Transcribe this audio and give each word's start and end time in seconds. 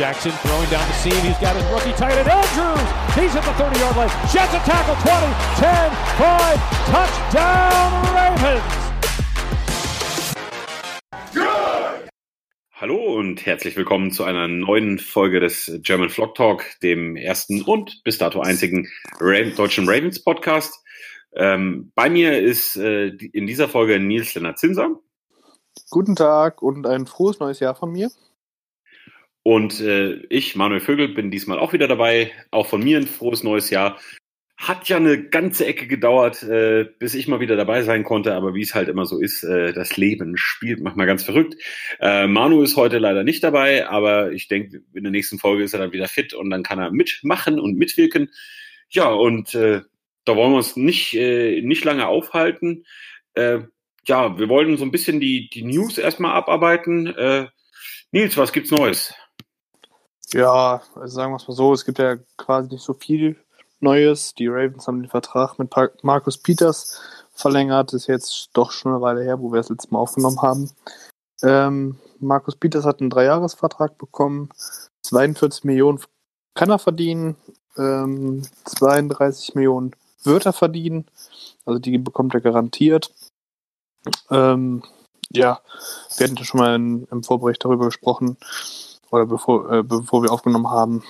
Jackson 0.00 0.32
throwing 0.32 0.70
down 0.70 0.88
the 0.88 0.94
seam. 0.94 1.12
He's 1.20 1.36
got 1.36 1.54
his 1.54 1.64
rookie 1.66 1.92
tight 1.92 2.16
end, 2.16 2.26
Andrews. 2.26 2.88
He's 3.14 3.36
at 3.36 3.44
the 3.44 3.52
30 3.52 3.80
yard 3.80 3.96
line. 3.96 4.08
Jets 4.32 4.54
a 4.54 4.58
tackle 4.64 4.96
20, 4.96 5.28
10, 5.60 5.92
5. 6.16 6.56
Touchdown 6.88 7.92
Ravens. 8.16 8.62
Hallo 12.72 13.18
und 13.18 13.44
herzlich 13.44 13.76
willkommen 13.76 14.10
zu 14.10 14.24
einer 14.24 14.48
neuen 14.48 14.98
Folge 14.98 15.38
des 15.38 15.70
German 15.82 16.08
Flock 16.08 16.34
Talk, 16.34 16.64
dem 16.82 17.16
ersten 17.16 17.60
und 17.60 18.02
bis 18.02 18.16
dato 18.16 18.40
einzigen 18.40 18.88
deutschen 19.18 19.86
Ravens 19.86 20.24
Podcast. 20.24 20.82
Ähm, 21.34 21.92
bei 21.94 22.08
mir 22.08 22.40
ist 22.40 22.74
äh, 22.76 23.08
in 23.08 23.46
dieser 23.46 23.68
Folge 23.68 24.00
Nils 24.00 24.34
Lennart 24.34 24.58
Zinser. 24.58 24.98
Guten 25.90 26.16
Tag 26.16 26.62
und 26.62 26.86
ein 26.86 27.06
frohes 27.06 27.38
neues 27.38 27.60
Jahr 27.60 27.74
von 27.74 27.92
mir. 27.92 28.10
Und 29.42 29.80
äh, 29.80 30.16
ich, 30.28 30.54
Manuel 30.56 30.80
Vögel, 30.80 31.08
bin 31.08 31.30
diesmal 31.30 31.58
auch 31.58 31.72
wieder 31.72 31.88
dabei. 31.88 32.32
Auch 32.50 32.66
von 32.66 32.82
mir 32.82 32.98
ein 32.98 33.06
frohes 33.06 33.42
neues 33.42 33.70
Jahr. 33.70 33.98
Hat 34.56 34.90
ja 34.90 34.98
eine 34.98 35.28
ganze 35.28 35.64
Ecke 35.64 35.86
gedauert, 35.86 36.42
äh, 36.42 36.84
bis 36.98 37.14
ich 37.14 37.26
mal 37.28 37.40
wieder 37.40 37.56
dabei 37.56 37.82
sein 37.82 38.04
konnte, 38.04 38.34
aber 38.34 38.54
wie 38.54 38.60
es 38.60 38.74
halt 38.74 38.90
immer 38.90 39.06
so 39.06 39.18
ist, 39.18 39.42
äh, 39.42 39.72
das 39.72 39.96
Leben 39.96 40.36
spielt 40.36 40.80
manchmal 40.80 41.06
ganz 41.06 41.24
verrückt. 41.24 41.56
Äh, 41.98 42.26
Manu 42.26 42.62
ist 42.62 42.76
heute 42.76 42.98
leider 42.98 43.24
nicht 43.24 43.42
dabei, 43.42 43.88
aber 43.88 44.32
ich 44.32 44.48
denke, 44.48 44.82
in 44.92 45.02
der 45.02 45.12
nächsten 45.12 45.38
Folge 45.38 45.64
ist 45.64 45.72
er 45.72 45.80
dann 45.80 45.92
wieder 45.92 46.08
fit 46.08 46.34
und 46.34 46.50
dann 46.50 46.62
kann 46.62 46.78
er 46.78 46.90
mitmachen 46.90 47.58
und 47.58 47.78
mitwirken. 47.78 48.30
Ja, 48.90 49.08
und 49.08 49.54
äh, 49.54 49.80
da 50.26 50.36
wollen 50.36 50.52
wir 50.52 50.58
uns 50.58 50.76
nicht, 50.76 51.14
äh, 51.14 51.62
nicht 51.62 51.84
lange 51.84 52.06
aufhalten. 52.06 52.84
Äh, 53.32 53.60
ja, 54.04 54.38
wir 54.38 54.48
wollen 54.50 54.76
so 54.76 54.84
ein 54.84 54.90
bisschen 54.90 55.20
die, 55.20 55.48
die 55.48 55.62
News 55.62 55.96
erstmal 55.96 56.32
abarbeiten. 56.32 57.06
Äh, 57.06 57.46
Nils, 58.12 58.36
was 58.36 58.52
gibt's 58.52 58.70
Neues? 58.70 59.14
Ja, 60.32 60.82
also 60.94 61.14
sagen 61.14 61.32
wir 61.32 61.36
es 61.36 61.48
mal 61.48 61.54
so, 61.54 61.72
es 61.72 61.84
gibt 61.84 61.98
ja 61.98 62.16
quasi 62.36 62.68
nicht 62.68 62.84
so 62.84 62.94
viel 62.94 63.36
Neues. 63.80 64.34
Die 64.34 64.46
Ravens 64.46 64.86
haben 64.86 65.02
den 65.02 65.10
Vertrag 65.10 65.58
mit 65.58 65.74
Markus 66.02 66.38
Peters 66.38 67.00
verlängert. 67.32 67.92
Das 67.92 68.02
ist 68.02 68.06
jetzt 68.06 68.50
doch 68.52 68.70
schon 68.70 68.92
eine 68.92 69.00
Weile 69.00 69.22
her, 69.22 69.40
wo 69.40 69.50
wir 69.52 69.56
das 69.56 69.70
letzte 69.70 69.92
Mal 69.92 69.98
aufgenommen 69.98 70.40
haben. 70.42 70.70
Ähm, 71.42 71.98
Markus 72.20 72.56
Peters 72.56 72.84
hat 72.84 73.00
einen 73.00 73.10
Dreijahresvertrag 73.10 73.98
bekommen. 73.98 74.50
42 75.02 75.64
Millionen 75.64 76.00
kann 76.54 76.70
er 76.70 76.78
verdienen. 76.78 77.36
Ähm, 77.76 78.42
32 78.66 79.54
Millionen 79.54 79.96
wird 80.22 80.46
er 80.46 80.52
verdienen. 80.52 81.06
Also 81.64 81.78
die 81.78 81.96
bekommt 81.98 82.34
er 82.34 82.40
garantiert. 82.40 83.12
Ähm, 84.30 84.82
ja, 85.32 85.60
wir 86.16 86.26
hatten 86.26 86.36
ja 86.36 86.44
schon 86.44 86.60
mal 86.60 86.74
in, 86.74 87.04
im 87.10 87.22
Vorbericht 87.22 87.64
darüber 87.64 87.86
gesprochen, 87.86 88.36
oder 89.10 89.26
bevor, 89.26 89.70
äh, 89.70 89.82
bevor 89.82 90.22
wir 90.22 90.32
aufgenommen 90.32 90.70
haben, 90.70 91.02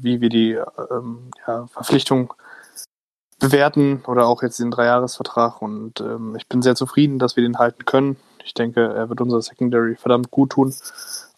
wie 0.00 0.20
wir 0.20 0.28
die 0.28 0.52
ähm, 0.90 1.30
ja, 1.46 1.66
Verpflichtung 1.66 2.32
bewerten 3.38 4.02
oder 4.06 4.26
auch 4.26 4.42
jetzt 4.42 4.60
den 4.60 4.70
Dreijahresvertrag. 4.70 5.60
Und 5.60 6.00
ähm, 6.00 6.36
ich 6.36 6.46
bin 6.48 6.62
sehr 6.62 6.76
zufrieden, 6.76 7.18
dass 7.18 7.36
wir 7.36 7.42
den 7.42 7.58
halten 7.58 7.84
können. 7.84 8.16
Ich 8.44 8.54
denke, 8.54 8.82
er 8.82 9.08
wird 9.08 9.20
unser 9.20 9.42
Secondary 9.42 9.96
verdammt 9.96 10.30
gut 10.30 10.50
tun, 10.50 10.74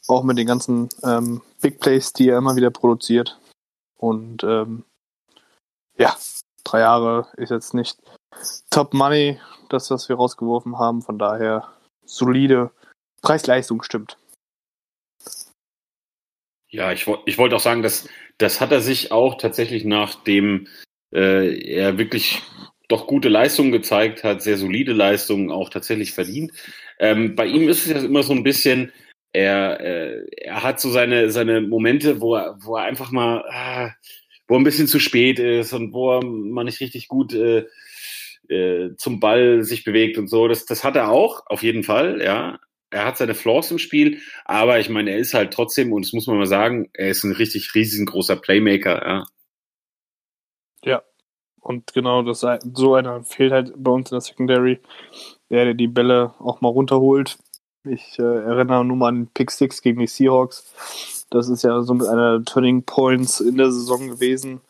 auch 0.07 0.23
mit 0.23 0.39
den 0.39 0.47
ganzen 0.47 0.89
ähm, 1.03 1.43
Big 1.61 1.81
Plays, 1.81 2.13
die 2.13 2.29
er 2.29 2.39
immer 2.39 2.57
wieder 2.57 2.71
produziert. 2.71 3.39
Und 3.97 4.45
ähm, 4.45 4.85
ja, 5.97 6.15
drei 6.63 6.81
Jahre 6.81 7.29
ist 7.37 7.51
jetzt 7.51 7.75
nicht 7.75 7.99
Top 8.71 8.93
Money, 8.93 9.41
das, 9.71 9.91
was 9.91 10.09
wir 10.09 10.17
rausgeworfen 10.17 10.79
haben. 10.79 11.03
Von 11.03 11.19
daher 11.19 11.69
solide 12.05 12.71
Preis-Leistung 13.23 13.83
stimmt. 13.83 14.19
Ja, 16.75 16.91
ich, 16.91 17.07
ich 17.27 17.39
wollte 17.39 17.55
auch 17.55 17.61
sagen, 17.61 17.83
dass 17.83 18.09
das 18.37 18.61
hat 18.61 18.73
er 18.73 18.81
sich 18.81 19.13
auch 19.13 19.39
tatsächlich 19.39 19.85
nachdem 19.85 20.67
äh, 21.15 21.57
er 21.73 21.99
wirklich 21.99 22.43
doch 22.89 23.07
gute 23.07 23.29
Leistungen 23.29 23.71
gezeigt 23.71 24.25
hat, 24.25 24.43
sehr 24.43 24.57
solide 24.57 24.93
Leistungen 24.93 25.53
auch 25.53 25.71
tatsächlich 25.71 26.11
verdient. 26.11 26.51
Ähm, 26.99 27.37
bei 27.37 27.47
ihm 27.47 27.69
ist 27.69 27.87
es 27.87 27.93
ja 27.93 28.05
immer 28.05 28.25
so 28.25 28.33
ein 28.33 28.43
bisschen, 28.43 28.91
er, 29.33 29.81
äh, 29.81 30.27
er 30.37 30.65
hat 30.65 30.81
so 30.81 30.91
seine, 30.91 31.31
seine 31.31 31.61
Momente, 31.61 32.21
wo 32.21 32.35
er, 32.35 32.57
wo 32.61 32.77
er 32.77 32.83
einfach 32.83 33.13
mal, 33.13 33.45
ah, 33.49 33.93
wo 34.49 34.55
er 34.57 34.61
ein 34.61 34.65
bisschen 34.65 34.89
zu 34.89 34.99
spät 34.99 35.39
ist 35.39 35.73
und 35.75 35.93
wo 35.93 36.19
er 36.19 36.25
mal 36.25 36.65
nicht 36.65 36.81
richtig 36.81 37.07
gut 37.07 37.35
äh, 37.35 37.67
äh, 38.49 38.97
zum 38.97 39.21
Ball 39.21 39.63
sich 39.63 39.85
bewegt 39.85 40.19
und 40.19 40.27
so. 40.27 40.49
Das, 40.49 40.67
das 40.67 40.83
hat 40.83 40.97
er 40.97 41.09
auch, 41.13 41.47
auf 41.47 41.63
jeden 41.63 41.85
Fall, 41.85 42.21
ja 42.21 42.59
er 42.95 43.07
hat 43.07 43.17
seine 43.17 43.35
Flaws 43.35 43.71
im 43.73 43.79
Spiel, 43.79 44.21
aber 44.45 44.79
ich 44.79 44.89
meine, 44.89 45.11
er 45.11 45.19
ist 45.19 45.35
halt 45.35 45.53
trotzdem, 45.53 45.93
und 45.93 46.07
das 46.07 46.13
muss 46.13 46.29
man 46.29 46.39
mal 46.39 46.47
sagen, 46.47 46.89
er 46.93 47.11
ist 47.11 47.25
ein 47.25 47.33
richtig 47.33 47.75
riesengroßer 47.75 48.37
Playmaker, 48.37 49.05
ja. 49.07 49.27
Ja, 50.85 51.03
und 51.61 51.93
genau 51.93 52.23
das, 52.23 52.47
so 52.75 52.95
einer 52.95 53.25
fehlt 53.25 53.53
halt 53.53 53.73
bei 53.77 53.91
uns 53.91 54.11
in 54.11 54.15
der 54.15 54.21
Secondary, 54.21 54.81
der, 55.51 55.65
der 55.65 55.75
die 55.75 55.89
Bälle 55.89 56.35
auch 56.39 56.61
mal 56.61 56.69
runterholt. 56.69 57.37
Ich 57.85 58.19
äh, 58.19 58.23
erinnere 58.23 58.85
nur 58.85 58.97
mal 58.97 59.09
an 59.09 59.29
Pick 59.35 59.51
Six 59.51 59.83
gegen 59.83 60.01
die 60.01 60.07
Seahawks. 60.07 61.27
Das 61.31 61.49
ist 61.49 61.65
ja 61.65 61.83
so 61.83 61.95
mit 61.95 62.07
einer 62.07 62.45
Turning 62.45 62.85
Points 62.85 63.41
in 63.41 63.57
der 63.57 63.73
Saison 63.73 64.09
gewesen. 64.09 64.61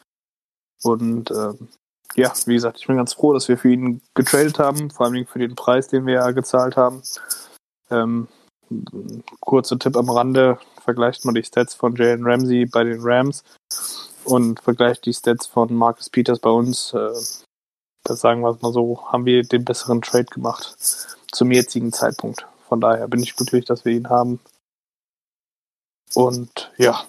Und 0.82 1.30
ähm, 1.30 1.68
ja, 2.16 2.32
wie 2.46 2.54
gesagt, 2.54 2.78
ich 2.80 2.86
bin 2.86 2.96
ganz 2.96 3.12
froh, 3.12 3.32
dass 3.32 3.48
wir 3.48 3.58
für 3.58 3.70
ihn 3.70 4.00
getradet 4.14 4.58
haben, 4.58 4.90
vor 4.90 5.06
allem 5.06 5.26
für 5.26 5.38
den 5.38 5.54
Preis, 5.54 5.88
den 5.88 6.06
wir 6.06 6.14
ja 6.14 6.30
gezahlt 6.30 6.76
haben. 6.76 7.02
Ähm, 7.90 8.28
kurzer 9.40 9.78
Tipp 9.78 9.96
am 9.96 10.10
Rande, 10.10 10.58
vergleicht 10.82 11.24
mal 11.24 11.32
die 11.32 11.44
Stats 11.44 11.74
von 11.74 11.94
Jalen 11.96 12.24
Ramsey 12.24 12.66
bei 12.66 12.84
den 12.84 13.00
Rams 13.00 13.44
und 14.24 14.60
vergleicht 14.60 15.06
die 15.06 15.12
Stats 15.12 15.46
von 15.46 15.74
Marcus 15.74 16.10
Peters 16.10 16.38
bei 16.38 16.50
uns. 16.50 16.92
Äh, 16.94 17.12
das 18.04 18.20
sagen 18.20 18.42
wir 18.42 18.50
es 18.50 18.62
mal 18.62 18.72
so, 18.72 19.00
haben 19.12 19.24
wir 19.24 19.42
den 19.42 19.64
besseren 19.64 20.02
Trade 20.02 20.26
gemacht 20.26 20.76
zum 21.32 21.50
jetzigen 21.50 21.92
Zeitpunkt. 21.92 22.46
Von 22.68 22.80
daher 22.80 23.08
bin 23.08 23.22
ich 23.22 23.36
glücklich, 23.36 23.64
dass 23.64 23.84
wir 23.84 23.92
ihn 23.92 24.08
haben. 24.08 24.40
Und 26.14 26.72
ja. 26.78 27.06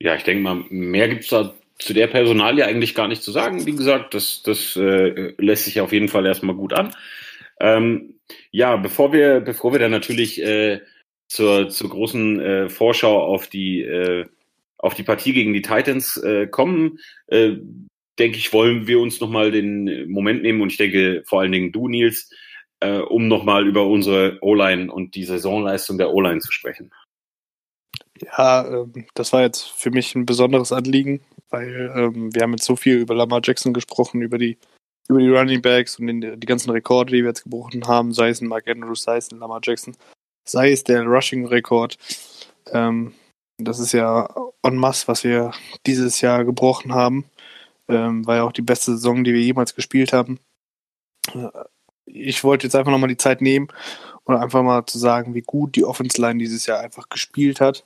Ja, 0.00 0.14
ich 0.16 0.24
denke 0.24 0.42
mal, 0.42 0.56
mehr 0.70 1.08
gibt 1.08 1.24
es 1.24 1.30
da 1.30 1.54
zu 1.84 1.92
der 1.92 2.06
Personalie 2.06 2.64
eigentlich 2.64 2.94
gar 2.94 3.08
nicht 3.08 3.22
zu 3.22 3.30
sagen. 3.30 3.66
Wie 3.66 3.76
gesagt, 3.76 4.14
das, 4.14 4.42
das 4.42 4.74
äh, 4.76 5.34
lässt 5.36 5.66
sich 5.66 5.80
auf 5.82 5.92
jeden 5.92 6.08
Fall 6.08 6.24
erstmal 6.24 6.56
gut 6.56 6.72
an. 6.72 6.94
Ähm, 7.60 8.14
ja, 8.50 8.76
bevor 8.76 9.12
wir, 9.12 9.40
bevor 9.40 9.72
wir 9.72 9.78
dann 9.78 9.90
natürlich 9.90 10.42
äh, 10.42 10.80
zur, 11.28 11.68
zur 11.68 11.90
großen 11.90 12.40
äh, 12.40 12.68
Vorschau 12.70 13.22
auf 13.22 13.48
die, 13.48 13.82
äh, 13.82 14.24
auf 14.78 14.94
die 14.94 15.02
Partie 15.02 15.34
gegen 15.34 15.52
die 15.52 15.60
Titans 15.60 16.16
äh, 16.16 16.46
kommen, 16.46 17.00
äh, 17.26 17.52
denke 18.18 18.38
ich, 18.38 18.54
wollen 18.54 18.86
wir 18.86 18.98
uns 19.00 19.20
nochmal 19.20 19.50
den 19.50 20.10
Moment 20.10 20.42
nehmen 20.42 20.62
und 20.62 20.70
ich 20.70 20.78
denke 20.78 21.22
vor 21.26 21.40
allen 21.40 21.52
Dingen 21.52 21.70
du, 21.70 21.88
Nils, 21.88 22.30
äh, 22.80 22.98
um 22.98 23.28
nochmal 23.28 23.66
über 23.66 23.86
unsere 23.86 24.38
O-Line 24.40 24.90
und 24.90 25.16
die 25.16 25.24
Saisonleistung 25.24 25.98
der 25.98 26.14
O-Line 26.14 26.40
zu 26.40 26.50
sprechen. 26.50 26.92
Ja, 28.22 28.66
ähm, 28.66 29.06
das 29.14 29.34
war 29.34 29.42
jetzt 29.42 29.68
für 29.68 29.90
mich 29.90 30.14
ein 30.14 30.24
besonderes 30.24 30.72
Anliegen, 30.72 31.20
weil 31.54 31.92
ähm, 31.96 32.34
wir 32.34 32.42
haben 32.42 32.52
jetzt 32.52 32.64
so 32.64 32.76
viel 32.76 32.98
über 32.98 33.14
Lamar 33.14 33.40
Jackson 33.42 33.72
gesprochen, 33.72 34.22
über 34.22 34.38
die 34.38 34.58
über 35.08 35.20
die 35.20 35.28
Running 35.28 35.60
Backs 35.60 35.98
und 35.98 36.06
den, 36.06 36.40
die 36.40 36.46
ganzen 36.46 36.70
Rekorde, 36.70 37.12
die 37.12 37.22
wir 37.22 37.28
jetzt 37.28 37.44
gebrochen 37.44 37.86
haben, 37.86 38.12
sei 38.12 38.30
es 38.30 38.40
ein 38.40 38.48
Mark 38.48 38.68
Andrews, 38.68 39.02
sei 39.02 39.18
es 39.18 39.30
ein 39.30 39.38
Lamar 39.38 39.60
Jackson, 39.62 39.94
sei 40.44 40.72
es 40.72 40.82
der 40.82 41.04
Rushing-Rekord. 41.04 41.98
Ähm, 42.72 43.12
das 43.58 43.78
ist 43.78 43.92
ja 43.92 44.34
en 44.62 44.76
masse, 44.76 45.06
was 45.06 45.22
wir 45.22 45.52
dieses 45.86 46.20
Jahr 46.20 46.44
gebrochen 46.44 46.94
haben. 46.94 47.26
Ähm, 47.86 48.26
war 48.26 48.36
ja 48.36 48.42
auch 48.44 48.52
die 48.52 48.62
beste 48.62 48.92
Saison, 48.92 49.24
die 49.24 49.34
wir 49.34 49.42
jemals 49.42 49.74
gespielt 49.74 50.14
haben. 50.14 50.40
Äh, 51.34 51.48
ich 52.06 52.42
wollte 52.42 52.66
jetzt 52.66 52.74
einfach 52.74 52.90
nochmal 52.90 53.08
die 53.08 53.16
Zeit 53.16 53.42
nehmen 53.42 53.68
und 54.24 54.36
einfach 54.36 54.62
mal 54.62 54.86
zu 54.86 54.98
sagen, 54.98 55.34
wie 55.34 55.42
gut 55.42 55.76
die 55.76 55.84
Offense 55.84 56.20
Line 56.20 56.38
dieses 56.38 56.66
Jahr 56.66 56.80
einfach 56.80 57.08
gespielt 57.10 57.60
hat. 57.60 57.84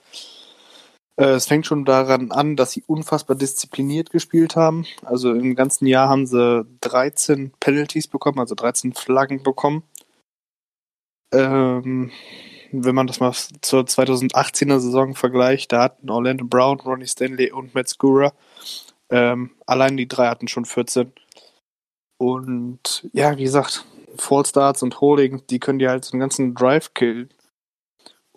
Äh, 1.19 1.32
es 1.32 1.47
fängt 1.47 1.67
schon 1.67 1.85
daran 1.85 2.31
an, 2.31 2.56
dass 2.56 2.73
sie 2.73 2.85
unfassbar 2.87 3.37
diszipliniert 3.37 4.11
gespielt 4.11 4.56
haben. 4.56 4.87
Also 5.05 5.32
im 5.32 5.55
ganzen 5.55 5.87
Jahr 5.87 6.09
haben 6.09 6.26
sie 6.26 6.65
13 6.81 7.53
Penalties 7.61 8.09
bekommen, 8.09 8.38
also 8.38 8.55
13 8.55 8.94
Flaggen 8.94 9.43
bekommen. 9.43 9.82
Ähm, 11.32 12.11
wenn 12.73 12.94
man 12.94 13.06
das 13.06 13.20
mal 13.20 13.32
zur 13.61 13.82
2018er 13.82 14.79
Saison 14.79 15.15
vergleicht, 15.15 15.73
da 15.73 15.82
hatten 15.82 16.11
Orlando 16.11 16.44
Brown, 16.47 16.81
Ronnie 16.81 17.06
Stanley 17.06 17.53
und 17.53 17.75
Matt 17.75 17.88
Skura 17.88 18.32
ähm, 19.11 19.50
allein 19.67 19.97
die 19.97 20.09
drei 20.09 20.29
hatten 20.29 20.49
schon 20.49 20.65
14. 20.65 21.12
Und 22.19 23.09
ja, 23.12 23.37
wie 23.37 23.44
gesagt, 23.44 23.85
Fallstarts 24.17 24.82
und 24.82 25.00
Holding, 25.00 25.47
die 25.49 25.61
können 25.61 25.79
die 25.79 25.88
halt 25.88 26.05
so 26.05 26.12
einen 26.12 26.20
ganzen 26.20 26.55
Drive 26.55 26.94
killen. 26.94 27.31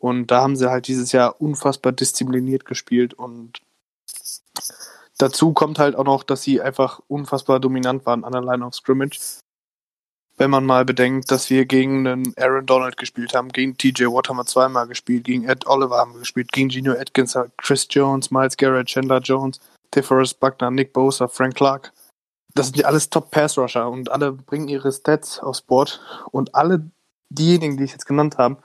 Und 0.02 0.32
da 0.32 0.42
haben 0.42 0.56
sie 0.56 0.72
halt 0.72 0.88
dieses 0.88 1.12
Jahr 1.12 1.40
unfassbar 1.40 1.92
diszipliniert 1.92 2.66
gespielt 2.66 3.14
und 3.14 3.62
dazu 5.20 5.54
kommt 5.54 5.78
halt 5.78 5.96
auch 5.96 6.06
noch, 6.06 6.24
dass 6.24 6.42
sie 6.42 6.60
einfach 6.60 7.02
unfassbar 7.08 7.60
dominant 7.60 8.04
waren 8.08 8.24
an 8.24 8.32
der 8.32 8.42
Line 8.42 8.66
of 8.66 8.74
Scrimmage. 8.74 9.20
Wenn 10.38 10.50
man 10.50 10.66
mal 10.66 10.86
bedenkt, 10.86 11.30
dass 11.30 11.52
wir 11.52 11.66
gegen 11.66 12.08
einen 12.08 12.34
Aaron 12.36 12.66
Donald 12.66 12.98
gespielt 12.98 13.36
haben, 13.36 13.50
gegen 13.50 13.78
TJ 13.78 14.06
Watt 14.06 14.28
haben 14.28 14.38
wir 14.38 14.46
zweimal 14.48 14.88
gespielt, 14.88 15.26
gegen 15.26 15.48
Ed 15.48 15.68
Oliver 15.68 15.98
haben 15.98 16.14
wir 16.14 16.22
gespielt, 16.22 16.52
gegen 16.52 16.72
Gino 16.72 16.94
Atkins, 16.94 17.38
Chris 17.58 17.86
Jones, 17.92 18.32
Miles 18.32 18.58
Garrett, 18.58 18.88
Chandler 18.88 19.20
Jones, 19.20 19.60
DeForest 19.94 20.40
Buckner, 20.40 20.72
Nick 20.72 20.94
Bosa, 20.94 21.28
Frank 21.28 21.54
Clark. 21.54 21.94
Das 22.56 22.66
sind 22.66 22.78
ja 22.78 22.88
alles 22.88 23.12
Top-Pass-Rusher 23.12 23.88
und 23.88 24.12
alle 24.12 24.32
bringen 24.32 24.68
ihre 24.68 24.92
Stats 24.92 25.40
aufs 25.40 25.62
Board. 25.62 26.02
Und 26.32 26.56
alle 26.56 26.90
diejenigen, 27.30 27.78
die 27.78 27.84
ich 27.84 27.92
jetzt 27.92 28.08
genannt 28.08 28.40
habe, 28.40 28.58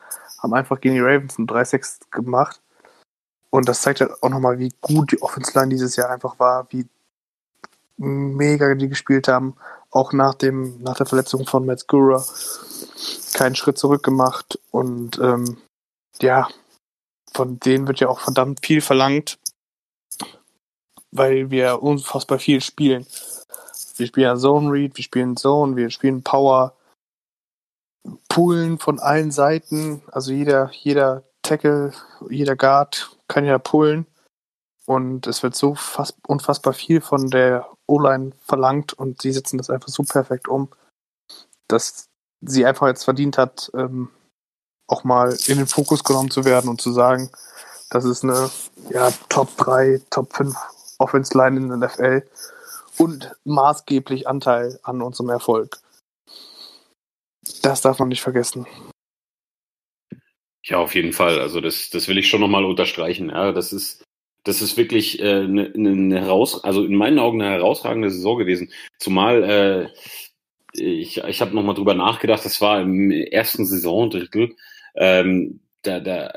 haben 0.46 0.54
einfach 0.54 0.80
gegen 0.80 0.94
die 0.94 1.00
Ravens 1.00 1.38
ein 1.38 1.46
3-6 1.46 2.10
gemacht. 2.10 2.60
Und 3.50 3.68
das 3.68 3.82
zeigt 3.82 4.00
halt 4.00 4.22
auch 4.22 4.28
nochmal, 4.28 4.58
wie 4.58 4.72
gut 4.80 5.12
die 5.12 5.22
Offense 5.22 5.52
Line 5.58 5.70
dieses 5.70 5.96
Jahr 5.96 6.10
einfach 6.10 6.38
war, 6.38 6.66
wie 6.70 6.86
mega 7.96 8.74
die 8.74 8.88
gespielt 8.88 9.28
haben. 9.28 9.56
Auch 9.90 10.12
nach, 10.12 10.34
dem, 10.34 10.82
nach 10.82 10.96
der 10.96 11.06
Verletzung 11.06 11.46
von 11.46 11.64
Matt 11.64 11.88
Gura 11.88 12.24
keinen 13.34 13.54
Schritt 13.54 13.78
zurück 13.78 14.02
gemacht. 14.02 14.58
Und 14.70 15.18
ähm, 15.18 15.58
ja, 16.20 16.48
von 17.32 17.60
denen 17.60 17.86
wird 17.86 18.00
ja 18.00 18.08
auch 18.08 18.20
verdammt 18.20 18.64
viel 18.64 18.80
verlangt 18.80 19.38
weil 21.16 21.50
wir 21.50 21.82
unfassbar 21.82 22.38
viel 22.38 22.60
spielen. 22.60 23.06
Wir 23.96 24.06
spielen 24.06 24.38
Zone 24.38 24.70
Read, 24.70 24.96
wir 24.96 25.04
spielen 25.04 25.36
Zone, 25.36 25.76
wir 25.76 25.90
spielen 25.90 26.22
Power, 26.22 26.74
Pullen 28.28 28.78
von 28.78 28.98
allen 28.98 29.30
Seiten. 29.30 30.02
Also 30.10 30.32
jeder, 30.32 30.70
jeder 30.72 31.24
Tackle, 31.42 31.92
jeder 32.28 32.56
Guard 32.56 33.16
kann 33.28 33.44
ja 33.44 33.58
pullen. 33.58 34.06
Und 34.86 35.26
es 35.26 35.42
wird 35.42 35.56
so 35.56 35.74
fast, 35.74 36.16
unfassbar 36.26 36.72
viel 36.72 37.00
von 37.00 37.28
der 37.28 37.66
O-Line 37.86 38.32
verlangt 38.44 38.92
und 38.92 39.22
sie 39.22 39.32
setzen 39.32 39.58
das 39.58 39.70
einfach 39.70 39.88
so 39.88 40.04
perfekt 40.04 40.46
um, 40.48 40.68
dass 41.66 42.08
sie 42.40 42.64
einfach 42.66 42.86
jetzt 42.86 43.04
verdient 43.04 43.36
hat, 43.36 43.70
ähm, 43.74 44.10
auch 44.86 45.02
mal 45.02 45.36
in 45.46 45.58
den 45.58 45.66
Fokus 45.66 46.04
genommen 46.04 46.30
zu 46.30 46.44
werden 46.44 46.70
und 46.70 46.80
zu 46.80 46.92
sagen, 46.92 47.30
das 47.90 48.04
ist 48.04 48.22
eine 48.22 48.50
ja, 48.90 49.10
Top 49.28 49.56
3, 49.56 50.02
Top 50.10 50.32
5 50.34 50.54
Offense 50.98 51.36
Line 51.36 51.56
in 51.56 51.68
der 51.68 51.88
NFL 51.88 52.22
und 52.98 53.34
maßgeblich 53.44 54.28
Anteil 54.28 54.78
an 54.82 55.02
unserem 55.02 55.30
Erfolg. 55.30 55.78
Das 57.62 57.80
darf 57.80 57.98
man 57.98 58.08
nicht 58.08 58.22
vergessen. 58.22 58.66
Ja, 60.64 60.78
auf 60.78 60.94
jeden 60.94 61.12
Fall. 61.12 61.38
Also 61.40 61.60
das, 61.60 61.90
das 61.90 62.08
will 62.08 62.18
ich 62.18 62.28
schon 62.28 62.40
nochmal 62.40 62.64
unterstreichen. 62.64 63.28
Ja, 63.30 63.52
das 63.52 63.72
ist, 63.72 64.02
das 64.44 64.62
ist 64.62 64.76
wirklich 64.76 65.20
äh, 65.20 65.42
eine, 65.42 65.72
eine 65.74 66.20
heraus, 66.20 66.62
also 66.64 66.84
in 66.84 66.94
meinen 66.94 67.18
Augen 67.18 67.40
eine 67.40 67.52
herausragende 67.52 68.10
Saison 68.10 68.38
gewesen. 68.38 68.72
Zumal 68.98 69.44
äh, 69.44 69.88
ich, 70.78 71.18
ich 71.18 71.40
habe 71.40 71.54
nochmal 71.54 71.74
drüber 71.74 71.94
nachgedacht. 71.94 72.44
Das 72.44 72.60
war 72.60 72.80
im 72.80 73.10
ersten 73.10 73.64
Saisondrittel. 73.64 74.56
Ähm, 74.94 75.60
da, 75.82 76.00
da, 76.00 76.32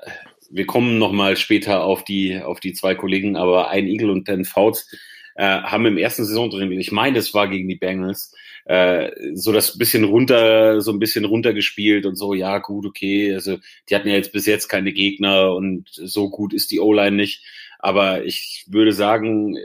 wir 0.50 0.66
kommen 0.66 0.98
nochmal 0.98 1.38
später 1.38 1.84
auf 1.84 2.04
die, 2.04 2.42
auf 2.42 2.60
die 2.60 2.74
zwei 2.74 2.96
Kollegen, 2.96 3.36
aber 3.36 3.70
ein 3.70 3.88
Eagle 3.88 4.12
und 4.12 4.28
Dan 4.28 4.46
Fouts 4.46 4.92
äh, 5.36 5.62
haben 5.62 5.86
im 5.86 5.98
ersten 5.98 6.26
Saison 6.26 6.50
drin, 6.50 6.72
ich 6.72 6.92
meine, 6.92 7.20
es 7.20 7.34
war 7.34 7.48
gegen 7.48 7.68
die 7.68 7.76
Bengals, 7.76 8.36
äh, 8.70 9.34
so 9.34 9.52
das 9.52 9.80
bisschen 9.80 10.04
runter, 10.04 10.80
so 10.80 10.92
ein 10.92 11.00
bisschen 11.00 11.26
runtergespielt 11.26 12.06
und 12.06 12.16
so, 12.16 12.36
ja, 12.36 12.60
gut, 12.60 12.86
okay, 12.86 13.34
also 13.34 13.58
die 13.90 13.96
hatten 13.96 14.08
ja 14.08 14.14
jetzt 14.14 14.32
bis 14.32 14.46
jetzt 14.46 14.68
keine 14.68 14.94
Gegner 14.94 15.56
und 15.56 15.90
so 15.90 16.30
gut 16.30 16.54
ist 16.54 16.70
die 16.70 16.80
O-Line 16.80 17.16
nicht. 17.16 17.44
Aber 17.80 18.26
ich 18.26 18.68
würde 18.70 18.94
sagen, 18.94 19.58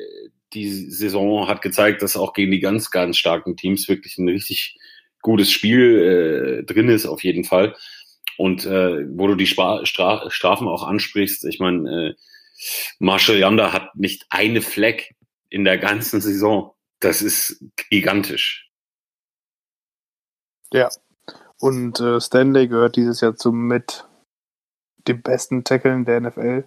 die 0.55 0.71
Saison 0.91 1.49
hat 1.49 1.61
gezeigt, 1.61 2.01
dass 2.01 2.17
auch 2.17 2.33
gegen 2.33 2.51
die 2.51 2.61
ganz, 2.61 2.91
ganz 2.91 3.19
starken 3.19 3.59
Teams 3.59 3.91
wirklich 3.91 4.17
ein 4.17 4.27
richtig 4.27 4.79
gutes 5.21 5.53
Spiel 5.53 6.63
äh, 6.63 6.65
drin 6.65 6.89
ist, 6.89 7.05
auf 7.05 7.23
jeden 7.23 7.45
Fall. 7.45 7.77
Und 8.39 8.65
äh, 8.65 9.05
wo 9.11 9.27
du 9.27 9.35
die 9.35 9.47
Spa 9.47 9.85
Stra 9.85 10.31
Strafen 10.31 10.67
auch 10.67 10.83
ansprichst, 10.83 11.45
ich 11.45 11.59
meine, 11.59 12.09
äh, 12.09 12.15
Marshall 13.01 13.37
Yanda 13.37 13.75
hat 13.75 13.97
nicht 13.97 14.25
eine 14.31 14.63
Fleck 14.63 15.15
in 15.51 15.65
der 15.65 15.77
ganzen 15.77 16.23
Saison. 16.23 16.73
Das 17.01 17.21
ist 17.21 17.63
gigantisch. 17.91 18.71
Ja. 20.75 20.89
Und 21.61 22.01
äh, 22.01 22.21
Stanley 22.21 22.67
gehört 22.67 22.97
dieses 22.97 23.21
Jahr 23.21 23.37
zum 23.37 23.69
mit 23.69 24.07
dem 25.07 25.23
besten 25.23 25.63
Tackeln 25.63 26.05
der 26.05 26.21
NFL. 26.21 26.65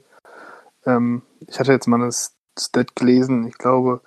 Ähm, 0.86 1.24
ich 1.46 1.60
hatte 1.60 1.74
jetzt 1.74 1.88
mal 1.88 2.02
eine 2.02 2.12
Stat 2.12 2.96
gelesen, 2.96 3.48
ich 3.48 3.58
glaube, 3.58 4.02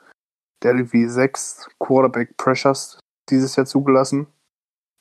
der 0.62 0.70
hat 0.70 0.78
irgendwie 0.78 1.06
sechs 1.06 1.68
Quarterback 1.78 2.36
Pressures 2.38 2.98
dieses 3.28 3.56
Jahr 3.56 3.66
zugelassen 3.66 4.26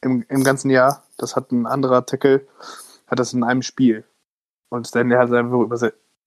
im, 0.01 0.25
im 0.27 0.43
ganzen 0.43 0.69
Jahr. 0.69 1.03
Das 1.17 1.37
hat 1.37 1.51
ein 1.51 1.65
anderer 1.65 2.05
Tackle, 2.05 2.45
hat 3.07 3.19
das 3.19 3.33
in 3.33 3.43
einem 3.43 3.61
Spiel. 3.61 4.03
Und 4.67 4.85
Stanley 4.85 5.15
hat 5.15 5.31
einfach 5.31 5.59
über 5.59 5.77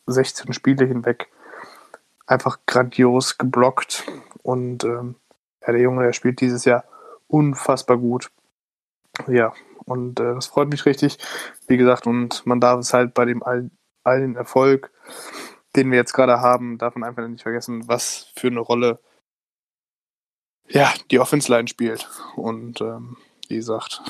16 0.06 0.52
Spiele 0.54 0.86
hinweg 0.86 1.28
einfach 2.26 2.58
grandios 2.66 3.36
geblockt. 3.36 4.04
Und 4.42 4.84
ähm, 4.84 5.16
ja, 5.60 5.72
der 5.72 5.82
Junge, 5.82 6.04
der 6.04 6.14
spielt 6.14 6.40
dieses 6.40 6.64
Jahr 6.64 6.84
unfassbar 7.28 7.98
gut. 7.98 8.30
Ja, 9.28 9.52
und 9.84 10.20
äh, 10.20 10.34
das 10.34 10.46
freut 10.46 10.68
mich 10.68 10.86
richtig. 10.86 11.18
Wie 11.66 11.76
gesagt, 11.76 12.06
und 12.06 12.46
man 12.46 12.60
darf 12.60 12.80
es 12.80 12.92
halt 12.92 13.14
bei 13.14 13.24
dem 13.24 13.42
all, 13.42 13.70
allen 14.04 14.36
Erfolg, 14.36 14.90
den 15.76 15.90
wir 15.90 15.98
jetzt 15.98 16.12
gerade 16.12 16.40
haben, 16.40 16.78
darf 16.78 16.94
man 16.94 17.08
einfach 17.08 17.26
nicht 17.26 17.42
vergessen, 17.42 17.88
was 17.88 18.32
für 18.36 18.48
eine 18.48 18.60
Rolle 18.60 19.00
ja, 20.68 20.92
die 21.10 21.18
Offense 21.18 21.50
Line 21.52 21.68
spielt. 21.68 22.08
Und 22.36 22.80
ähm, 22.80 23.16
wie 23.48 23.56
gesagt, 23.56 24.00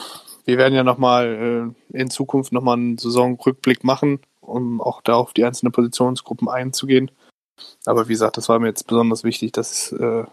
wir 0.45 0.59
werden 0.59 0.75
ja 0.75 0.85
nochmal 0.85 1.75
äh, 1.93 1.99
in 1.99 2.11
Zukunft 2.11 2.53
nochmal 2.53 2.77
einen 2.77 2.99
Saisonrückblick 2.99 3.85
machen, 3.85 4.21
um 4.41 4.81
auch 4.81 5.03
da 5.03 5.15
auf 5.15 5.33
die 5.33 5.45
einzelnen 5.45 5.73
Positionsgruppen 5.73 6.49
einzugehen. 6.49 7.11
Aber 7.85 8.09
wie 8.09 8.13
gesagt, 8.13 8.37
das 8.37 8.49
war 8.49 8.59
mir 8.59 8.69
jetzt 8.69 8.87
besonders 8.87 9.25
wichtig, 9.25 9.53
dass 9.53 9.93
äh, 9.93 10.25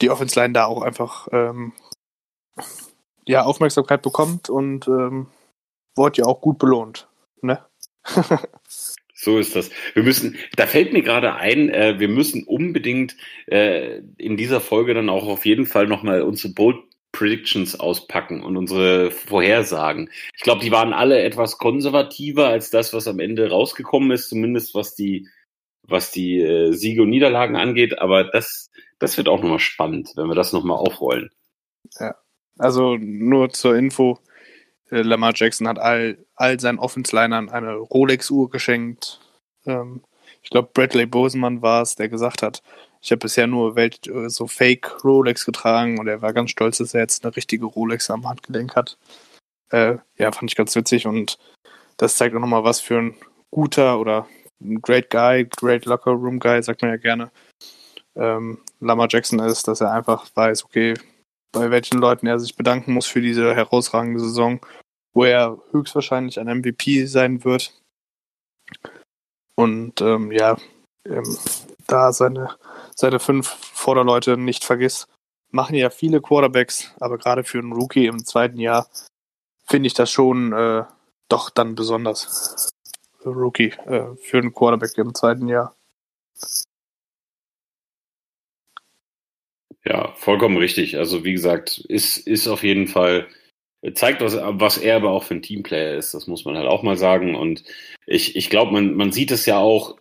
die 0.00 0.10
Offense 0.10 0.38
Line 0.38 0.52
da 0.52 0.66
auch 0.66 0.82
einfach 0.82 1.28
ähm, 1.32 1.72
ja, 3.26 3.44
Aufmerksamkeit 3.44 4.02
bekommt 4.02 4.50
und 4.50 4.88
ähm, 4.88 5.26
wurde 5.94 6.22
ja 6.22 6.24
auch 6.26 6.40
gut 6.40 6.58
belohnt. 6.58 7.08
Ne? 7.42 7.60
So 9.18 9.38
ist 9.38 9.56
das. 9.56 9.70
Wir 9.94 10.02
müssen, 10.02 10.36
da 10.56 10.66
fällt 10.66 10.92
mir 10.92 11.02
gerade 11.02 11.34
ein, 11.34 11.70
äh, 11.70 11.98
wir 11.98 12.06
müssen 12.08 12.44
unbedingt 12.44 13.16
äh, 13.46 14.02
in 14.18 14.36
dieser 14.36 14.60
Folge 14.60 14.92
dann 14.92 15.08
auch 15.08 15.26
auf 15.26 15.46
jeden 15.46 15.64
Fall 15.64 15.86
nochmal 15.86 16.20
unsere 16.20 16.52
Bold 16.52 16.76
Predictions 17.12 17.80
auspacken 17.80 18.44
und 18.44 18.58
unsere 18.58 19.10
Vorhersagen. 19.10 20.10
Ich 20.36 20.42
glaube, 20.42 20.60
die 20.60 20.70
waren 20.70 20.92
alle 20.92 21.22
etwas 21.22 21.56
konservativer 21.56 22.48
als 22.48 22.68
das, 22.68 22.92
was 22.92 23.08
am 23.08 23.18
Ende 23.18 23.48
rausgekommen 23.48 24.10
ist, 24.10 24.28
zumindest 24.28 24.74
was 24.74 24.94
die, 24.94 25.26
was 25.82 26.10
die 26.10 26.38
äh, 26.38 26.72
Siege 26.72 27.00
und 27.00 27.08
Niederlagen 27.08 27.56
angeht. 27.56 27.98
Aber 27.98 28.24
das, 28.24 28.70
das 28.98 29.16
wird 29.16 29.28
auch 29.28 29.40
nochmal 29.40 29.60
spannend, 29.60 30.12
wenn 30.16 30.28
wir 30.28 30.34
das 30.34 30.52
nochmal 30.52 30.76
aufrollen. 30.76 31.30
Ja, 31.98 32.16
also 32.58 32.96
nur 32.96 33.50
zur 33.50 33.76
Info. 33.76 34.18
Äh, 34.90 35.02
Lamar 35.02 35.32
Jackson 35.34 35.68
hat 35.68 35.78
all, 35.78 36.18
all 36.34 36.58
seinen 36.60 36.78
Offenslinern 36.78 37.48
eine 37.48 37.74
Rolex-Uhr 37.74 38.50
geschenkt. 38.50 39.20
Ähm, 39.66 40.02
ich 40.42 40.50
glaube, 40.50 40.70
Bradley 40.72 41.06
Boseman 41.06 41.62
war 41.62 41.82
es, 41.82 41.96
der 41.96 42.08
gesagt 42.08 42.42
hat, 42.42 42.62
ich 43.00 43.10
habe 43.10 43.18
bisher 43.20 43.46
nur 43.46 43.76
Welt, 43.76 44.06
äh, 44.06 44.28
so 44.28 44.46
Fake 44.46 45.04
Rolex 45.04 45.44
getragen 45.44 45.98
und 45.98 46.06
er 46.06 46.22
war 46.22 46.32
ganz 46.32 46.50
stolz, 46.50 46.78
dass 46.78 46.94
er 46.94 47.00
jetzt 47.02 47.24
eine 47.24 47.36
richtige 47.36 47.66
Rolex 47.66 48.10
am 48.10 48.28
Handgelenk 48.28 48.74
hat. 48.76 48.98
Äh, 49.70 49.96
ja, 50.16 50.32
fand 50.32 50.50
ich 50.50 50.56
ganz 50.56 50.74
witzig 50.76 51.06
und 51.06 51.38
das 51.96 52.16
zeigt 52.16 52.34
auch 52.34 52.40
nochmal, 52.40 52.64
was 52.64 52.80
für 52.80 52.98
ein 52.98 53.16
guter 53.50 53.98
oder 53.98 54.26
ein 54.60 54.80
Great 54.80 55.10
Guy, 55.10 55.46
Great 55.56 55.84
Locker 55.84 56.12
Room 56.12 56.38
Guy, 56.38 56.62
sagt 56.62 56.82
man 56.82 56.90
ja 56.92 56.96
gerne, 56.96 57.30
ähm, 58.14 58.58
Lama 58.80 59.06
Jackson 59.08 59.38
ist, 59.40 59.68
dass 59.68 59.80
er 59.80 59.92
einfach 59.92 60.26
weiß, 60.34 60.64
okay, 60.64 60.94
bei 61.56 61.70
welchen 61.70 61.98
Leuten 61.98 62.26
er 62.26 62.38
sich 62.38 62.54
bedanken 62.54 62.92
muss 62.92 63.06
für 63.06 63.22
diese 63.22 63.54
herausragende 63.54 64.20
Saison, 64.20 64.60
wo 65.14 65.24
er 65.24 65.58
höchstwahrscheinlich 65.70 66.38
ein 66.38 66.58
MVP 66.58 67.06
sein 67.06 67.44
wird. 67.44 67.72
Und 69.54 70.02
ähm, 70.02 70.32
ja, 70.32 70.58
ähm, 71.06 71.38
da 71.86 72.12
seine, 72.12 72.54
seine 72.94 73.18
fünf 73.20 73.48
Vorderleute 73.48 74.36
nicht 74.36 74.64
vergisst. 74.64 75.08
Machen 75.50 75.76
ja 75.76 75.88
viele 75.88 76.20
Quarterbacks, 76.20 76.92
aber 77.00 77.16
gerade 77.16 77.42
für 77.42 77.58
einen 77.58 77.72
Rookie 77.72 78.06
im 78.06 78.24
zweiten 78.26 78.58
Jahr 78.58 78.86
finde 79.64 79.86
ich 79.86 79.94
das 79.94 80.10
schon 80.10 80.52
äh, 80.52 80.84
doch 81.28 81.48
dann 81.48 81.74
besonders 81.74 82.70
Rookie 83.24 83.72
äh, 83.86 84.14
für 84.16 84.38
einen 84.38 84.52
Quarterback 84.52 84.98
im 84.98 85.14
zweiten 85.14 85.48
Jahr. 85.48 85.74
Ja, 89.86 90.12
vollkommen 90.16 90.56
richtig. 90.56 90.98
Also 90.98 91.24
wie 91.24 91.32
gesagt, 91.32 91.78
ist, 91.88 92.16
ist 92.16 92.48
auf 92.48 92.64
jeden 92.64 92.88
Fall, 92.88 93.28
zeigt, 93.94 94.20
was, 94.20 94.36
was 94.36 94.78
er 94.78 94.96
aber 94.96 95.10
auch 95.10 95.22
für 95.22 95.34
ein 95.34 95.42
Teamplayer 95.42 95.96
ist. 95.96 96.12
Das 96.12 96.26
muss 96.26 96.44
man 96.44 96.56
halt 96.56 96.66
auch 96.66 96.82
mal 96.82 96.96
sagen. 96.96 97.36
Und 97.36 97.62
ich, 98.04 98.34
ich 98.34 98.50
glaube, 98.50 98.72
man, 98.72 98.94
man 98.94 99.12
sieht 99.12 99.30
es 99.30 99.46
ja 99.46 99.58
auch 99.58 99.96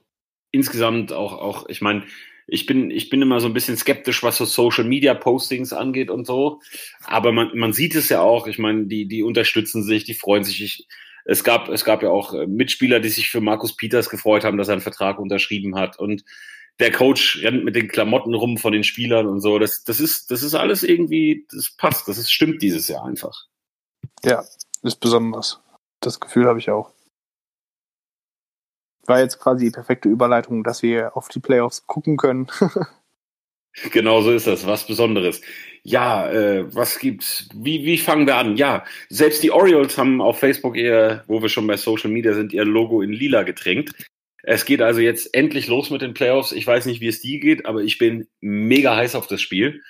insgesamt 0.51 1.13
auch, 1.13 1.33
auch, 1.33 1.69
ich 1.69 1.81
meine, 1.81 2.03
ich 2.47 2.65
bin, 2.65 2.89
ich 2.89 3.09
bin 3.09 3.21
immer 3.21 3.39
so 3.39 3.47
ein 3.47 3.53
bisschen 3.53 3.77
skeptisch, 3.77 4.23
was 4.23 4.37
so 4.37 4.45
Social 4.45 4.85
Media 4.85 5.13
Postings 5.13 5.71
angeht 5.71 6.09
und 6.09 6.25
so. 6.25 6.61
Aber 7.03 7.31
man, 7.31 7.51
man 7.55 7.73
sieht 7.73 7.93
es 7.93 8.09
ja 8.09 8.21
auch. 8.21 8.47
Ich 8.47 8.57
meine, 8.57 8.85
die, 8.85 9.07
die 9.07 9.21
unterstützen 9.21 9.83
sich, 9.83 10.03
die 10.03 10.13
freuen 10.15 10.43
sich. 10.43 10.63
Ich, 10.63 10.87
es 11.25 11.43
gab, 11.43 11.69
es 11.69 11.85
gab 11.85 12.01
ja 12.01 12.09
auch 12.09 12.33
Mitspieler, 12.47 12.99
die 12.99 13.09
sich 13.09 13.29
für 13.29 13.41
Markus 13.41 13.75
Peters 13.75 14.09
gefreut 14.09 14.43
haben, 14.43 14.57
dass 14.57 14.67
er 14.67 14.73
einen 14.73 14.81
Vertrag 14.81 15.19
unterschrieben 15.19 15.75
hat. 15.75 15.99
Und 15.99 16.23
der 16.79 16.91
Coach 16.91 17.41
rennt 17.43 17.63
mit 17.63 17.75
den 17.75 17.87
Klamotten 17.87 18.33
rum 18.33 18.57
von 18.57 18.73
den 18.73 18.83
Spielern 18.83 19.27
und 19.27 19.41
so. 19.41 19.59
Das, 19.59 19.83
das 19.83 19.99
ist, 19.99 20.31
das 20.31 20.43
ist 20.43 20.55
alles 20.55 20.83
irgendwie, 20.83 21.45
das 21.51 21.75
passt, 21.77 22.07
das 22.07 22.17
ist, 22.17 22.31
stimmt 22.31 22.61
dieses 22.61 22.87
Jahr 22.87 23.05
einfach. 23.05 23.45
Ja, 24.23 24.43
ist 24.83 24.99
besonders. 24.99 25.61
Das 25.99 26.19
Gefühl 26.19 26.47
habe 26.47 26.59
ich 26.59 26.69
auch. 26.69 26.91
War 29.05 29.19
jetzt 29.19 29.39
quasi 29.39 29.65
die 29.65 29.71
perfekte 29.71 30.09
Überleitung, 30.09 30.63
dass 30.63 30.81
wir 30.81 31.15
auf 31.15 31.29
die 31.29 31.39
Playoffs 31.39 31.85
gucken 31.85 32.17
können. 32.17 32.47
genau 33.91 34.21
so 34.21 34.31
ist 34.31 34.47
das, 34.47 34.65
was 34.65 34.87
Besonderes. 34.87 35.41
Ja, 35.83 36.29
äh, 36.31 36.73
was 36.73 36.97
gibt's? 36.99 37.49
Wie, 37.53 37.85
wie 37.85 37.97
fangen 37.97 38.25
wir 38.25 38.37
an? 38.37 38.57
Ja, 38.57 38.83
selbst 39.09 39.43
die 39.43 39.51
Orioles 39.51 39.97
haben 39.97 40.21
auf 40.21 40.39
Facebook 40.39 40.75
ihr, 40.75 41.23
wo 41.27 41.41
wir 41.41 41.49
schon 41.49 41.67
bei 41.67 41.77
Social 41.77 42.09
Media 42.09 42.33
sind, 42.33 42.53
ihr 42.53 42.65
Logo 42.65 43.01
in 43.01 43.11
lila 43.11 43.43
getränkt. 43.43 43.93
Es 44.47 44.65
geht 44.65 44.81
also 44.81 44.99
jetzt 44.99 45.33
endlich 45.33 45.65
los 45.67 45.89
mit 45.89 46.03
den 46.03 46.13
Playoffs. 46.13 46.51
Ich 46.51 46.67
weiß 46.67 46.85
nicht, 46.85 47.01
wie 47.01 47.07
es 47.07 47.19
die 47.19 47.39
geht, 47.39 47.65
aber 47.65 47.81
ich 47.81 47.97
bin 47.97 48.27
mega 48.41 48.95
heiß 48.95 49.15
auf 49.15 49.25
das 49.25 49.41
Spiel. 49.41 49.81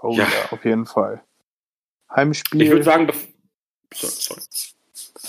Oh 0.00 0.12
ja, 0.12 0.24
ja 0.24 0.52
auf 0.52 0.64
jeden 0.64 0.86
Fall. 0.86 1.22
Heimspiel. 2.10 2.62
Ich 2.62 2.70
würde 2.70 2.82
sagen, 2.82 3.12
sorry, 3.92 4.12
sorry. 4.18 4.40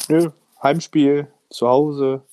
Nö, 0.07 0.31
Heimspiel, 0.61 1.27
zu 1.49 1.67
Hause, 1.67 2.25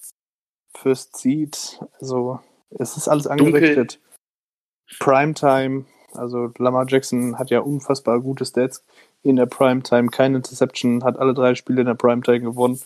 First 0.77 1.17
Seed. 1.17 1.81
Also, 2.01 2.39
es 2.71 2.97
ist 2.97 3.09
alles 3.09 3.27
angerichtet. 3.27 3.99
Dunkel. 3.99 4.99
Primetime. 5.01 5.87
Also, 6.13 6.53
Lamar 6.59 6.87
Jackson 6.89 7.37
hat 7.37 7.51
ja 7.51 7.61
unfassbar 7.61 8.21
gute 8.21 8.45
Stats 8.45 8.85
in 9.25 9.35
der 9.35 9.47
Primetime. 9.47 10.09
Keine 10.09 10.37
Interception, 10.37 11.03
hat 11.03 11.19
alle 11.19 11.35
drei 11.35 11.57
Spiele 11.57 11.81
in 11.81 11.87
der 11.89 11.95
Primetime 11.95 12.41
gewonnen. 12.41 12.81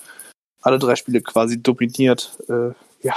Alle 0.63 0.79
drei 0.79 0.97
Spiele 0.97 1.21
quasi 1.21 1.63
dominiert. 1.63 2.39
Äh, 2.49 2.73
ja. 3.05 3.15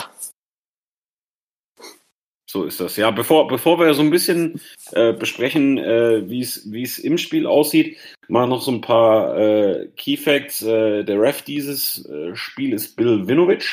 So 2.49 2.63
ist 2.63 2.79
das. 2.79 2.95
Ja, 2.95 3.11
bevor, 3.11 3.47
bevor 3.47 3.77
wir 3.77 3.93
so 3.93 4.01
ein 4.01 4.09
bisschen 4.09 4.61
äh, 4.91 5.11
besprechen, 5.11 5.77
äh, 5.77 6.29
wie 6.29 6.41
es 6.41 6.99
im 6.99 7.17
Spiel 7.17 7.45
aussieht, 7.45 7.97
mal 8.29 8.47
noch 8.47 8.61
so 8.61 8.71
ein 8.71 8.79
paar 8.79 9.37
äh, 9.37 9.89
Key 9.97 10.15
Facts. 10.15 10.61
Äh, 10.61 11.03
der 11.03 11.19
Ref 11.19 11.41
dieses 11.41 12.05
äh, 12.05 12.35
Spiel 12.35 12.73
ist 12.73 12.95
Bill 12.95 13.27
Winovich. 13.27 13.69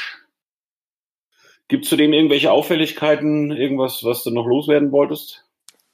Gibt 1.69 1.85
es 1.85 1.91
zudem 1.91 2.13
irgendwelche 2.13 2.51
Auffälligkeiten, 2.51 3.53
irgendwas, 3.53 4.03
was 4.03 4.25
du 4.25 4.31
noch 4.31 4.47
loswerden 4.47 4.91
wolltest? 4.91 5.45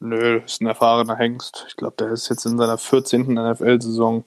Nö, 0.01 0.39
ist 0.39 0.63
ein 0.63 0.67
erfahrener 0.67 1.17
Hengst. 1.17 1.67
Ich 1.69 1.77
glaube, 1.77 1.97
der 1.99 2.09
ist 2.11 2.31
jetzt 2.31 2.47
in 2.47 2.57
seiner 2.57 2.79
14. 2.79 3.35
NFL-Saison. 3.35 4.25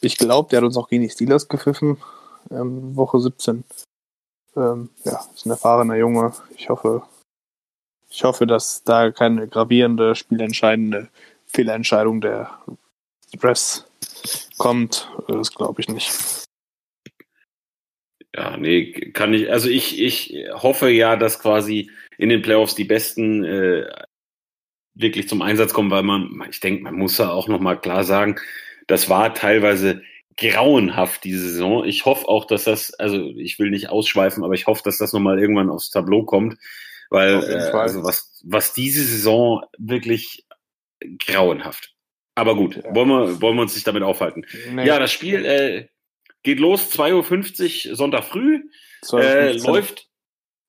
Ich 0.00 0.16
glaube, 0.16 0.48
der 0.48 0.58
hat 0.58 0.64
uns 0.64 0.78
auch 0.78 0.88
gegen 0.88 1.02
die 1.02 1.10
Steelers 1.10 1.46
gepfiffen, 1.48 1.98
ähm, 2.50 2.96
Woche 2.96 3.20
17 3.20 3.64
ähm, 4.56 4.90
ja, 5.04 5.24
ist 5.34 5.46
ein 5.46 5.50
erfahrener 5.50 5.96
Junge. 5.96 6.32
Ich 6.56 6.68
hoffe, 6.68 7.02
ich 8.10 8.24
hoffe, 8.24 8.46
dass 8.46 8.84
da 8.84 9.10
keine 9.10 9.48
gravierende, 9.48 10.14
spielentscheidende 10.14 11.08
Fehlentscheidung 11.46 12.20
der 12.20 12.50
Refs 13.42 13.86
kommt. 14.58 15.10
Das 15.28 15.54
glaube 15.54 15.80
ich 15.80 15.88
nicht. 15.88 16.46
Ja, 18.34 18.56
nee, 18.56 18.92
kann 19.12 19.34
ich, 19.34 19.50
also 19.50 19.68
ich, 19.68 20.00
ich 20.00 20.34
hoffe 20.54 20.88
ja, 20.88 21.16
dass 21.16 21.38
quasi 21.38 21.90
in 22.16 22.30
den 22.30 22.40
Playoffs 22.40 22.74
die 22.74 22.84
Besten 22.84 23.44
äh, 23.44 23.86
wirklich 24.94 25.28
zum 25.28 25.42
Einsatz 25.42 25.72
kommen, 25.74 25.90
weil 25.90 26.02
man, 26.02 26.42
ich 26.50 26.60
denke, 26.60 26.82
man 26.82 26.94
muss 26.94 27.18
ja 27.18 27.30
auch 27.30 27.48
nochmal 27.48 27.80
klar 27.80 28.04
sagen, 28.04 28.36
das 28.86 29.08
war 29.08 29.34
teilweise 29.34 30.02
grauenhaft 30.36 31.24
diese 31.24 31.48
Saison. 31.48 31.84
Ich 31.84 32.04
hoffe 32.04 32.28
auch, 32.28 32.44
dass 32.44 32.64
das, 32.64 32.94
also 32.94 33.32
ich 33.36 33.58
will 33.58 33.70
nicht 33.70 33.88
ausschweifen, 33.88 34.44
aber 34.44 34.54
ich 34.54 34.66
hoffe, 34.66 34.82
dass 34.84 34.98
das 34.98 35.12
nochmal 35.12 35.38
irgendwann 35.38 35.70
aufs 35.70 35.90
Tableau 35.90 36.24
kommt, 36.24 36.58
weil 37.10 37.42
äh, 37.44 37.70
also 37.76 38.04
was, 38.04 38.40
was 38.44 38.72
diese 38.72 39.04
Saison 39.04 39.62
wirklich 39.78 40.46
grauenhaft. 41.18 41.94
Aber 42.34 42.56
gut, 42.56 42.76
ja. 42.76 42.94
wollen, 42.94 43.08
wir, 43.08 43.42
wollen 43.42 43.56
wir 43.56 43.62
uns 43.62 43.74
nicht 43.74 43.86
damit 43.86 44.02
aufhalten. 44.02 44.46
Nee. 44.70 44.86
Ja, 44.86 44.98
das 44.98 45.12
Spiel 45.12 45.44
äh, 45.44 45.88
geht 46.42 46.60
los, 46.60 46.90
2.50 46.92 47.90
Uhr 47.90 47.96
Sonntag 47.96 48.24
früh, 48.24 48.62
äh, 49.12 49.52
läuft 49.58 50.08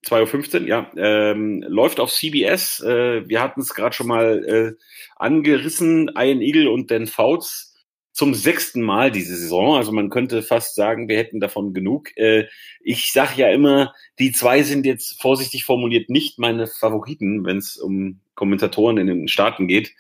2.15 0.05 0.61
Uhr, 0.61 0.67
ja, 0.67 0.91
ähm, 0.97 1.63
läuft 1.65 2.01
auf 2.01 2.11
CBS. 2.11 2.81
Äh, 2.81 3.27
wir 3.29 3.41
hatten 3.41 3.61
es 3.61 3.73
gerade 3.73 3.95
schon 3.95 4.07
mal 4.07 4.43
äh, 4.45 4.83
angerissen, 5.15 6.11
Ian 6.17 6.41
Eagle 6.41 6.69
und 6.69 6.91
Dan 6.91 7.07
Fouts 7.07 7.72
zum 8.13 8.35
sechsten 8.35 8.81
Mal 8.81 9.11
diese 9.11 9.35
Saison. 9.35 9.75
Also 9.75 9.91
man 9.91 10.09
könnte 10.09 10.43
fast 10.43 10.75
sagen, 10.75 11.07
wir 11.09 11.17
hätten 11.17 11.39
davon 11.39 11.73
genug. 11.73 12.15
Äh, 12.15 12.45
ich 12.79 13.11
sage 13.11 13.33
ja 13.37 13.49
immer, 13.49 13.93
die 14.19 14.31
zwei 14.31 14.61
sind 14.61 14.85
jetzt 14.85 15.19
vorsichtig 15.21 15.65
formuliert 15.65 16.09
nicht 16.09 16.37
meine 16.37 16.67
Favoriten, 16.67 17.43
wenn 17.43 17.57
es 17.57 17.77
um 17.77 18.21
Kommentatoren 18.35 18.97
in 18.97 19.07
den 19.07 19.27
Staaten 19.27 19.67
geht. 19.67 19.93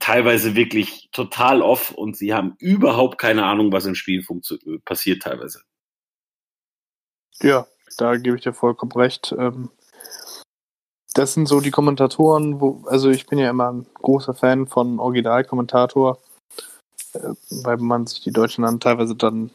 Teilweise 0.00 0.56
wirklich 0.56 1.08
total 1.12 1.62
off 1.62 1.92
und 1.92 2.16
sie 2.16 2.34
haben 2.34 2.56
überhaupt 2.58 3.18
keine 3.18 3.44
Ahnung, 3.44 3.72
was 3.72 3.86
im 3.86 3.94
Spiel 3.94 4.24
passiert 4.84 5.22
teilweise. 5.22 5.62
Ja, 7.40 7.66
da 7.96 8.16
gebe 8.16 8.36
ich 8.36 8.42
dir 8.42 8.52
vollkommen 8.52 8.92
recht. 8.92 9.34
Ähm, 9.38 9.70
das 11.14 11.34
sind 11.34 11.46
so 11.46 11.60
die 11.60 11.72
Kommentatoren, 11.72 12.60
wo, 12.60 12.84
also 12.86 13.10
ich 13.10 13.26
bin 13.26 13.38
ja 13.38 13.50
immer 13.50 13.72
ein 13.72 13.86
großer 13.94 14.34
Fan 14.34 14.66
von 14.66 15.00
Originalkommentator 15.00 16.18
weil 17.50 17.76
man 17.78 18.06
sich 18.06 18.20
die 18.20 18.32
Deutschen 18.32 18.62
dann 18.62 18.80
teilweise 18.80 19.14
dann, 19.14 19.50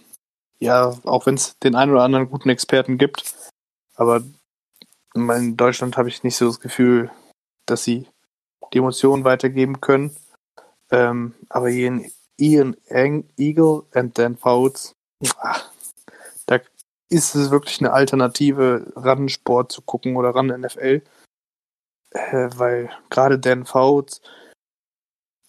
ja, 0.60 0.96
auch 1.04 1.26
wenn 1.26 1.36
es 1.36 1.58
den 1.60 1.76
einen 1.76 1.92
oder 1.92 2.04
anderen 2.04 2.30
guten 2.30 2.50
Experten 2.50 2.98
gibt, 2.98 3.36
aber 3.96 4.22
in 5.16 5.58
Deutschland 5.58 5.98
habe 5.98 6.10
ich 6.10 6.24
nicht 6.24 6.36
so 6.36 6.48
das 6.48 6.60
Gefühl, 6.60 7.10
dass 7.66 7.84
sie 7.84 8.08
die 8.74 8.80
Emotionen 8.80 9.24
weitergeben 9.24 9.80
können. 9.80 10.16
Ähm, 10.92 11.34
aber 11.50 11.70
Ian, 11.70 12.06
Ian 12.38 12.76
Eagle 13.38 13.84
and 13.94 14.18
Dan 14.18 14.38
Fouts, 14.38 14.94
ach, 15.40 15.72
da 16.46 16.60
ist 17.10 17.36
es 17.36 17.50
wirklich 17.50 17.80
eine 17.80 17.94
Alternative, 17.94 18.92
ran 18.96 19.28
zu 19.30 19.82
gucken 19.82 20.18
oder 20.18 20.36
ran 20.36 20.48
NFL. 20.48 21.02
Äh, 22.12 22.50
weil 22.56 22.90
gerade 23.10 23.40
Dan 23.40 23.66
Fouts, 23.66 24.22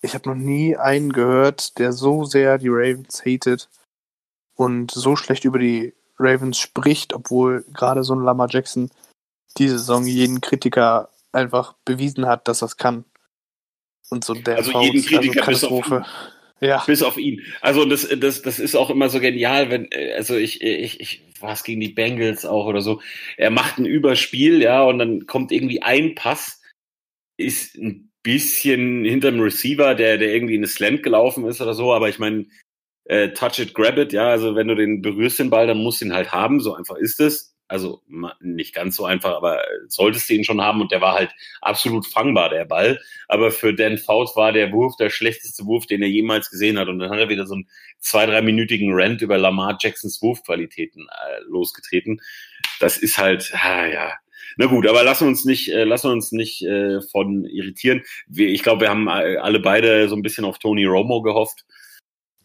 ich 0.03 0.15
habe 0.15 0.29
noch 0.29 0.37
nie 0.37 0.77
einen 0.77 1.13
gehört, 1.13 1.79
der 1.79 1.93
so 1.93 2.25
sehr 2.25 2.59
die 2.59 2.69
Ravens 2.69 3.25
hatet 3.25 3.69
und 4.55 4.91
so 4.91 5.17
schlecht 5.17 5.45
über 5.45 5.59
die 5.59 5.95
Ravens 6.19 6.59
spricht, 6.59 7.13
obwohl 7.13 7.65
gerade 7.73 8.05
so 8.05 8.15
ein 8.15 8.23
Lama 8.23 8.47
Jackson 8.49 8.91
diese 9.59 9.79
Saison 9.79 10.07
jeden 10.07 10.41
Kritiker 10.41 11.11
einfach 11.33 11.75
bewiesen 11.85 12.27
hat, 12.27 12.49
dass 12.49 12.61
das 12.61 12.77
kann. 12.77 13.05
Und 14.11 14.25
so 14.25 14.35
der 14.35 14.57
also 14.57 14.81
jeden 14.81 14.97
also 14.97 15.09
Kritiker 15.09 15.41
also 15.41 15.41
Katastrophe. 15.41 15.99
Bis 15.99 16.07
auf, 16.07 16.61
ja. 16.61 16.85
bis 16.87 17.03
auf 17.03 17.17
ihn. 17.17 17.43
Also 17.61 17.85
das, 17.85 18.09
das, 18.19 18.43
das 18.43 18.59
ist 18.59 18.77
auch 18.77 18.91
immer 18.91 19.09
so 19.09 19.21
genial, 19.21 19.71
wenn, 19.71 19.89
also 20.15 20.37
ich, 20.37 20.63
ich, 20.63 21.01
ich 21.01 21.23
war 21.41 21.53
es 21.53 21.65
gegen 21.65 21.81
die 21.81 21.89
Bengals 21.89 22.47
auch 22.47 22.67
oder 22.67 22.81
so. 22.81 23.03
Er 23.37 23.51
macht 23.51 23.79
ein 23.79 23.87
Überspiel, 23.87 24.63
ja, 24.63 24.83
und 24.83 24.99
dann 24.99 25.27
kommt 25.27 25.53
irgendwie 25.53 25.83
ein 25.83 26.15
Pass, 26.15 26.63
ist 27.37 27.77
ein 27.77 28.11
bisschen 28.27 29.05
hinterm 29.05 29.39
Receiver, 29.39 29.95
der, 29.95 30.19
der 30.19 30.35
irgendwie 30.35 30.57
in 30.57 30.61
eine 30.61 30.67
Slant 30.67 31.05
gelaufen 31.05 31.47
ist 31.47 31.61
oder 31.61 31.75
so, 31.75 31.95
aber 31.95 32.09
ich 32.09 32.19
meine, 32.19 32.47
äh, 33.05 33.29
touch 33.31 33.61
it, 33.61 33.73
grab 33.73 33.97
it, 33.99 34.13
ja, 34.13 34.31
also 34.31 34.57
wenn 34.57 34.67
du 34.67 34.75
den 34.75 35.01
berührst 35.01 35.39
den 35.39 35.49
Ball, 35.49 35.69
dann 35.69 35.79
musst 35.79 36.01
du 36.01 36.07
ihn 36.07 36.13
halt 36.13 36.33
haben, 36.33 36.61
so 36.61 36.75
einfach 36.75 36.97
ist 36.97 37.21
es. 37.21 37.53
Also 37.69 38.03
nicht 38.41 38.75
ganz 38.75 38.95
so 38.95 39.05
einfach, 39.05 39.35
aber 39.35 39.61
solltest 39.89 40.29
du 40.29 40.35
ihn 40.35 40.45
schon 40.45 40.61
haben 40.61 40.81
und 40.81 40.93
der 40.93 41.01
war 41.01 41.15
halt 41.15 41.33
absolut 41.61 42.07
fangbar, 42.07 42.49
der 42.49 42.65
Ball. 42.65 43.01
Aber 43.27 43.51
für 43.51 43.75
Dan 43.75 43.99
Faust 43.99 44.37
war 44.37 44.53
der 44.53 44.73
Wurf 44.73 44.95
der 44.97 45.11
schlechteste 45.11 45.65
Wurf, 45.65 45.87
den 45.87 46.01
er 46.01 46.09
jemals 46.09 46.49
gesehen 46.49 46.79
hat. 46.79 46.87
Und 46.87 47.01
dann 47.01 47.11
hat 47.11 47.19
er 47.19 47.29
wieder 47.29 47.45
so 47.45 47.55
einen 47.55 47.69
zwei, 47.99 48.27
dreiminütigen 48.27 48.93
Rant 48.93 49.21
über 49.21 49.37
Lamar 49.37 49.79
Jacksons 49.81 50.23
Wurfqualitäten 50.23 51.09
äh, 51.09 51.41
losgetreten. 51.49 52.21
Das 52.79 52.99
ist 52.99 53.19
halt, 53.19 53.53
ah, 53.55 53.87
ja, 53.87 54.13
na 54.57 54.67
gut, 54.67 54.87
aber 54.87 55.03
lassen 55.03 55.29
uns 55.29 55.45
nicht, 55.45 55.69
äh, 55.69 55.85
lassen 55.85 56.11
uns 56.11 56.33
nicht 56.33 56.63
äh, 56.63 57.01
von 57.03 57.45
irritieren. 57.45 58.03
Wir, 58.27 58.49
ich 58.49 58.63
glaube, 58.63 58.83
wir 58.83 58.91
haben 58.91 59.09
äh, 59.09 59.37
alle 59.37 59.61
beide 59.61 60.09
so 60.09 60.17
ein 60.17 60.23
bisschen 60.23 60.45
auf 60.45 60.59
Tony 60.59 60.85
Romo 60.85 61.23
gehofft. 61.23 61.65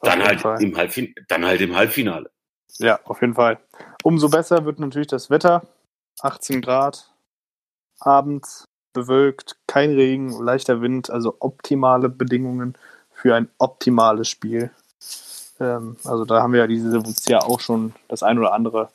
Dann 0.01 0.23
halt, 0.23 0.43
im 0.61 0.75
Halbfin 0.75 1.13
dann 1.27 1.45
halt 1.45 1.61
im 1.61 1.75
Halbfinale. 1.75 2.31
Ja, 2.79 2.99
auf 3.03 3.21
jeden 3.21 3.35
Fall. 3.35 3.59
Umso 4.03 4.29
besser 4.29 4.65
wird 4.65 4.79
natürlich 4.79 5.07
das 5.07 5.29
Wetter. 5.29 5.61
18 6.21 6.61
Grad, 6.61 7.11
abends 7.99 8.65
bewölkt, 8.93 9.57
kein 9.67 9.91
Regen, 9.91 10.31
leichter 10.41 10.81
Wind, 10.81 11.09
also 11.09 11.37
optimale 11.39 12.09
Bedingungen 12.09 12.77
für 13.13 13.35
ein 13.35 13.49
optimales 13.57 14.27
Spiel. 14.27 14.71
Ähm, 15.59 15.95
also 16.03 16.25
da 16.25 16.41
haben 16.41 16.53
wir 16.53 16.61
ja 16.61 16.67
dieses 16.67 17.25
Jahr 17.25 17.45
auch 17.45 17.59
schon 17.59 17.93
das 18.07 18.23
ein 18.23 18.39
oder 18.39 18.53
andere, 18.53 18.89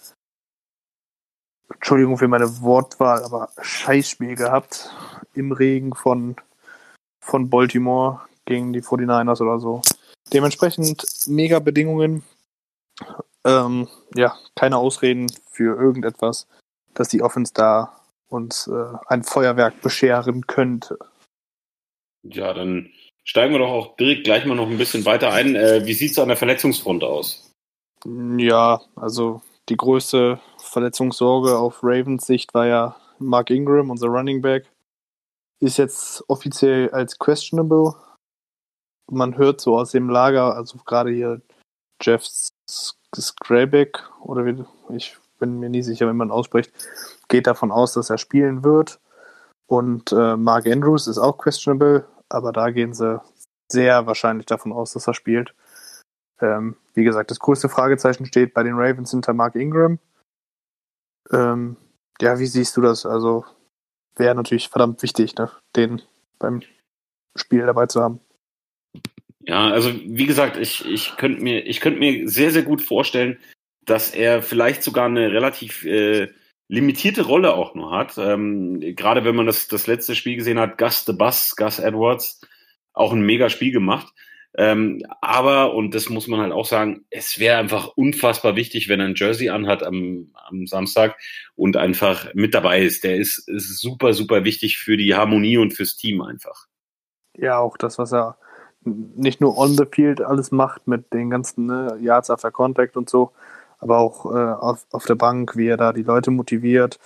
Entschuldigung 1.73 2.19
für 2.19 2.29
meine 2.29 2.61
Wortwahl, 2.63 3.25
aber 3.25 3.51
Scheißspiel 3.61 4.37
gehabt 4.37 4.91
im 5.35 5.53
Regen 5.53 5.95
von, 5.95 6.37
von 7.21 7.51
Baltimore 7.51 8.21
gegen 8.45 8.73
die 8.73 8.83
49ers 8.83 9.43
oder 9.43 9.59
so. 9.59 9.83
Dementsprechend 10.33 11.05
mega 11.27 11.59
Bedingungen. 11.59 12.23
Ähm, 13.45 13.89
ja, 14.15 14.37
keine 14.55 14.79
Ausreden 14.79 15.27
für 15.51 15.77
irgendetwas, 15.77 16.49
dass 16.95 17.09
die 17.09 17.23
Offense 17.23 17.53
da 17.55 18.01
uns 18.29 18.67
äh, 18.67 18.97
ein 19.07 19.23
Feuerwerk 19.23 19.81
bescheren 19.83 20.47
könnte. 20.47 20.99
Ja, 22.25 22.53
dann 22.55 22.91
steigen 23.25 23.53
wir 23.53 23.61
doch 23.61 23.71
auch 23.71 23.97
direkt 23.97 24.25
gleich 24.25 24.45
mal 24.47 24.57
noch 24.57 24.69
ein 24.69 24.79
bisschen 24.79 25.05
weiter 25.05 25.33
ein. 25.33 25.55
Äh, 25.55 25.87
wie 25.87 25.95
sieht 25.95 26.13
es 26.13 26.19
an 26.19 26.29
der 26.29 26.37
Verletzungsfront 26.37 27.05
aus? 27.05 27.53
Ja, 28.37 28.81
also 28.97 29.43
die 29.69 29.77
größte 29.77 30.41
Verletzungssorge 30.59 31.59
auf 31.59 31.83
Ravens 31.83 32.27
Sicht 32.27 32.55
war 32.55 32.67
ja 32.67 32.97
Mark 33.19 33.51
Ingram, 33.51 33.91
unser 33.91 34.09
Running 34.09 34.43
Back. 34.43 34.71
Ist 35.61 35.79
jetzt 35.79 36.25
offiziell 36.29 36.91
als 36.91 37.19
questionable. 37.19 37.95
Man 39.11 39.37
hört 39.37 39.61
so 39.61 39.79
aus 39.79 39.93
dem 39.93 40.09
Lager, 40.09 40.55
also 40.55 40.79
gerade 40.85 41.11
hier 41.11 41.41
Jeff 42.03 42.25
Skrabeck 43.19 44.03
oder 44.21 44.45
wie, 44.45 44.65
ich 44.95 45.17
bin 45.39 45.59
mir 45.59 45.71
nie 45.71 45.83
sicher, 45.83 46.09
wie 46.09 46.15
man 46.15 46.31
ausspricht, 46.31 46.73
geht 47.29 47.47
davon 47.47 47.73
aus, 47.73 47.95
dass 47.95 48.11
er 48.11 48.19
spielen 48.19 48.65
wird. 48.65 49.01
Und 49.67 50.13
äh, 50.13 50.37
Mark 50.37 50.67
Andrews 50.67 51.07
ist 51.07 51.19
auch 51.19 51.39
questionable, 51.39 52.07
aber 52.29 52.53
da 52.53 52.71
gehen 52.71 52.93
sie 52.93 53.21
sehr 53.71 54.07
wahrscheinlich 54.07 54.47
davon 54.47 54.73
aus, 54.73 54.93
dass 54.93 55.07
er 55.07 55.15
spielt. 55.15 55.55
Ähm, 56.41 56.77
wie 56.95 57.05
gesagt, 57.05 57.31
das 57.31 57.39
größte 57.39 57.69
Fragezeichen 57.69 58.27
steht 58.27 58.55
bei 58.55 58.63
den 58.63 58.75
Ravens 58.75 59.11
hinter 59.11 59.33
Mark 59.33 59.55
Ingram. 59.55 59.99
Ähm, 61.31 61.77
ja, 62.21 62.39
wie 62.39 62.47
siehst 62.47 62.77
du 62.77 62.81
das? 62.81 63.07
Also 63.07 63.45
wäre 64.17 64.35
natürlich 64.35 64.69
verdammt 64.69 65.03
wichtig, 65.03 65.37
ne? 65.37 65.51
den 65.75 66.03
beim 66.39 66.63
Spiel 67.37 67.67
dabei 67.67 67.87
zu 67.87 68.03
haben. 68.03 68.21
Ja, 69.41 69.69
also 69.69 69.93
wie 69.95 70.27
gesagt, 70.27 70.57
ich, 70.57 70.85
ich 70.85 71.17
könnte 71.17 71.43
mir, 71.43 71.67
ich 71.67 71.85
mir 71.85 72.29
sehr, 72.29 72.51
sehr 72.51 72.63
gut 72.63 72.83
vorstellen, 72.83 73.39
dass 73.85 74.11
er 74.11 74.43
vielleicht 74.43 74.83
sogar 74.83 75.07
eine 75.07 75.31
relativ 75.31 75.85
äh, 75.85 76.29
limitierte 76.69 77.23
Rolle 77.23 77.55
auch 77.55 77.75
nur 77.75 77.93
hat. 77.93 78.19
Ähm, 78.19 78.81
Gerade 78.81 79.25
wenn 79.25 79.37
man 79.37 79.47
das, 79.47 79.69
das 79.69 79.87
letzte 79.87 80.17
Spiel 80.17 80.37
gesehen 80.37 80.59
hat, 80.59 80.79
Gus 80.79 81.05
the 81.05 81.13
Bus, 81.13 81.55
Gus 81.57 81.79
Edwards, 81.79 82.41
auch 82.93 83.13
ein 83.13 83.25
mega 83.25 83.49
Spiel 83.49 83.73
gemacht. 83.73 84.13
Ähm, 84.59 85.03
aber, 85.21 85.75
und 85.75 85.95
das 85.95 86.09
muss 86.09 86.29
man 86.29 86.41
halt 86.41 86.53
auch 86.53 86.65
sagen, 86.65 87.05
es 87.11 87.39
wäre 87.39 87.59
einfach 87.59 87.89
unfassbar 87.95 88.57
wichtig, 88.57 88.89
wenn 88.89 89.01
er 89.01 89.07
ein 89.07 89.15
Jersey 89.15 89.51
anhat 89.51 89.83
am, 89.83 90.33
am 90.35 90.67
Samstag 90.67 91.19
und 91.57 91.77
einfach 91.77 92.33
mit 92.33 92.55
dabei 92.55 92.81
ist. 92.81 93.05
Der 93.05 93.17
ist, 93.17 93.47
ist 93.49 93.79
super, 93.81 94.15
super 94.15 94.45
wichtig 94.45 94.79
für 94.79 94.97
die 94.97 95.15
Harmonie 95.15 95.59
und 95.59 95.75
fürs 95.75 95.97
Team 95.97 96.23
einfach. 96.23 96.67
Ja, 97.37 97.59
auch 97.59 97.77
das, 97.77 97.99
was 97.99 98.13
er 98.13 98.39
nicht 98.87 99.43
nur 99.43 99.59
on 99.59 99.77
the 99.77 99.85
field 99.91 100.23
alles 100.23 100.53
macht 100.53 100.87
mit 100.87 101.13
den 101.13 101.29
ganzen 101.29 101.67
ne, 101.67 101.99
Yards 102.01 102.31
after 102.31 102.51
Contact 102.51 102.97
und 102.97 103.11
so, 103.11 103.33
aber 103.79 103.99
auch 103.99 104.25
äh, 104.27 104.53
auf, 104.53 104.87
auf 104.91 105.05
der 105.05 105.17
Bank, 105.17 105.57
wie 105.57 105.67
er 105.69 105.77
da 105.77 105.93
die 105.93 106.03
Leute 106.05 106.31
motiviert. 106.31 106.99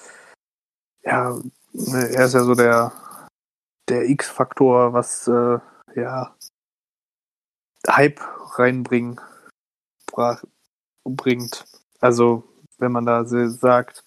Ja, 1.02 1.36
ne, 1.72 2.10
er 2.14 2.26
ist 2.26 2.34
ja 2.34 2.44
so 2.44 2.54
der, 2.54 2.92
der 3.88 4.08
X-Faktor, 4.08 4.92
was 4.92 5.26
äh, 5.26 5.58
ja 5.96 6.36
Hype 7.88 8.20
reinbringen 8.56 9.20
bringt. 11.04 11.64
Also 12.00 12.44
wenn 12.78 12.92
man 12.92 13.06
da 13.06 13.24
sagt, 13.24 14.04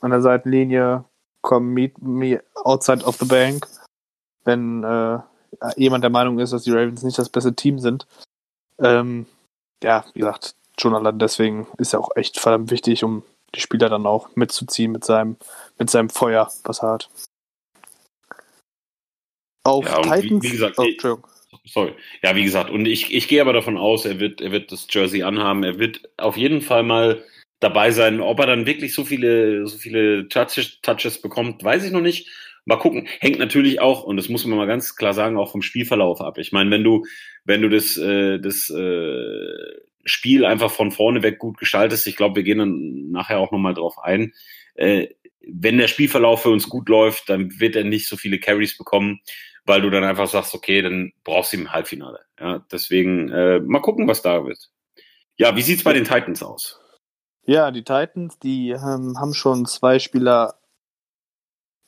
an 0.00 0.10
der 0.10 0.22
Seitenlinie 0.22 1.04
komm 1.42 1.68
meet 1.68 2.00
me 2.02 2.42
outside 2.64 3.04
of 3.04 3.16
the 3.18 3.26
bank, 3.26 3.66
wenn 4.44 4.82
äh, 4.82 5.18
jemand 5.76 6.02
der 6.02 6.10
Meinung 6.10 6.38
ist, 6.38 6.52
dass 6.52 6.64
die 6.64 6.72
Ravens 6.72 7.02
nicht 7.02 7.18
das 7.18 7.28
beste 7.28 7.54
Team 7.54 7.78
sind. 7.78 8.06
Ähm, 8.78 9.26
ja, 9.82 10.04
wie 10.12 10.20
gesagt, 10.20 10.56
schon 10.78 10.94
allein 10.94 11.18
deswegen 11.18 11.66
ist 11.78 11.92
er 11.92 12.00
auch 12.00 12.16
echt 12.16 12.38
verdammt 12.40 12.70
wichtig, 12.70 13.04
um 13.04 13.22
die 13.54 13.60
Spieler 13.60 13.88
dann 13.88 14.06
auch 14.06 14.34
mitzuziehen 14.34 14.92
mit 14.92 15.04
seinem, 15.04 15.36
mit 15.78 15.88
seinem 15.88 16.10
Feuer, 16.10 16.50
was 16.64 16.82
er 16.82 16.90
hat. 16.90 17.10
Auf 19.64 19.84
ja, 19.84 20.02
Titans. 20.02 20.22
Wie, 20.22 20.42
wie 20.42 20.50
gesagt, 20.50 20.78
oh, 20.78 21.18
sorry. 21.64 21.92
Ja, 22.22 22.36
wie 22.36 22.44
gesagt, 22.44 22.70
und 22.70 22.86
ich, 22.86 23.12
ich 23.14 23.28
gehe 23.28 23.40
aber 23.40 23.52
davon 23.52 23.76
aus, 23.76 24.04
er 24.04 24.20
wird, 24.20 24.40
er 24.40 24.52
wird 24.52 24.72
das 24.72 24.86
Jersey 24.90 25.22
anhaben. 25.22 25.64
Er 25.64 25.78
wird 25.78 26.08
auf 26.16 26.36
jeden 26.36 26.60
Fall 26.60 26.82
mal 26.82 27.24
dabei 27.60 27.90
sein. 27.90 28.20
Ob 28.20 28.38
er 28.40 28.46
dann 28.46 28.66
wirklich 28.66 28.94
so 28.94 29.04
viele, 29.04 29.66
so 29.66 29.78
viele 29.78 30.28
Touches, 30.28 30.80
Touches 30.82 31.20
bekommt, 31.20 31.62
weiß 31.64 31.84
ich 31.84 31.92
noch 31.92 32.00
nicht. 32.00 32.28
Mal 32.64 32.76
gucken. 32.76 33.06
Hängt 33.20 33.38
natürlich 33.38 33.80
auch, 33.80 34.02
und 34.04 34.16
das 34.16 34.28
muss 34.28 34.44
man 34.44 34.58
mal 34.58 34.66
ganz 34.66 34.96
klar 34.96 35.14
sagen, 35.14 35.36
auch 35.36 35.52
vom 35.52 35.62
Spielverlauf 35.62 36.20
ab. 36.20 36.38
Ich 36.38 36.52
meine, 36.52 36.70
wenn 36.70 36.82
du, 36.82 37.04
wenn 37.44 37.62
du 37.62 37.68
das, 37.68 37.96
äh, 37.96 38.40
das 38.40 38.70
äh, 38.70 39.80
Spiel 40.04 40.44
einfach 40.44 40.70
von 40.70 40.90
vorne 40.90 41.22
weg 41.22 41.38
gut 41.38 41.58
gestaltest, 41.58 42.06
ich 42.06 42.16
glaube, 42.16 42.36
wir 42.36 42.42
gehen 42.42 42.58
dann 42.58 43.10
nachher 43.10 43.38
auch 43.38 43.52
nochmal 43.52 43.74
drauf 43.74 43.98
ein. 44.02 44.32
Äh, 44.74 45.08
wenn 45.46 45.78
der 45.78 45.88
Spielverlauf 45.88 46.42
für 46.42 46.50
uns 46.50 46.68
gut 46.68 46.88
läuft, 46.88 47.28
dann 47.28 47.58
wird 47.60 47.76
er 47.76 47.84
nicht 47.84 48.08
so 48.08 48.16
viele 48.16 48.38
Carries 48.38 48.76
bekommen, 48.76 49.20
weil 49.64 49.80
du 49.80 49.90
dann 49.90 50.04
einfach 50.04 50.28
sagst, 50.28 50.54
okay, 50.54 50.82
dann 50.82 51.12
brauchst 51.24 51.52
du 51.52 51.56
ihn 51.56 51.62
im 51.62 51.72
Halbfinale. 51.72 52.20
Ja, 52.38 52.64
deswegen 52.70 53.30
äh, 53.30 53.60
mal 53.60 53.80
gucken, 53.80 54.08
was 54.08 54.22
da 54.22 54.44
wird. 54.44 54.70
Ja, 55.36 55.54
wie 55.56 55.62
sieht's 55.62 55.84
bei 55.84 55.92
den 55.92 56.04
Titans 56.04 56.42
aus? 56.42 56.80
Ja, 57.44 57.70
die 57.70 57.84
Titans, 57.84 58.38
die 58.38 58.70
ähm, 58.70 59.18
haben 59.20 59.34
schon 59.34 59.66
zwei 59.66 59.98
Spieler 59.98 60.54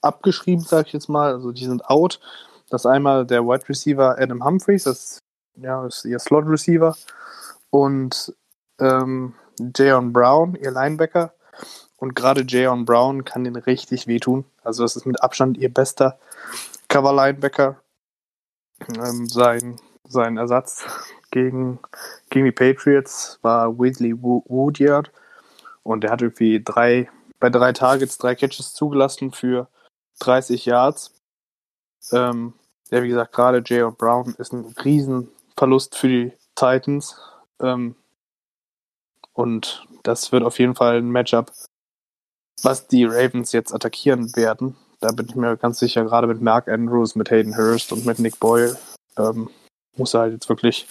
abgeschrieben, 0.00 0.64
sag 0.64 0.86
ich 0.86 0.92
jetzt 0.92 1.08
mal. 1.08 1.32
Also 1.32 1.52
die 1.52 1.64
sind 1.64 1.84
out. 1.86 2.20
Das 2.70 2.82
ist 2.82 2.86
einmal 2.86 3.26
der 3.26 3.44
Wide 3.44 3.68
Receiver 3.68 4.16
Adam 4.18 4.44
Humphreys, 4.44 4.84
das 4.84 5.18
ja, 5.56 5.86
ist 5.86 6.04
ihr 6.04 6.18
Slot 6.18 6.46
Receiver. 6.46 6.96
Und 7.70 8.34
ähm, 8.78 9.34
Jayon 9.76 10.12
Brown, 10.12 10.54
ihr 10.54 10.70
Linebacker. 10.70 11.34
Und 11.98 12.14
gerade 12.14 12.44
Jayon 12.46 12.84
Brown 12.84 13.24
kann 13.24 13.44
den 13.44 13.56
richtig 13.56 14.06
wehtun. 14.06 14.44
Also 14.62 14.84
das 14.84 14.96
ist 14.96 15.04
mit 15.04 15.22
Abstand 15.22 15.58
ihr 15.58 15.72
bester 15.72 16.18
Cover-Linebacker. 16.88 17.80
Ähm, 18.88 19.26
sein, 19.26 19.76
sein 20.08 20.37
Ersatz 20.37 20.87
gegen, 21.30 21.80
gegen 22.30 22.46
die 22.46 22.52
Patriots 22.52 23.38
war 23.42 23.78
Weasley 23.78 24.14
Woodyard. 24.22 25.11
Und 25.82 26.04
er 26.04 26.12
hat 26.12 26.22
irgendwie 26.22 26.62
drei, 26.62 27.11
bei 27.40 27.50
drei 27.50 27.72
Targets 27.72 28.18
drei 28.18 28.34
Catches 28.37 28.74
zugelassen 28.74 29.32
für 29.32 29.68
30 30.20 30.66
Yards. 30.66 31.14
Ähm, 32.12 32.54
ja, 32.90 33.02
wie 33.02 33.08
gesagt, 33.08 33.32
gerade 33.32 33.58
J.O. 33.58 33.90
Brown 33.90 34.34
ist 34.38 34.52
ein 34.52 34.74
Riesenverlust 34.84 35.96
für 35.96 36.08
die 36.08 36.32
Titans. 36.54 37.20
Ähm, 37.61 37.96
und 39.32 39.87
das 40.02 40.32
wird 40.32 40.42
auf 40.42 40.58
jeden 40.58 40.74
Fall 40.74 40.98
ein 40.98 41.11
Matchup, 41.11 41.52
was 42.62 42.86
die 42.86 43.04
Ravens 43.04 43.52
jetzt 43.52 43.72
attackieren 43.72 44.34
werden. 44.36 44.76
Da 45.00 45.12
bin 45.12 45.26
ich 45.28 45.36
mir 45.36 45.56
ganz 45.56 45.78
sicher, 45.78 46.04
gerade 46.04 46.26
mit 46.26 46.40
Mark 46.40 46.68
Andrews, 46.68 47.14
mit 47.14 47.30
Hayden 47.30 47.56
Hurst 47.56 47.92
und 47.92 48.04
mit 48.04 48.18
Nick 48.18 48.40
Boyle, 48.40 48.76
ähm, 49.16 49.50
muss 49.96 50.14
er 50.14 50.20
halt 50.20 50.32
jetzt 50.32 50.48
wirklich 50.48 50.86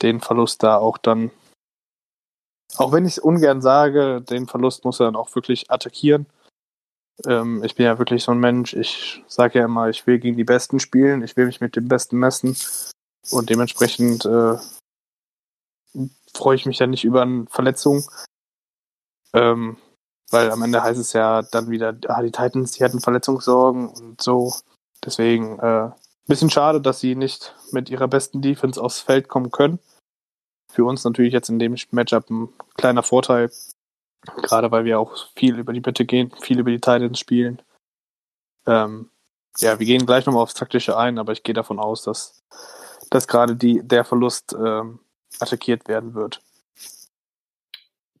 den 0.00 0.20
Verlust 0.20 0.62
da 0.62 0.76
auch 0.76 0.98
dann, 0.98 1.30
auch 2.76 2.92
wenn 2.92 3.04
ich 3.04 3.12
es 3.12 3.18
ungern 3.18 3.60
sage, 3.60 4.22
den 4.22 4.46
Verlust 4.46 4.84
muss 4.84 5.00
er 5.00 5.06
dann 5.06 5.16
auch 5.16 5.34
wirklich 5.34 5.70
attackieren. 5.70 6.26
Ähm, 7.26 7.62
ich 7.62 7.74
bin 7.74 7.84
ja 7.84 7.98
wirklich 7.98 8.24
so 8.24 8.32
ein 8.32 8.40
Mensch, 8.40 8.74
ich 8.74 9.22
sage 9.28 9.58
ja 9.58 9.66
immer, 9.66 9.88
ich 9.90 10.06
will 10.06 10.18
gegen 10.18 10.36
die 10.36 10.44
Besten 10.44 10.80
spielen, 10.80 11.22
ich 11.22 11.36
will 11.36 11.46
mich 11.46 11.60
mit 11.60 11.76
dem 11.76 11.88
Besten 11.88 12.16
messen 12.16 12.56
und 13.30 13.50
dementsprechend 13.50 14.24
äh, 14.24 14.56
freue 16.34 16.56
ich 16.56 16.66
mich 16.66 16.78
dann 16.78 16.90
nicht 16.90 17.04
über 17.04 17.22
eine 17.22 17.46
Verletzung. 17.46 18.04
Ähm, 19.34 19.76
weil 20.32 20.50
am 20.50 20.62
Ende 20.62 20.82
heißt 20.82 20.98
es 20.98 21.12
ja 21.12 21.42
dann 21.42 21.70
wieder, 21.70 21.94
ah, 22.08 22.22
die 22.22 22.32
Titans, 22.32 22.72
die 22.72 22.84
hatten 22.84 23.00
Verletzungssorgen 23.00 23.88
und 23.88 24.20
so. 24.20 24.54
Deswegen 25.04 25.58
äh, 25.58 25.90
bisschen 26.26 26.50
schade, 26.50 26.80
dass 26.80 27.00
sie 27.00 27.14
nicht 27.14 27.54
mit 27.72 27.90
ihrer 27.90 28.08
besten 28.08 28.42
Defense 28.42 28.82
aufs 28.82 29.00
Feld 29.00 29.28
kommen 29.28 29.50
können. 29.50 29.78
Für 30.70 30.84
uns 30.84 31.04
natürlich 31.04 31.32
jetzt 31.32 31.50
in 31.50 31.58
dem 31.58 31.76
Matchup 31.90 32.30
ein 32.30 32.48
kleiner 32.76 33.02
Vorteil, 33.02 33.50
gerade 34.42 34.70
weil 34.70 34.84
wir 34.84 34.98
auch 34.98 35.28
viel 35.36 35.58
über 35.58 35.72
die 35.72 35.80
Bitte 35.80 36.04
gehen, 36.04 36.32
viel 36.40 36.58
über 36.58 36.70
die 36.70 36.80
Titans 36.80 37.18
spielen. 37.18 37.60
Ähm, 38.66 39.10
ja, 39.58 39.78
wir 39.78 39.86
gehen 39.86 40.06
gleich 40.06 40.24
nochmal 40.24 40.44
aufs 40.44 40.54
Taktische 40.54 40.96
ein, 40.96 41.18
aber 41.18 41.32
ich 41.32 41.42
gehe 41.42 41.54
davon 41.54 41.78
aus, 41.78 42.04
dass, 42.04 42.42
dass 43.10 43.28
gerade 43.28 43.54
die, 43.54 43.86
der 43.86 44.04
Verlust 44.04 44.54
ähm, 44.54 45.00
attackiert 45.40 45.88
werden 45.88 46.14
wird. 46.14 46.40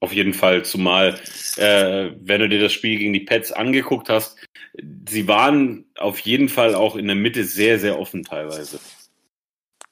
Auf 0.02 0.12
jeden 0.12 0.34
Fall, 0.34 0.64
zumal, 0.64 1.14
äh, 1.58 2.10
wenn 2.20 2.40
du 2.40 2.48
dir 2.48 2.58
das 2.58 2.72
Spiel 2.72 2.98
gegen 2.98 3.12
die 3.12 3.20
Pets 3.20 3.52
angeguckt 3.52 4.08
hast, 4.08 4.36
sie 5.08 5.28
waren 5.28 5.84
auf 5.96 6.18
jeden 6.18 6.48
Fall 6.48 6.74
auch 6.74 6.96
in 6.96 7.06
der 7.06 7.14
Mitte 7.14 7.44
sehr, 7.44 7.78
sehr 7.78 8.00
offen 8.00 8.24
teilweise. 8.24 8.80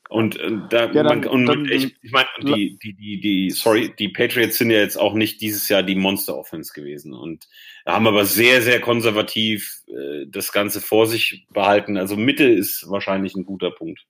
Und 0.09 0.37
äh, 0.41 0.51
da, 0.69 0.91
ja, 0.91 1.05
dann, 1.05 1.21
man, 1.21 1.29
und 1.29 1.47
dann, 1.47 1.65
ich, 1.67 1.95
ich 2.03 2.11
meine, 2.11 2.27
die, 2.43 2.77
die, 2.83 2.95
die, 2.95 3.21
die, 3.21 3.51
sorry, 3.51 3.95
die 4.01 4.09
Patriots 4.09 4.59
sind 4.59 4.73
ja 4.73 4.79
jetzt 4.79 4.97
auch 4.97 5.15
nicht 5.15 5.41
dieses 5.41 5.69
Jahr 5.69 5.85
die 5.85 5.95
Monster 5.95 6.37
Offense 6.37 6.73
gewesen 6.73 7.15
und 7.15 7.47
haben 7.87 8.09
aber 8.09 8.25
sehr, 8.25 8.63
sehr 8.63 8.81
konservativ 8.81 9.85
äh, 9.87 10.27
das 10.27 10.51
Ganze 10.51 10.81
vor 10.81 11.07
sich 11.07 11.47
behalten. 11.53 11.97
Also 11.97 12.17
Mitte 12.17 12.49
ist 12.49 12.91
wahrscheinlich 12.91 13.37
ein 13.37 13.45
guter 13.45 13.71
Punkt. 13.71 14.05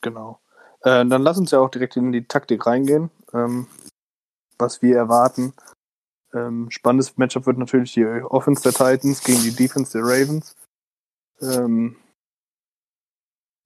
Genau. 0.00 0.40
Äh, 0.82 1.06
dann 1.06 1.22
lass 1.22 1.38
uns 1.38 1.52
ja 1.52 1.60
auch 1.60 1.70
direkt 1.70 1.96
in 1.96 2.10
die 2.10 2.26
Taktik 2.26 2.66
reingehen. 2.66 3.12
Ähm, 3.32 3.68
was 4.64 4.82
wir 4.82 4.96
erwarten. 4.96 5.52
Ähm, 6.32 6.70
spannendes 6.70 7.16
Matchup 7.16 7.46
wird 7.46 7.58
natürlich 7.58 7.92
die 7.92 8.04
Offense 8.04 8.62
der 8.62 8.72
Titans 8.72 9.22
gegen 9.22 9.42
die 9.42 9.54
Defense 9.54 9.92
der 9.92 10.02
Ravens. 10.02 10.56
Ähm, 11.40 11.96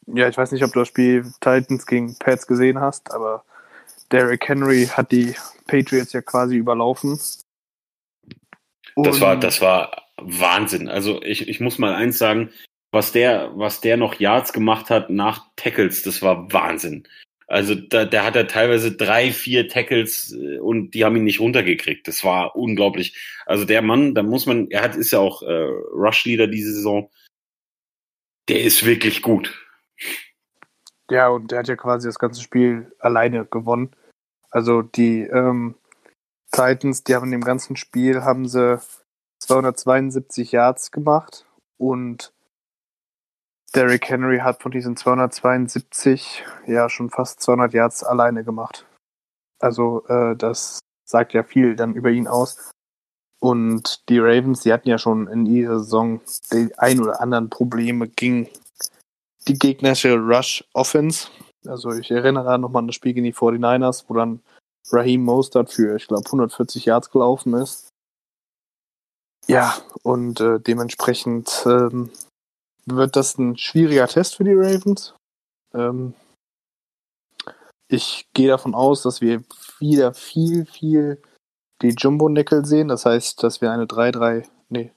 ja, 0.07 0.29
ich 0.29 0.37
weiß 0.37 0.53
nicht, 0.53 0.65
ob 0.65 0.73
du 0.73 0.81
das 0.81 0.89
Spiel 0.89 1.25
Titans 1.41 1.87
gegen 1.87 2.17
Pats 2.19 2.47
gesehen 2.47 2.81
hast, 2.81 3.13
aber 3.13 3.45
Derrick 4.11 4.49
Henry 4.49 4.87
hat 4.87 5.13
die 5.13 5.35
Patriots 5.67 6.13
ja 6.13 6.23
quasi 6.23 6.57
überlaufen. 6.57 7.19
Und 8.95 9.07
das 9.07 9.21
war, 9.21 9.37
das 9.37 9.61
war 9.61 10.03
Wahnsinn. 10.17 10.89
Also 10.89 11.23
ich, 11.23 11.49
ich 11.49 11.61
muss 11.61 11.79
mal 11.79 11.95
eins 11.95 12.19
sagen, 12.19 12.51
was 12.91 13.13
der, 13.13 13.51
was 13.55 13.81
der 13.81 13.97
noch 13.97 14.15
Yards 14.15 14.53
gemacht 14.53 14.91
hat 14.91 15.11
nach 15.11 15.47
Tackles, 15.57 16.03
das 16.03 16.23
war 16.23 16.53
Wahnsinn. 16.53 17.07
Also 17.49 17.75
da, 17.75 18.05
der 18.05 18.25
hat 18.25 18.37
er 18.37 18.47
teilweise 18.47 18.93
drei, 18.95 19.33
vier 19.33 19.69
Tackles 19.69 20.33
äh, 20.33 20.59
und 20.59 20.91
die 20.91 21.05
haben 21.05 21.17
ihn 21.17 21.25
nicht 21.25 21.41
runtergekriegt. 21.41 22.07
Das 22.07 22.23
war 22.23 22.55
unglaublich. 22.55 23.17
Also 23.47 23.65
der 23.65 23.81
Mann, 23.81 24.15
da 24.15 24.23
muss 24.23 24.45
man, 24.45 24.71
er 24.71 24.83
hat 24.83 24.97
ist 24.97 25.13
ja 25.13 25.19
auch 25.19 25.43
äh, 25.43 25.65
Rush 25.95 26.27
Leader 26.27 26.47
diese 26.47 26.75
Saison. 26.75 27.11
Der 28.49 28.63
ist 28.63 28.85
wirklich 28.85 29.23
gut. 29.23 29.67
Ja, 31.11 31.29
und 31.29 31.51
der 31.51 31.61
hat 31.61 31.69
ja 31.69 31.77
quasi 31.77 32.07
das 32.07 32.19
ganze 32.19 32.43
Spiel 32.43 32.93
alleine 32.99 33.47
gewonnen. 33.47 33.93
Also 34.51 34.83
die 34.83 35.23
ähm, 35.23 35.75
Titans, 36.51 37.03
die 37.05 37.15
haben 37.15 37.27
in 37.27 37.33
dem 37.33 37.45
ganzen 37.45 37.77
Spiel 37.77 38.23
haben 38.23 38.47
sie 38.47 38.79
272 39.41 40.53
Yards 40.53 40.91
gemacht 40.91 41.47
und 41.79 42.33
Derrick 43.75 44.09
Henry 44.09 44.39
hat 44.39 44.63
von 44.63 44.73
diesen 44.73 44.97
272 44.97 46.45
ja 46.67 46.89
schon 46.89 47.11
fast 47.11 47.41
200 47.43 47.75
Yards 47.75 48.03
alleine 48.03 48.45
gemacht. 48.45 48.87
Also 49.61 50.07
äh, 50.09 50.37
das 50.37 50.81
sagt 51.05 51.33
ja 51.35 51.43
viel 51.43 51.77
dann 51.77 51.95
über 51.95 52.11
ihn 52.11 52.29
aus. 52.29 52.71
Und 53.41 54.09
die 54.09 54.19
Ravens, 54.19 54.63
die 54.63 54.73
hatten 54.73 54.89
ja 54.89 54.99
schon 54.99 55.29
in 55.29 55.45
dieser 55.45 55.79
Saison 55.79 56.21
die 56.53 56.77
ein 56.79 57.01
oder 57.01 57.21
anderen 57.21 57.51
Probleme 57.51 58.09
gegen 58.09 58.49
die 59.47 59.59
gegnerische 59.59 60.17
Rush 60.17 60.65
Offense. 60.73 61.29
Also 61.67 61.93
ich 61.93 62.11
erinnere 62.11 62.59
nochmal 62.59 62.81
an 62.81 62.87
das 62.89 62.97
Spiel 62.97 63.15
gegen 63.15 63.25
die 63.25 63.35
49ers, 63.35 64.05
wo 64.09 64.15
dann 64.15 64.41
Raheem 64.91 65.23
Mostert 65.23 65.71
für, 65.71 65.97
ich 65.97 66.09
glaube, 66.09 66.25
140 66.27 66.85
Yards 66.85 67.11
gelaufen 67.11 67.55
ist. 67.55 67.89
Ja, 69.47 69.77
und 70.03 70.41
äh, 70.41 70.61
dementsprechend 70.61 71.65
ähm, 71.67 72.11
wird 72.91 73.17
das 73.17 73.39
ein 73.39 73.57
schwieriger 73.57 74.07
Test 74.09 74.37
für 74.37 74.45
die 74.45 74.55
Ravens. 74.55 75.15
Ähm, 75.75 76.15
ich 77.89 78.29
gehe 78.35 78.49
davon 78.49 78.75
aus, 78.75 79.03
dass 79.03 79.21
wir 79.21 79.43
wieder 79.79 80.15
viel, 80.15 80.67
viel 80.67 81.23
die 81.83 81.95
Jumbo-Nickel 81.97 82.65
sehen. 82.65 82.89
Das 82.89 83.07
heißt, 83.07 83.43
dass 83.43 83.61
wir 83.61 83.73
eine 83.73 83.85
3-3, 83.85 84.47
nee, 84.69 84.93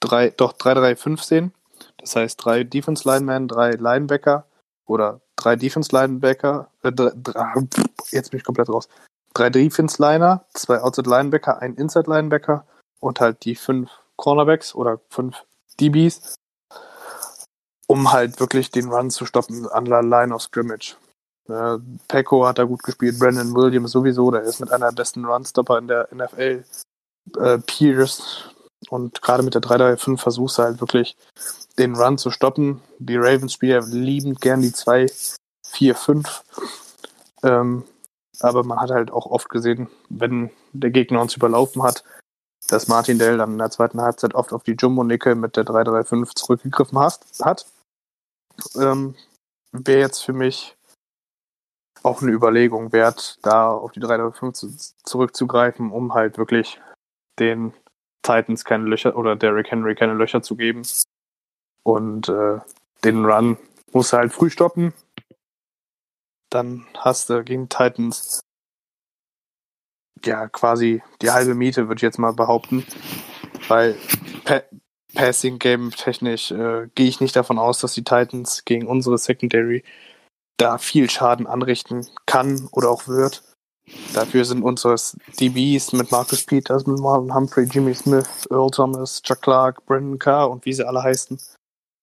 3, 0.00 0.30
doch 0.30 0.52
3-3-5 0.52 1.22
sehen. 1.22 1.54
Das 1.98 2.16
heißt, 2.16 2.44
drei 2.44 2.64
Defense 2.64 3.08
Linemen, 3.08 3.48
drei 3.48 3.72
Linebacker 3.72 4.46
oder 4.86 5.20
drei 5.36 5.56
Defense 5.56 5.94
Linebacker, 5.94 6.70
äh, 6.82 6.92
drei, 6.92 7.54
jetzt 8.10 8.30
bin 8.30 8.38
ich 8.38 8.44
komplett 8.44 8.68
raus. 8.68 8.88
Drei 9.34 9.50
Defense 9.50 10.02
Liner, 10.02 10.44
zwei 10.54 10.80
Outside 10.80 11.08
Linebacker, 11.08 11.60
ein 11.60 11.74
Inside 11.74 12.10
Linebacker 12.10 12.66
und 13.00 13.20
halt 13.20 13.44
die 13.44 13.54
fünf 13.54 13.90
Cornerbacks 14.16 14.74
oder 14.74 15.00
fünf 15.08 15.44
DBs, 15.80 16.36
um 17.86 18.12
halt 18.12 18.38
wirklich 18.40 18.70
den 18.70 18.88
Run 18.88 19.10
zu 19.10 19.26
stoppen 19.26 19.68
an 19.68 19.84
der 19.84 20.02
Line 20.02 20.34
of 20.34 20.42
Scrimmage. 20.42 20.96
Äh, 21.48 21.78
Pecco 22.08 22.46
hat 22.46 22.58
da 22.58 22.64
gut 22.64 22.82
gespielt, 22.82 23.18
Brandon 23.18 23.54
Williams 23.54 23.92
sowieso, 23.92 24.30
der 24.30 24.42
ist 24.42 24.60
mit 24.60 24.70
einer 24.70 24.90
der 24.90 24.96
besten 24.96 25.24
Runstopper 25.24 25.78
in 25.78 25.88
der 25.88 26.08
NFL. 26.14 26.64
Äh, 27.38 27.58
Pierce 27.58 28.54
und 28.88 29.20
gerade 29.20 29.42
mit 29.42 29.54
der 29.54 29.60
3-3-5 29.60 30.18
versuchst 30.18 30.58
du 30.58 30.62
halt 30.62 30.80
wirklich 30.80 31.16
den 31.78 31.94
Run 31.94 32.18
zu 32.18 32.30
stoppen. 32.30 32.80
Die 32.98 33.16
Ravens 33.16 33.52
spielen 33.52 33.90
liebend 33.90 34.40
gern 34.40 34.62
die 34.62 34.70
2-4-5. 34.70 36.42
Ähm, 37.42 37.84
aber 38.40 38.64
man 38.64 38.80
hat 38.80 38.90
halt 38.90 39.10
auch 39.10 39.26
oft 39.26 39.48
gesehen, 39.48 39.88
wenn 40.08 40.50
der 40.72 40.90
Gegner 40.90 41.20
uns 41.20 41.36
überlaufen 41.36 41.82
hat, 41.82 42.04
dass 42.70 42.88
Martin 42.88 43.18
Dell 43.18 43.38
dann 43.38 43.52
in 43.52 43.58
der 43.58 43.70
zweiten 43.70 44.00
Halbzeit 44.00 44.34
oft 44.34 44.52
auf 44.52 44.62
die 44.62 44.76
Jumbo-Nickel 44.78 45.34
mit 45.34 45.56
der 45.56 45.64
3-3-5 45.64 46.34
zurückgegriffen 46.36 46.98
hat. 46.98 47.20
hat. 47.42 47.66
Ähm, 48.76 49.16
Wäre 49.72 50.00
jetzt 50.00 50.24
für 50.24 50.32
mich 50.32 50.76
auch 52.02 52.22
eine 52.22 52.32
Überlegung 52.32 52.92
wert, 52.92 53.38
da 53.42 53.70
auf 53.70 53.92
die 53.92 54.00
3-3-5 54.00 54.94
zurückzugreifen, 55.04 55.90
um 55.90 56.14
halt 56.14 56.38
wirklich 56.38 56.80
den 57.38 57.72
Titans 58.22 58.64
keine 58.64 58.84
Löcher 58.84 59.16
oder 59.16 59.36
Derrick 59.36 59.70
Henry 59.70 59.94
keine 59.94 60.14
Löcher 60.14 60.42
zu 60.42 60.56
geben. 60.56 60.82
Und 61.82 62.28
äh, 62.28 62.58
den 63.04 63.24
Run 63.24 63.58
musst 63.92 64.12
du 64.12 64.18
halt 64.18 64.32
früh 64.32 64.50
stoppen. 64.50 64.92
Dann 66.50 66.86
hast 66.98 67.30
du 67.30 67.42
gegen 67.44 67.68
Titans 67.68 68.40
ja 70.24 70.48
quasi 70.48 71.02
die 71.22 71.30
halbe 71.30 71.54
Miete, 71.54 71.88
würde 71.88 71.98
ich 71.98 72.02
jetzt 72.02 72.18
mal 72.18 72.32
behaupten. 72.32 72.86
Weil 73.68 73.96
pa 74.44 74.62
Passing 75.14 75.58
Game 75.58 75.90
technisch 75.90 76.52
äh, 76.52 76.88
gehe 76.94 77.08
ich 77.08 77.20
nicht 77.20 77.34
davon 77.34 77.58
aus, 77.58 77.80
dass 77.80 77.94
die 77.94 78.04
Titans 78.04 78.64
gegen 78.64 78.86
unsere 78.86 79.18
Secondary 79.18 79.82
da 80.56 80.78
viel 80.78 81.10
Schaden 81.10 81.46
anrichten 81.46 82.06
kann 82.26 82.68
oder 82.70 82.90
auch 82.90 83.08
wird. 83.08 83.42
Dafür 84.14 84.44
sind 84.44 84.62
unsere 84.62 84.94
DBs 85.40 85.92
mit 85.92 86.12
Marcus 86.12 86.44
Peters, 86.44 86.86
mit 86.86 87.00
Marlon 87.00 87.34
Humphrey, 87.34 87.64
Jimmy 87.64 87.94
Smith, 87.94 88.46
Earl 88.50 88.70
Thomas, 88.70 89.20
Chuck 89.22 89.42
Clark, 89.42 89.84
Brandon 89.86 90.18
Carr 90.18 90.50
und 90.50 90.64
wie 90.64 90.72
sie 90.72 90.86
alle 90.86 91.02
heißen, 91.02 91.40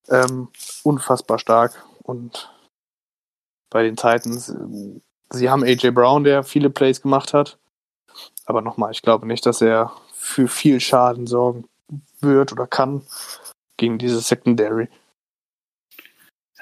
ähm, 0.08 0.48
unfassbar 0.82 1.38
stark. 1.38 1.82
Und 2.02 2.52
bei 3.70 3.82
den 3.82 3.96
Titans, 3.96 4.54
sie 5.30 5.48
haben 5.48 5.62
AJ 5.62 5.90
Brown, 5.92 6.24
der 6.24 6.42
viele 6.42 6.68
Plays 6.68 7.00
gemacht 7.00 7.32
hat. 7.32 7.58
Aber 8.48 8.62
nochmal, 8.62 8.92
ich 8.92 9.02
glaube 9.02 9.26
nicht, 9.26 9.44
dass 9.44 9.60
er 9.60 9.92
für 10.14 10.48
viel 10.48 10.80
Schaden 10.80 11.26
sorgen 11.26 11.66
wird 12.20 12.50
oder 12.50 12.66
kann 12.66 13.02
gegen 13.76 13.98
diese 13.98 14.22
Secondary. 14.22 14.88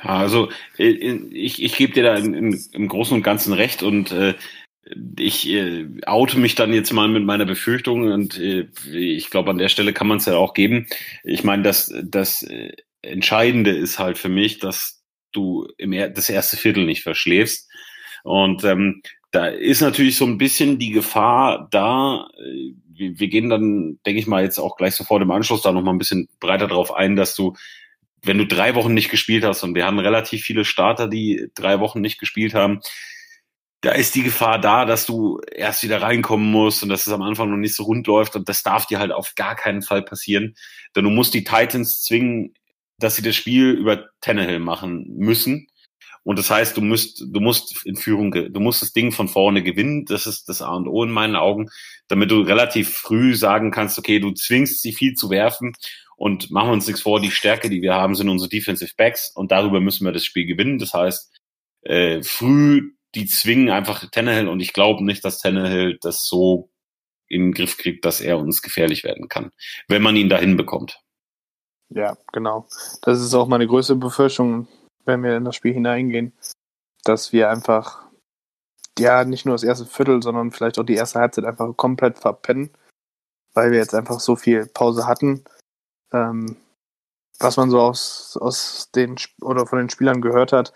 Ja, 0.03 0.17
also 0.17 0.49
äh, 0.79 0.89
ich, 0.89 1.63
ich 1.63 1.77
gebe 1.77 1.93
dir 1.93 2.03
da 2.03 2.17
im, 2.17 2.59
im, 2.73 2.89
Großen 2.89 3.17
und 3.17 3.23
Ganzen 3.23 3.53
recht 3.53 3.85
und 3.85 4.11
äh, 4.11 4.35
ich 5.17 5.49
äh, 5.49 5.87
oute 6.07 6.41
mich 6.41 6.57
dann 6.57 6.73
jetzt 6.73 6.93
mal 6.93 7.07
mit 7.07 7.25
meiner 7.25 7.47
Befürchtung 7.47 8.11
und 8.11 8.37
äh, 8.37 8.67
ich 8.93 9.31
glaube, 9.31 9.51
an 9.51 9.59
der 9.59 9.69
Stelle 9.69 9.93
kann 9.93 10.09
man 10.09 10.19
es 10.19 10.27
ja 10.27 10.35
auch 10.35 10.55
geben. 10.55 10.89
Ich 11.23 11.45
meine, 11.45 11.63
das, 11.63 11.95
das 12.03 12.43
äh, 12.43 12.73
Entscheidende 13.03 13.71
ist 13.71 14.01
halt 14.01 14.19
für 14.19 14.29
mich, 14.29 14.59
dass 14.59 15.05
du 15.31 15.69
im 15.79 15.93
er 15.93 16.11
das 16.11 16.29
erste 16.31 16.57
Viertel 16.57 16.85
nicht 16.85 17.05
verschläfst. 17.05 17.71
Und 18.25 18.65
ähm, 18.65 19.03
da 19.37 19.49
ist 19.49 19.83
natürlich 19.83 20.17
so 20.17 20.25
ein 20.25 20.39
bisschen 20.39 20.79
die 20.79 20.93
Gefahr 20.93 21.69
da. 21.71 22.27
Äh, 22.39 22.73
wir, 22.89 23.21
wir 23.21 23.29
gehen 23.29 23.51
dann, 23.51 23.99
denke 24.07 24.19
ich 24.19 24.27
mal, 24.27 24.43
jetzt 24.43 24.59
auch 24.59 24.79
gleich 24.79 24.95
sofort 24.95 25.21
im 25.21 25.31
Anschluss 25.31 25.61
da 25.61 25.73
nochmal 25.73 25.95
ein 25.95 25.99
bisschen 25.99 26.29
breiter 26.41 26.69
drauf 26.69 26.95
ein, 26.95 27.17
dass 27.17 27.35
du, 27.35 27.53
wenn 28.23 28.39
du 28.39 28.47
drei 28.47 28.75
Wochen 28.75 28.95
nicht 28.95 29.11
gespielt 29.11 29.45
hast, 29.45 29.63
und 29.63 29.75
wir 29.75 29.85
haben 29.85 29.99
relativ 29.99 30.43
viele 30.43 30.65
Starter, 30.65 31.07
die 31.07 31.51
drei 31.55 31.81
Wochen 31.81 32.01
nicht 32.01 32.19
gespielt 32.19 32.55
haben, 32.55 32.81
da 33.83 33.91
ist 33.91 34.15
die 34.15 34.23
Gefahr 34.23 34.59
da, 34.59 34.87
dass 34.87 35.05
du 35.05 35.39
erst 35.55 35.83
wieder 35.83 36.01
reinkommen 36.01 36.51
musst 36.51 36.83
und 36.83 36.89
dass 36.89 37.07
es 37.07 37.13
am 37.13 37.21
Anfang 37.21 37.51
noch 37.51 37.59
nicht 37.59 37.77
so 37.77 37.83
rund 37.83 38.07
läuft. 38.07 38.37
Und 38.37 38.49
das 38.49 38.63
darf 38.63 38.87
dir 38.87 38.99
halt 38.99 39.13
auf 39.13 39.35
gar 39.37 39.55
keinen 39.55 39.83
Fall 39.83 40.01
passieren, 40.01 40.55
denn 40.97 41.05
du 41.05 41.11
musst 41.11 41.35
die 41.35 41.45
Titans 41.45 42.03
zwingen, 42.03 42.55
dass 42.99 43.17
sie 43.17 43.23
das 43.23 43.37
Spiel 43.37 43.73
über 43.73 44.09
Tannehill 44.23 44.61
machen 44.61 45.05
müssen 45.09 45.69
und 46.27 46.41
das 46.41 46.51
heißt, 46.51 46.77
du 46.77 46.81
musst, 46.81 47.21
du 47.21 47.39
musst 47.39 47.87
in 47.87 47.95
Führung, 47.95 48.33
du 48.33 48.59
musst 48.59 48.83
das 48.83 48.93
Ding 48.93 49.13
von 49.13 49.29
vorne 49.29 49.63
gewinnen. 49.63 50.07
Das 50.07 50.27
ist 50.27 50.49
das 50.49 50.61
A 50.61 50.75
und 50.75 50.89
O 50.89 51.05
in 51.05 51.13
meinen 51.13 51.37
Augen, 51.37 51.71
damit 52.09 52.33
du 52.33 52.41
relativ 52.41 52.97
früh 52.97 53.37
sagen 53.37 53.71
kannst, 53.71 53.97
okay, 53.97 54.19
du 54.19 54.33
zwingst 54.33 54.83
sie 54.83 54.93
viel 54.93 55.15
zu 55.15 55.31
werfen 55.31 55.75
und 56.17 56.51
machen 56.51 56.71
wir 56.71 56.73
uns 56.73 56.89
nichts 56.89 57.03
vor, 57.03 57.21
die 57.21 57.31
Stärke, 57.31 57.71
die 57.71 57.81
wir 57.81 57.95
haben, 57.95 58.17
sind 58.17 58.29
unsere 58.29 58.49
Defensive 58.49 58.91
Backs 58.97 59.31
und 59.37 59.53
darüber 59.53 59.81
müssen 59.81 60.05
wir 60.05 60.11
das 60.11 60.25
Spiel 60.25 60.47
gewinnen. 60.47 60.81
Das 60.81 60.95
heißt, 60.95 61.33
äh, 61.83 62.21
früh 62.25 62.91
die 63.15 63.27
zwingen 63.27 63.71
einfach 63.71 64.05
Tannehill 64.11 64.49
und 64.49 64.59
ich 64.59 64.73
glaube 64.73 65.05
nicht, 65.05 65.25
dass 65.25 65.39
Tannehill 65.39 65.97
das 66.01 66.27
so 66.27 66.71
in 67.29 67.43
den 67.43 67.53
Griff 67.53 67.79
kriegt, 67.79 68.05
dass 68.05 68.21
er 68.21 68.39
uns 68.39 68.63
gefährlich 68.63 69.05
werden 69.05 69.29
kann, 69.29 69.53
wenn 69.87 70.03
man 70.03 70.17
ihn 70.17 70.29
dahin 70.29 70.57
bekommt. 70.57 70.99
Ja, 71.89 72.17
genau. 72.33 72.67
Das 73.03 73.21
ist 73.21 73.33
auch 73.33 73.47
meine 73.47 73.69
größte 73.69 73.95
Befürchtung, 73.95 74.67
wenn 75.07 75.23
wir 75.23 75.37
in 75.37 75.45
das 75.45 75.57
Spiel 75.57 75.73
hineingehen, 75.73 76.33
dass 77.05 77.33
wir 77.33 77.51
einfach, 77.51 78.03
ja, 78.99 79.25
nicht 79.25 79.47
nur 79.47 79.55
das 79.55 79.63
erste 79.63 79.87
Viertel, 79.87 80.23
sondern 80.23 80.51
vielleicht 80.51 80.79
auch 80.79 80.85
die 80.85 80.95
erste 80.95 81.21
Halbzeit 81.21 81.45
einfach 81.45 81.77
komplett 81.77 82.19
verpennen, 82.19 82.71
weil 83.55 83.71
wir 83.71 83.79
jetzt 83.79 83.95
einfach 83.95 84.21
so 84.21 84.37
viel 84.37 84.67
Pause 84.67 85.07
hatten. 85.07 85.45
Ähm, 86.13 86.57
was 87.39 87.57
man 87.57 87.71
so 87.71 87.81
aus, 87.81 88.39
aus 88.41 88.91
den 88.95 89.17
oder 89.43 89.67
von 89.67 89.79
den 89.79 89.91
Spielern 89.91 90.21
gehört 90.21 90.53
hat, 90.53 90.73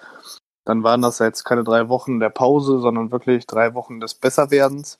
dann 0.65 0.83
waren 0.83 1.03
das 1.03 1.19
jetzt 1.19 1.45
keine 1.45 1.65
drei 1.65 1.89
Wochen 1.89 2.21
der 2.21 2.31
Pause, 2.31 2.81
sondern 2.81 3.11
wirklich 3.11 3.47
drei 3.47 3.75
Wochen 3.75 4.01
des 4.01 4.15
Besserwerdens. 4.15 4.99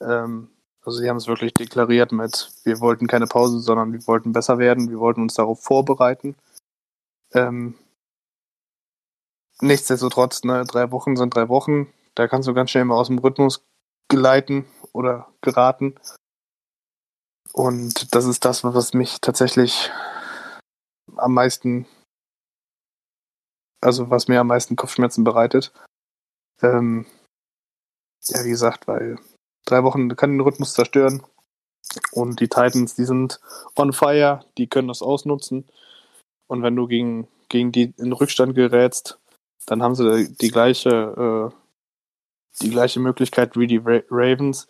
Ähm, 0.00 0.50
also 0.82 0.98
sie 0.98 1.08
haben 1.08 1.18
es 1.18 1.26
wirklich 1.26 1.52
deklariert 1.52 2.12
mit, 2.12 2.52
wir 2.64 2.80
wollten 2.80 3.06
keine 3.06 3.26
Pause, 3.26 3.60
sondern 3.60 3.92
wir 3.92 4.06
wollten 4.06 4.32
besser 4.32 4.58
werden, 4.58 4.88
wir 4.88 4.98
wollten 4.98 5.22
uns 5.22 5.34
darauf 5.34 5.62
vorbereiten. 5.62 6.36
Ähm, 7.34 7.74
nichtsdestotrotz, 9.60 10.44
ne, 10.44 10.64
drei 10.64 10.90
Wochen 10.90 11.16
sind 11.16 11.34
drei 11.34 11.48
Wochen. 11.48 11.92
Da 12.14 12.28
kannst 12.28 12.48
du 12.48 12.54
ganz 12.54 12.70
schnell 12.70 12.84
mal 12.84 12.96
aus 12.96 13.08
dem 13.08 13.18
Rhythmus 13.18 13.64
geleiten 14.08 14.66
oder 14.92 15.28
geraten. 15.40 15.94
Und 17.52 18.14
das 18.14 18.26
ist 18.26 18.44
das, 18.44 18.64
was 18.64 18.94
mich 18.94 19.20
tatsächlich 19.20 19.90
am 21.16 21.34
meisten, 21.34 21.86
also 23.80 24.10
was 24.10 24.28
mir 24.28 24.40
am 24.40 24.46
meisten 24.46 24.76
Kopfschmerzen 24.76 25.24
bereitet. 25.24 25.72
Ähm, 26.62 27.06
ja, 28.24 28.44
wie 28.44 28.50
gesagt, 28.50 28.86
weil 28.86 29.18
drei 29.64 29.82
Wochen 29.82 30.14
kann 30.16 30.32
den 30.32 30.40
Rhythmus 30.40 30.74
zerstören. 30.74 31.24
Und 32.12 32.40
die 32.40 32.48
Titans, 32.48 32.94
die 32.94 33.04
sind 33.04 33.40
on 33.76 33.92
fire, 33.92 34.44
die 34.58 34.68
können 34.68 34.88
das 34.88 35.02
ausnutzen. 35.02 35.68
Und 36.46 36.62
wenn 36.62 36.76
du 36.76 36.86
gegen, 36.86 37.28
gegen 37.48 37.72
die 37.72 37.94
in 37.96 38.12
Rückstand 38.12 38.54
gerätst, 38.54 39.19
dann 39.70 39.84
haben 39.84 39.94
sie 39.94 40.34
die 40.40 40.50
gleiche, 40.50 41.52
äh, 41.52 41.56
die 42.60 42.70
gleiche 42.70 42.98
Möglichkeit 42.98 43.56
wie 43.56 43.68
die 43.68 43.76
Ra 43.76 44.00
Ravens. 44.10 44.66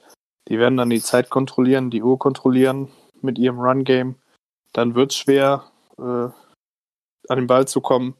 Die 0.49 0.59
werden 0.59 0.77
dann 0.77 0.91
die 0.91 1.01
Zeit 1.01 1.31
kontrollieren, 1.31 1.91
die 1.91 2.03
Uhr 2.03 2.19
kontrollieren 2.19 2.93
mit 3.23 3.39
ihrem 3.39 3.61
Run-Game. 3.61 4.17
Dann 4.75 4.95
wird 4.95 5.13
es 5.13 5.17
schwer, 5.17 5.65
äh, 5.97 6.03
an 6.03 6.35
den 7.31 7.47
Ball 7.47 7.67
zu 7.67 7.81
kommen. 7.81 8.15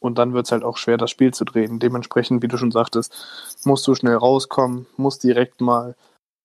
Und 0.00 0.18
dann 0.18 0.34
wird 0.34 0.46
es 0.46 0.52
halt 0.52 0.64
auch 0.64 0.78
schwer, 0.78 0.96
das 0.96 1.12
Spiel 1.12 1.32
zu 1.32 1.44
drehen. 1.44 1.78
Dementsprechend, 1.78 2.42
wie 2.42 2.48
du 2.48 2.58
schon 2.58 2.72
sagtest, 2.72 3.14
musst 3.64 3.86
du 3.86 3.94
schnell 3.94 4.16
rauskommen, 4.16 4.86
musst 4.96 5.22
direkt 5.22 5.60
mal 5.60 5.94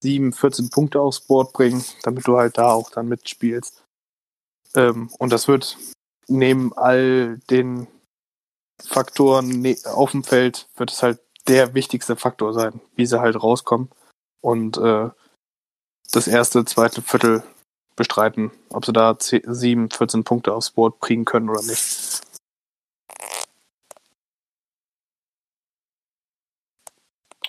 7, 0.03 0.31
14 0.31 0.69
Punkte 0.69 1.01
aufs 1.01 1.21
Board 1.21 1.53
bringen, 1.53 1.83
damit 2.03 2.27
du 2.27 2.37
halt 2.37 2.59
da 2.59 2.71
auch 2.71 2.91
dann 2.91 3.07
mitspielst. 3.07 3.83
Ähm, 4.75 5.09
und 5.17 5.33
das 5.33 5.47
wird 5.47 5.75
neben 6.27 6.71
all 6.77 7.39
den 7.49 7.87
Faktoren 8.87 9.61
ne 9.61 9.77
auf 9.85 10.11
dem 10.11 10.23
Feld, 10.23 10.67
wird 10.75 10.91
es 10.91 11.03
halt 11.03 11.19
der 11.47 11.73
wichtigste 11.73 12.15
Faktor 12.15 12.53
sein, 12.53 12.79
wie 12.95 13.05
sie 13.05 13.19
halt 13.19 13.41
rauskommen 13.41 13.89
und 14.41 14.77
äh, 14.77 15.09
das 16.11 16.27
erste, 16.27 16.65
zweite 16.65 17.01
Viertel 17.01 17.43
bestreiten, 17.95 18.51
ob 18.69 18.85
sie 18.85 18.93
da 18.93 19.17
10, 19.17 19.43
7, 19.45 19.89
14 19.89 20.23
Punkte 20.23 20.53
aufs 20.53 20.71
Board 20.71 20.99
kriegen 21.01 21.25
können 21.25 21.49
oder 21.49 21.61
nicht. 21.61 22.21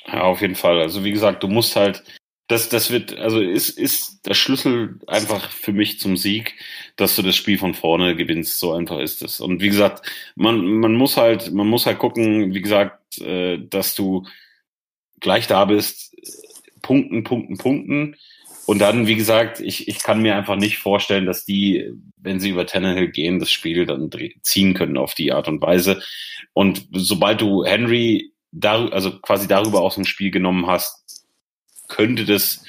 Ja, 0.07 0.23
auf 0.23 0.41
jeden 0.41 0.57
Fall. 0.57 0.81
Also 0.81 1.05
wie 1.05 1.13
gesagt, 1.13 1.43
du 1.43 1.49
musst 1.49 1.77
halt 1.77 2.05
das, 2.53 2.69
das 2.69 2.91
wird, 2.91 3.17
also 3.17 3.41
ist, 3.41 3.71
ist 3.71 4.27
der 4.27 4.35
Schlüssel 4.35 5.01
einfach 5.07 5.51
für 5.51 5.73
mich 5.73 5.99
zum 5.99 6.19
Sieg, 6.19 6.55
dass 6.97 7.17
du 7.17 7.23
das 7.23 7.35
Spiel 7.35 7.57
von 7.57 7.73
vorne 7.73 8.15
gewinnst. 8.15 8.59
So 8.59 8.73
einfach 8.73 8.99
ist 8.99 9.23
es. 9.23 9.41
Und 9.41 9.63
wie 9.63 9.71
gesagt, 9.71 10.07
man, 10.37 10.63
man 10.63 10.95
muss 10.95 11.17
halt, 11.17 11.51
man 11.53 11.67
muss 11.67 11.87
halt 11.87 11.99
gucken, 11.99 12.53
wie 12.55 12.61
gesagt, 12.61 13.21
äh, 13.21 13.59
dass 13.59 13.95
du 13.95 14.27
gleich 15.21 15.47
da 15.47 15.65
bist, 15.65 16.15
punkten, 16.83 17.25
punkten, 17.25 17.57
punkten. 17.57 18.17
Und 18.67 18.81
dann, 18.81 19.07
wie 19.07 19.17
gesagt, 19.17 19.61
ich, 19.61 19.89
ich 19.89 20.01
kann 20.01 20.21
mir 20.21 20.37
einfach 20.37 20.57
nicht 20.57 20.79
vorstellen, 20.79 21.25
dass 21.25 21.47
die, 21.47 21.91
wenn 22.19 22.39
sie 22.39 22.51
über 22.51 22.67
Tannehill 22.67 23.09
gehen, 23.09 23.39
das 23.39 23.51
Spiel 23.51 23.87
dann 23.87 24.11
ziehen 24.43 24.75
können 24.75 24.99
auf 24.99 25.15
die 25.15 25.33
Art 25.33 25.49
und 25.49 25.63
Weise. 25.63 26.03
Und 26.53 26.87
sobald 26.93 27.41
du 27.41 27.65
Henry, 27.65 28.33
da, 28.51 28.89
also 28.89 29.19
quasi 29.21 29.49
darüber 29.49 29.81
aus 29.81 29.95
dem 29.95 30.05
Spiel 30.05 30.31
genommen 30.31 30.67
hast, 30.67 31.22
könnte 31.93 32.25
das 32.25 32.65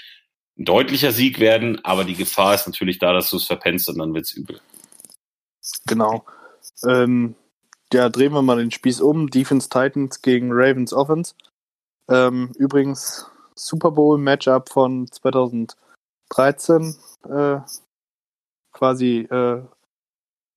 ein 0.57 0.65
deutlicher 0.65 1.11
Sieg 1.11 1.39
werden, 1.39 1.83
aber 1.83 2.03
die 2.03 2.15
Gefahr 2.15 2.53
ist 2.53 2.67
natürlich 2.67 2.99
da, 2.99 3.13
dass 3.13 3.29
du 3.29 3.37
es 3.37 3.45
verpennst 3.45 3.89
und 3.89 3.97
dann 3.97 4.13
wird 4.13 4.25
es 4.25 4.33
übel. 4.33 4.59
Genau. 5.87 6.25
Ähm, 6.85 7.35
ja, 7.91 8.09
drehen 8.09 8.33
wir 8.33 8.41
mal 8.41 8.57
den 8.57 8.71
Spieß 8.71 9.01
um. 9.01 9.29
Defense 9.29 9.69
Titans 9.69 10.21
gegen 10.21 10.49
Ravens 10.51 10.93
Offense. 10.93 11.33
Ähm, 12.09 12.51
übrigens 12.57 13.25
Super 13.55 13.91
Bowl 13.91 14.17
Matchup 14.17 14.69
von 14.69 15.07
2013. 15.09 16.95
Äh, 17.29 17.59
quasi 18.73 19.19
äh, 19.19 19.63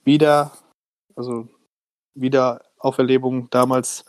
wieder, 0.05 0.53
also 1.15 1.49
wieder 2.15 2.63
Auferlebung 2.79 3.49
damals 3.51 4.05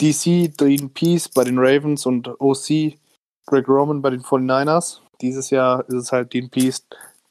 DC, 0.00 0.56
Dean 0.56 0.92
Peace 0.92 1.28
bei 1.28 1.44
den 1.44 1.58
Ravens 1.58 2.06
und 2.06 2.28
OC 2.40 2.98
Greg 3.48 3.66
Roman 3.66 4.02
bei 4.02 4.10
den 4.10 4.22
49ers. 4.22 5.00
Dieses 5.20 5.50
Jahr 5.50 5.88
ist 5.88 5.94
es 5.94 6.12
halt 6.12 6.32
Dean 6.32 6.50
Pease, 6.50 6.82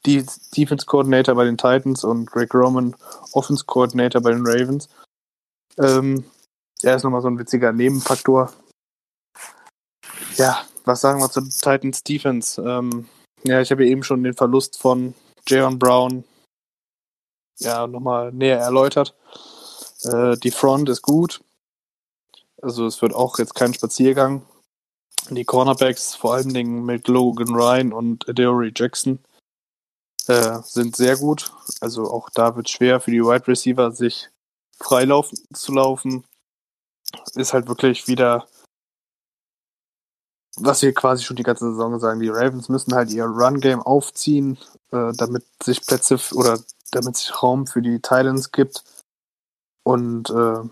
Defense 0.04 0.84
Coordinator 0.86 1.34
bei 1.34 1.44
den 1.44 1.56
Titans 1.56 2.04
und 2.04 2.30
Greg 2.30 2.52
Roman 2.54 2.94
Offense 3.32 3.64
Coordinator 3.64 4.20
bei 4.20 4.32
den 4.32 4.46
Ravens. 4.46 4.88
Ähm, 5.78 6.24
er 6.82 6.96
ist 6.96 7.04
nochmal 7.04 7.22
so 7.22 7.28
ein 7.28 7.38
witziger 7.38 7.72
Nebenfaktor. 7.72 8.52
Ja, 10.36 10.64
was 10.84 11.00
sagen 11.00 11.20
wir 11.20 11.30
zu 11.30 11.42
Titans 11.42 12.02
Defense? 12.02 12.60
Ähm, 12.60 13.08
ja, 13.44 13.60
ich 13.60 13.70
habe 13.70 13.84
ja 13.84 13.90
eben 13.90 14.02
schon 14.02 14.22
den 14.24 14.34
Verlust 14.34 14.78
von 14.78 15.14
Jaron 15.46 15.78
Brown 15.78 16.24
ja 17.58 17.86
nochmal 17.86 18.32
näher 18.32 18.58
erläutert. 18.58 19.14
Äh, 20.02 20.36
die 20.36 20.50
Front 20.50 20.88
ist 20.88 21.02
gut. 21.02 21.40
Also 22.60 22.86
es 22.86 23.00
wird 23.02 23.14
auch 23.14 23.38
jetzt 23.38 23.54
kein 23.54 23.74
Spaziergang. 23.74 24.42
Die 25.30 25.44
Cornerbacks, 25.44 26.14
vor 26.14 26.34
allen 26.34 26.54
Dingen 26.54 26.84
mit 26.84 27.08
Logan 27.08 27.54
Ryan 27.54 27.92
und 27.92 28.28
Adoree 28.28 28.72
Jackson, 28.74 29.18
äh, 30.26 30.60
sind 30.62 30.96
sehr 30.96 31.16
gut. 31.16 31.52
Also 31.80 32.10
auch 32.10 32.30
da 32.30 32.54
wird 32.56 32.68
schwer 32.68 33.00
für 33.00 33.10
die 33.10 33.22
Wide 33.22 33.46
Receiver, 33.46 33.92
sich 33.92 34.28
freilaufen 34.78 35.38
zu 35.52 35.72
laufen. 35.72 36.24
Ist 37.34 37.54
halt 37.54 37.68
wirklich 37.68 38.06
wieder, 38.08 38.46
was 40.56 40.82
wir 40.82 40.92
quasi 40.92 41.24
schon 41.24 41.36
die 41.36 41.42
ganze 41.42 41.70
Saison 41.70 41.98
sagen, 41.98 42.20
die 42.20 42.28
Ravens 42.28 42.68
müssen 42.68 42.94
halt 42.94 43.10
ihr 43.10 43.24
Run-Game 43.24 43.80
aufziehen, 43.82 44.58
äh, 44.92 45.12
damit 45.16 45.44
sich 45.62 45.84
Plätze 45.86 46.18
oder 46.34 46.58
damit 46.90 47.16
sich 47.16 47.42
Raum 47.42 47.66
für 47.66 47.82
die 47.82 48.00
Titans 48.00 48.52
gibt. 48.52 48.84
Und 49.84 50.28
äh, 50.30 50.68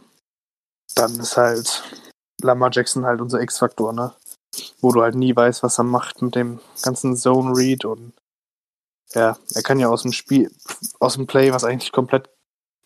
dann 0.94 1.20
ist 1.20 1.36
halt 1.36 1.82
Lamar 2.42 2.70
Jackson 2.72 3.06
halt 3.06 3.20
unser 3.20 3.40
X-Faktor, 3.40 3.92
ne? 3.92 4.14
Wo 4.80 4.92
du 4.92 5.02
halt 5.02 5.14
nie 5.14 5.34
weißt, 5.34 5.62
was 5.62 5.78
er 5.78 5.84
macht 5.84 6.22
mit 6.22 6.34
dem 6.34 6.60
ganzen 6.82 7.16
Zone 7.16 7.56
Read 7.56 7.84
und 7.84 8.12
ja, 9.14 9.36
er 9.54 9.62
kann 9.62 9.78
ja 9.78 9.88
aus 9.88 10.02
dem 10.02 10.12
Spiel, 10.12 10.50
aus 10.98 11.14
dem 11.14 11.26
Play, 11.26 11.52
was 11.52 11.64
eigentlich 11.64 11.92
komplett 11.92 12.28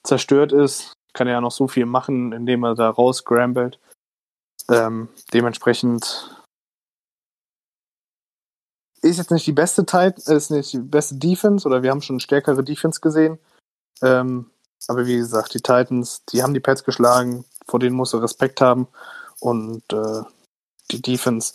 zerstört 0.05 0.53
ist, 0.53 0.93
kann 1.13 1.27
er 1.27 1.35
ja 1.35 1.41
noch 1.41 1.51
so 1.51 1.67
viel 1.67 1.87
machen, 1.87 2.33
indem 2.33 2.65
er 2.65 2.75
da 2.75 2.91
rausgrambelt. 2.91 3.79
Ähm, 4.69 5.09
dementsprechend 5.33 6.37
ist 9.03 9.17
jetzt 9.17 9.31
nicht 9.31 9.47
die 9.47 9.53
beste 9.53 9.87
Teil, 9.87 10.15
ist 10.27 10.51
nicht 10.51 10.73
die 10.73 10.79
beste 10.79 11.17
Defense 11.17 11.67
oder 11.67 11.83
wir 11.83 11.91
haben 11.91 12.03
schon 12.03 12.21
stärkere 12.21 12.63
Defense 12.63 13.01
gesehen. 13.01 13.39
Ähm, 14.03 14.51
aber 14.89 15.07
wie 15.07 15.17
gesagt, 15.17 15.55
die 15.55 15.61
Titans, 15.61 16.25
die 16.27 16.43
haben 16.43 16.55
die 16.55 16.61
Pets 16.61 16.85
geschlagen, 16.85 17.45
vor 17.67 17.81
denen 17.81 17.97
muss 17.97 18.13
er 18.13 18.23
Respekt 18.23 18.61
haben 18.61 18.89
und 19.41 19.83
äh, 19.93 20.23
die 20.91 21.03
Defense, 21.03 21.55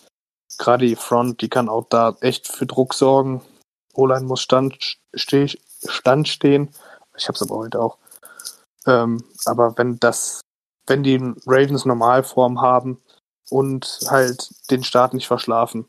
gerade 0.57 0.85
die 0.85 0.95
Front, 0.95 1.41
die 1.41 1.49
kann 1.49 1.69
auch 1.69 1.87
da 1.89 2.15
echt 2.21 2.47
für 2.47 2.65
Druck 2.65 2.93
sorgen. 2.93 3.41
O-Line 3.93 4.25
muss 4.25 4.41
stand, 4.41 4.97
steh, 5.13 5.47
stand 5.87 6.27
stehen. 6.27 6.69
Ich 7.17 7.27
habe 7.27 7.35
es 7.35 7.41
aber 7.41 7.55
heute 7.55 7.79
auch. 7.79 7.97
Ähm, 8.85 9.23
aber 9.45 9.77
wenn 9.77 9.99
das, 9.99 10.41
wenn 10.87 11.03
die 11.03 11.17
Ravens 11.45 11.85
Normalform 11.85 12.61
haben 12.61 13.01
und 13.49 13.99
halt 14.07 14.49
den 14.69 14.83
Start 14.83 15.13
nicht 15.13 15.27
verschlafen, 15.27 15.87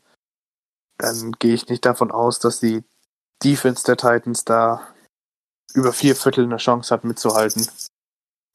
dann 0.97 1.33
gehe 1.33 1.53
ich 1.53 1.67
nicht 1.67 1.85
davon 1.85 2.11
aus, 2.11 2.39
dass 2.39 2.59
die 2.59 2.83
Defense 3.43 3.83
der 3.83 3.97
Titans 3.97 4.45
da 4.45 4.87
über 5.73 5.93
vier 5.93 6.15
Viertel 6.15 6.45
eine 6.45 6.57
Chance 6.57 6.93
hat 6.93 7.03
mitzuhalten 7.03 7.67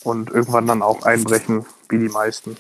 und 0.03 0.31
irgendwann 0.31 0.67
dann 0.67 0.83
auch 0.83 1.03
einbrechen, 1.03 1.67
wie 1.89 1.99
die 1.99 2.09
meisten. 2.09 2.57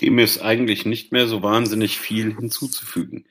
Dem 0.00 0.18
ist 0.18 0.40
eigentlich 0.40 0.86
nicht 0.86 1.12
mehr 1.12 1.26
so 1.26 1.42
wahnsinnig 1.42 1.98
viel 1.98 2.34
hinzuzufügen. 2.34 3.24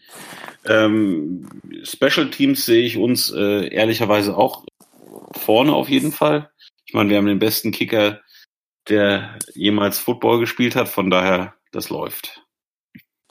Ähm, 0.66 1.48
Special 1.84 2.30
Teams 2.30 2.66
sehe 2.66 2.86
ich 2.86 2.98
uns 2.98 3.32
äh, 3.32 3.68
ehrlicherweise 3.68 4.36
auch 4.38 4.66
vorne 5.32 5.74
auf 5.74 5.90
jeden 5.90 6.12
Fall. 6.12 6.50
Ich 6.86 6.94
meine, 6.94 7.10
wir 7.10 7.18
haben 7.18 7.26
den 7.26 7.40
besten 7.40 7.72
Kicker, 7.72 8.22
der 8.90 9.38
jemals 9.54 10.00
Football 10.00 10.40
gespielt 10.40 10.76
hat, 10.76 10.90
von 10.90 11.10
daher, 11.10 11.54
das 11.72 11.90
läuft. 11.90 12.44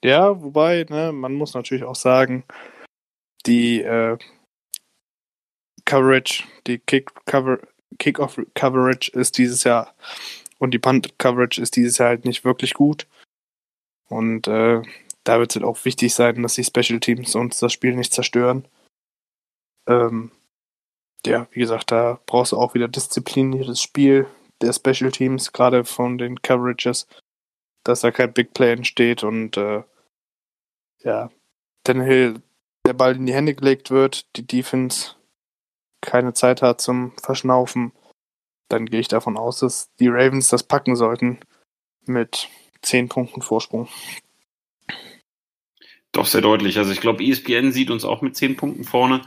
Ja, 0.03 0.43
wobei, 0.43 0.87
ne, 0.89 1.13
man 1.13 1.35
muss 1.35 1.55
natürlich 1.55 1.85
auch 1.85 1.97
sagen, 1.97 2.45
die 3.47 3.81
äh, 3.81 4.19
Coverage, 5.85 6.45
die 6.67 6.79
Kick 6.79 7.11
Cover, 7.25 7.59
Kickoff 7.99 8.39
Coverage 8.55 9.11
ist 9.13 9.39
dieses 9.39 9.65
Jahr 9.65 9.95
und 10.59 10.73
die 10.73 10.79
Punt 10.79 11.19
Coverage 11.19 11.61
ist 11.61 11.77
dieses 11.77 11.99
Jahr 11.99 12.11
halt 12.11 12.25
nicht 12.25 12.45
wirklich 12.45 12.75
gut. 12.75 13.07
Und 14.09 14.47
äh, 14.49 14.83
da 15.25 15.39
wird 15.39 15.51
es 15.51 15.57
halt 15.57 15.65
auch 15.65 15.85
wichtig 15.85 16.15
sein, 16.15 16.43
dass 16.43 16.55
die 16.55 16.65
Special 16.65 17.01
Teams 17.01 17.35
uns 17.35 17.59
das 17.59 17.73
Spiel 17.73 17.97
nicht 17.97 18.15
zerstören. 18.15 18.67
Ähm, 19.89 20.31
ja, 21.25 21.49
wie 21.51 21.61
gesagt, 21.61 21.91
da 21.91 22.21
brauchst 22.27 22.53
du 22.53 22.57
auch 22.57 22.75
wieder 22.75 22.89
diszipliniertes 22.89 23.81
Spiel 23.81 24.27
der 24.61 24.73
Special 24.73 25.11
Teams, 25.11 25.53
gerade 25.53 25.85
von 25.85 26.19
den 26.19 26.41
Coverages, 26.41 27.07
dass 27.85 28.01
da 28.01 28.11
kein 28.11 28.33
Big 28.33 28.55
Play 28.55 28.73
entsteht 28.73 29.23
und 29.25 29.57
äh, 29.57 29.83
ja, 31.01 31.31
Hill 31.87 32.43
der 32.87 32.95
Ball 32.95 33.17
in 33.17 33.27
die 33.27 33.35
Hände 33.35 33.55
gelegt 33.55 33.91
wird, 33.91 34.27
die 34.37 34.47
Defense 34.47 35.15
keine 36.01 36.33
Zeit 36.35 36.63
hat 36.63 36.81
zum 36.81 37.13
Verschnaufen, 37.19 37.93
dann 38.69 38.87
gehe 38.87 39.01
ich 39.01 39.09
davon 39.09 39.37
aus, 39.37 39.61
dass 39.61 39.93
die 39.97 40.09
Ravens 40.09 40.49
das 40.49 40.63
packen 40.63 40.97
sollten 40.97 41.41
mit 42.07 42.49
10 42.83 43.09
Punkten 43.09 43.43
Vorsprung. 43.43 43.89
Doch 46.13 46.27
sehr 46.27 46.41
deutlich. 46.41 46.79
Also 46.79 46.93
ich 46.93 47.01
glaube, 47.01 47.25
ESPN 47.25 47.73
sieht 47.73 47.91
uns 47.91 48.05
auch 48.05 48.23
mit 48.23 48.37
10 48.37 48.57
Punkten 48.57 48.85
vorne. 48.85 49.23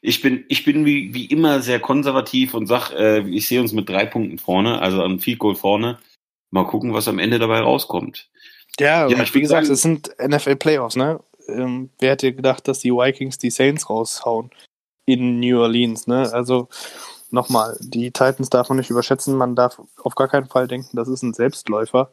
Ich 0.00 0.22
bin, 0.22 0.44
ich 0.48 0.64
bin 0.64 0.86
wie, 0.86 1.12
wie 1.12 1.26
immer 1.26 1.60
sehr 1.60 1.80
konservativ 1.80 2.54
und 2.54 2.66
sag, 2.66 2.90
äh, 2.92 3.20
ich 3.28 3.46
sehe 3.46 3.60
uns 3.60 3.72
mit 3.72 3.88
drei 3.88 4.06
Punkten 4.06 4.38
vorne, 4.38 4.80
also 4.80 5.02
an 5.02 5.20
Field 5.20 5.38
Goal 5.38 5.54
vorne. 5.54 5.98
Mal 6.50 6.66
gucken, 6.66 6.94
was 6.94 7.08
am 7.08 7.18
Ende 7.18 7.38
dabei 7.38 7.60
rauskommt. 7.60 8.30
Ja, 8.78 9.06
ja 9.06 9.34
wie 9.34 9.40
gesagt, 9.40 9.68
es 9.68 9.82
sind 9.82 10.10
NFL 10.18 10.56
Playoffs, 10.56 10.96
ne? 10.96 11.20
Ähm, 11.48 11.90
wer 11.98 12.12
hätte 12.12 12.32
gedacht, 12.32 12.66
dass 12.66 12.78
die 12.78 12.92
Vikings 12.92 13.36
die 13.38 13.50
Saints 13.50 13.90
raushauen 13.90 14.50
in 15.04 15.40
New 15.40 15.60
Orleans, 15.60 16.06
ne? 16.06 16.32
Also 16.32 16.68
nochmal, 17.30 17.76
die 17.80 18.10
Titans 18.10 18.48
darf 18.48 18.68
man 18.68 18.78
nicht 18.78 18.90
überschätzen, 18.90 19.36
man 19.36 19.54
darf 19.54 19.80
auf 20.02 20.14
gar 20.14 20.28
keinen 20.28 20.46
Fall 20.46 20.66
denken, 20.66 20.96
das 20.96 21.08
ist 21.08 21.22
ein 21.22 21.34
Selbstläufer. 21.34 22.12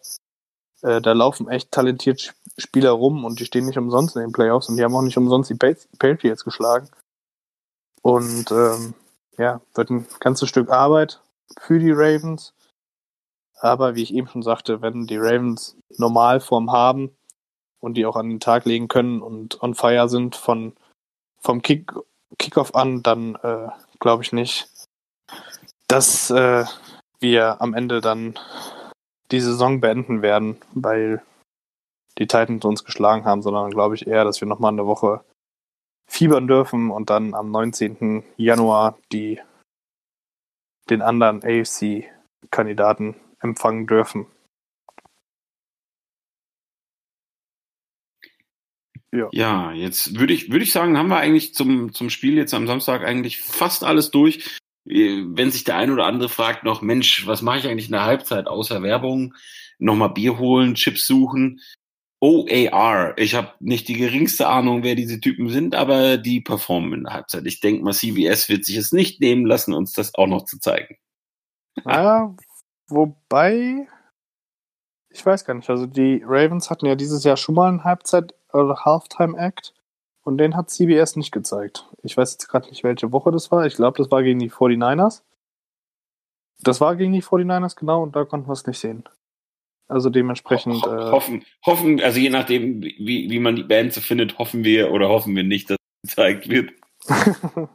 Äh, 0.81 1.01
da 1.01 1.13
laufen 1.13 1.49
echt 1.49 1.71
talentiert 1.71 2.33
Spieler 2.57 2.91
rum 2.91 3.25
und 3.25 3.39
die 3.39 3.45
stehen 3.45 3.65
nicht 3.65 3.77
umsonst 3.77 4.15
in 4.15 4.21
den 4.21 4.31
Playoffs 4.31 4.69
und 4.69 4.77
die 4.77 4.83
haben 4.83 4.95
auch 4.95 5.01
nicht 5.01 5.17
umsonst 5.17 5.49
die 5.49 5.55
Patriots 5.55 6.43
geschlagen. 6.43 6.89
Und 8.01 8.51
ähm, 8.51 8.93
ja, 9.37 9.61
wird 9.75 9.89
ein 9.89 10.07
ganzes 10.19 10.49
Stück 10.49 10.69
Arbeit 10.69 11.21
für 11.59 11.79
die 11.79 11.91
Ravens. 11.91 12.53
Aber 13.59 13.95
wie 13.95 14.03
ich 14.03 14.13
eben 14.13 14.27
schon 14.27 14.43
sagte, 14.43 14.81
wenn 14.81 15.07
die 15.07 15.17
Ravens 15.17 15.77
Normalform 15.97 16.71
haben 16.71 17.15
und 17.79 17.95
die 17.95 18.05
auch 18.05 18.15
an 18.15 18.29
den 18.29 18.39
Tag 18.39 18.65
legen 18.65 18.87
können 18.87 19.21
und 19.21 19.61
on 19.61 19.73
fire 19.73 20.09
sind 20.09 20.35
von 20.35 20.75
vom 21.39 21.61
Kick, 21.61 21.93
Kickoff 22.37 22.75
an, 22.75 23.03
dann 23.03 23.35
äh, 23.35 23.67
glaube 23.99 24.23
ich 24.23 24.31
nicht, 24.31 24.69
dass 25.87 26.29
äh, 26.29 26.65
wir 27.19 27.61
am 27.61 27.73
Ende 27.73 28.01
dann 28.01 28.37
die 29.31 29.39
Saison 29.39 29.81
beenden 29.81 30.21
werden, 30.21 30.57
weil 30.73 31.21
die 32.17 32.27
Titans 32.27 32.65
uns 32.65 32.83
geschlagen 32.83 33.25
haben, 33.25 33.41
sondern 33.41 33.71
glaube 33.71 33.95
ich 33.95 34.07
eher, 34.07 34.23
dass 34.23 34.41
wir 34.41 34.47
nochmal 34.47 34.71
eine 34.71 34.85
Woche 34.85 35.23
fiebern 36.09 36.47
dürfen 36.47 36.89
und 36.89 37.09
dann 37.09 37.33
am 37.33 37.51
19. 37.51 38.23
Januar 38.37 38.97
die 39.11 39.39
den 40.89 41.01
anderen 41.01 41.43
AFC-Kandidaten 41.43 43.15
empfangen 43.41 43.87
dürfen. 43.87 44.25
Ja. 49.11 49.29
ja, 49.31 49.71
jetzt 49.71 50.19
würde 50.19 50.33
ich, 50.33 50.51
würde 50.51 50.63
ich 50.63 50.71
sagen, 50.71 50.97
haben 50.97 51.07
wir 51.07 51.17
eigentlich 51.17 51.53
zum, 51.53 51.93
zum 51.93 52.09
Spiel 52.09 52.35
jetzt 52.35 52.53
am 52.53 52.67
Samstag 52.67 53.03
eigentlich 53.03 53.39
fast 53.39 53.83
alles 53.83 54.11
durch. 54.11 54.59
Wenn 54.87 55.51
sich 55.51 55.63
der 55.63 55.77
ein 55.77 55.91
oder 55.91 56.05
andere 56.05 56.29
fragt 56.29 56.63
noch, 56.63 56.81
Mensch, 56.81 57.27
was 57.27 57.41
mache 57.41 57.59
ich 57.59 57.67
eigentlich 57.67 57.87
in 57.87 57.93
der 57.93 58.05
Halbzeit 58.05 58.47
außer 58.47 58.81
Werbung? 58.81 59.33
Nochmal 59.79 60.09
Bier 60.09 60.39
holen, 60.39 60.75
Chips 60.75 61.05
suchen. 61.05 61.59
OAR. 62.19 63.15
Ich 63.17 63.35
habe 63.35 63.53
nicht 63.59 63.87
die 63.87 63.93
geringste 63.93 64.47
Ahnung, 64.47 64.83
wer 64.83 64.95
diese 64.95 65.19
Typen 65.19 65.49
sind, 65.49 65.75
aber 65.75 66.17
die 66.17 66.41
performen 66.41 66.93
in 66.93 67.03
der 67.03 67.13
Halbzeit. 67.13 67.45
Ich 67.45 67.59
denke 67.59 67.83
mal, 67.83 67.93
CBS 67.93 68.49
wird 68.49 68.65
sich 68.65 68.77
es 68.77 68.91
nicht 68.91 69.21
nehmen 69.21 69.45
lassen, 69.45 69.73
uns 69.73 69.93
das 69.93 70.15
auch 70.15 70.25
noch 70.25 70.45
zu 70.45 70.59
zeigen. 70.59 70.97
Ja, 71.85 72.35
wobei, 72.87 73.87
ich 75.09 75.23
weiß 75.23 75.45
gar 75.45 75.53
nicht. 75.53 75.69
Also 75.69 75.85
die 75.85 76.23
Ravens 76.25 76.71
hatten 76.71 76.87
ja 76.87 76.95
dieses 76.95 77.23
Jahr 77.23 77.37
schon 77.37 77.53
mal 77.53 77.69
einen 77.69 77.83
Halbzeit- 77.83 78.33
oder 78.51 78.83
Halftime-Act 78.83 79.75
und 80.27 80.37
den 80.39 80.57
hat 80.57 80.69
CBS 80.69 81.15
nicht 81.15 81.31
gezeigt. 81.31 81.85
Ich 82.03 82.17
weiß 82.17 82.33
jetzt 82.33 82.49
gerade 82.49 82.67
nicht, 82.67 82.83
welche 82.83 83.13
Woche 83.13 83.31
das 83.31 83.49
war. 83.49 83.65
Ich 83.65 83.75
glaube, 83.75 83.97
das 83.97 84.11
war 84.11 84.23
gegen 84.23 84.39
die 84.39 84.51
49ers. 84.51 85.21
Das 86.59 86.81
war 86.81 86.97
gegen 86.97 87.13
die 87.13 87.23
49ers, 87.23 87.77
genau, 87.77 88.03
und 88.03 88.13
da 88.13 88.25
konnten 88.25 88.49
wir 88.49 88.53
es 88.53 88.67
nicht 88.67 88.77
sehen. 88.77 89.07
Also 89.87 90.09
dementsprechend. 90.09 90.85
Ho 90.85 90.93
äh, 90.93 91.11
hoffen, 91.11 91.45
hoffen, 91.65 92.01
also 92.01 92.19
je 92.19 92.29
nachdem, 92.29 92.81
wie, 92.81 93.29
wie 93.29 93.39
man 93.39 93.55
die 93.55 93.63
Band 93.63 93.93
so 93.93 94.01
findet, 94.01 94.37
hoffen 94.37 94.65
wir 94.65 94.91
oder 94.91 95.07
hoffen 95.07 95.33
wir 95.33 95.45
nicht, 95.45 95.69
dass 95.69 95.77
es 96.03 96.09
gezeigt 96.09 96.49
wird. 96.49 96.73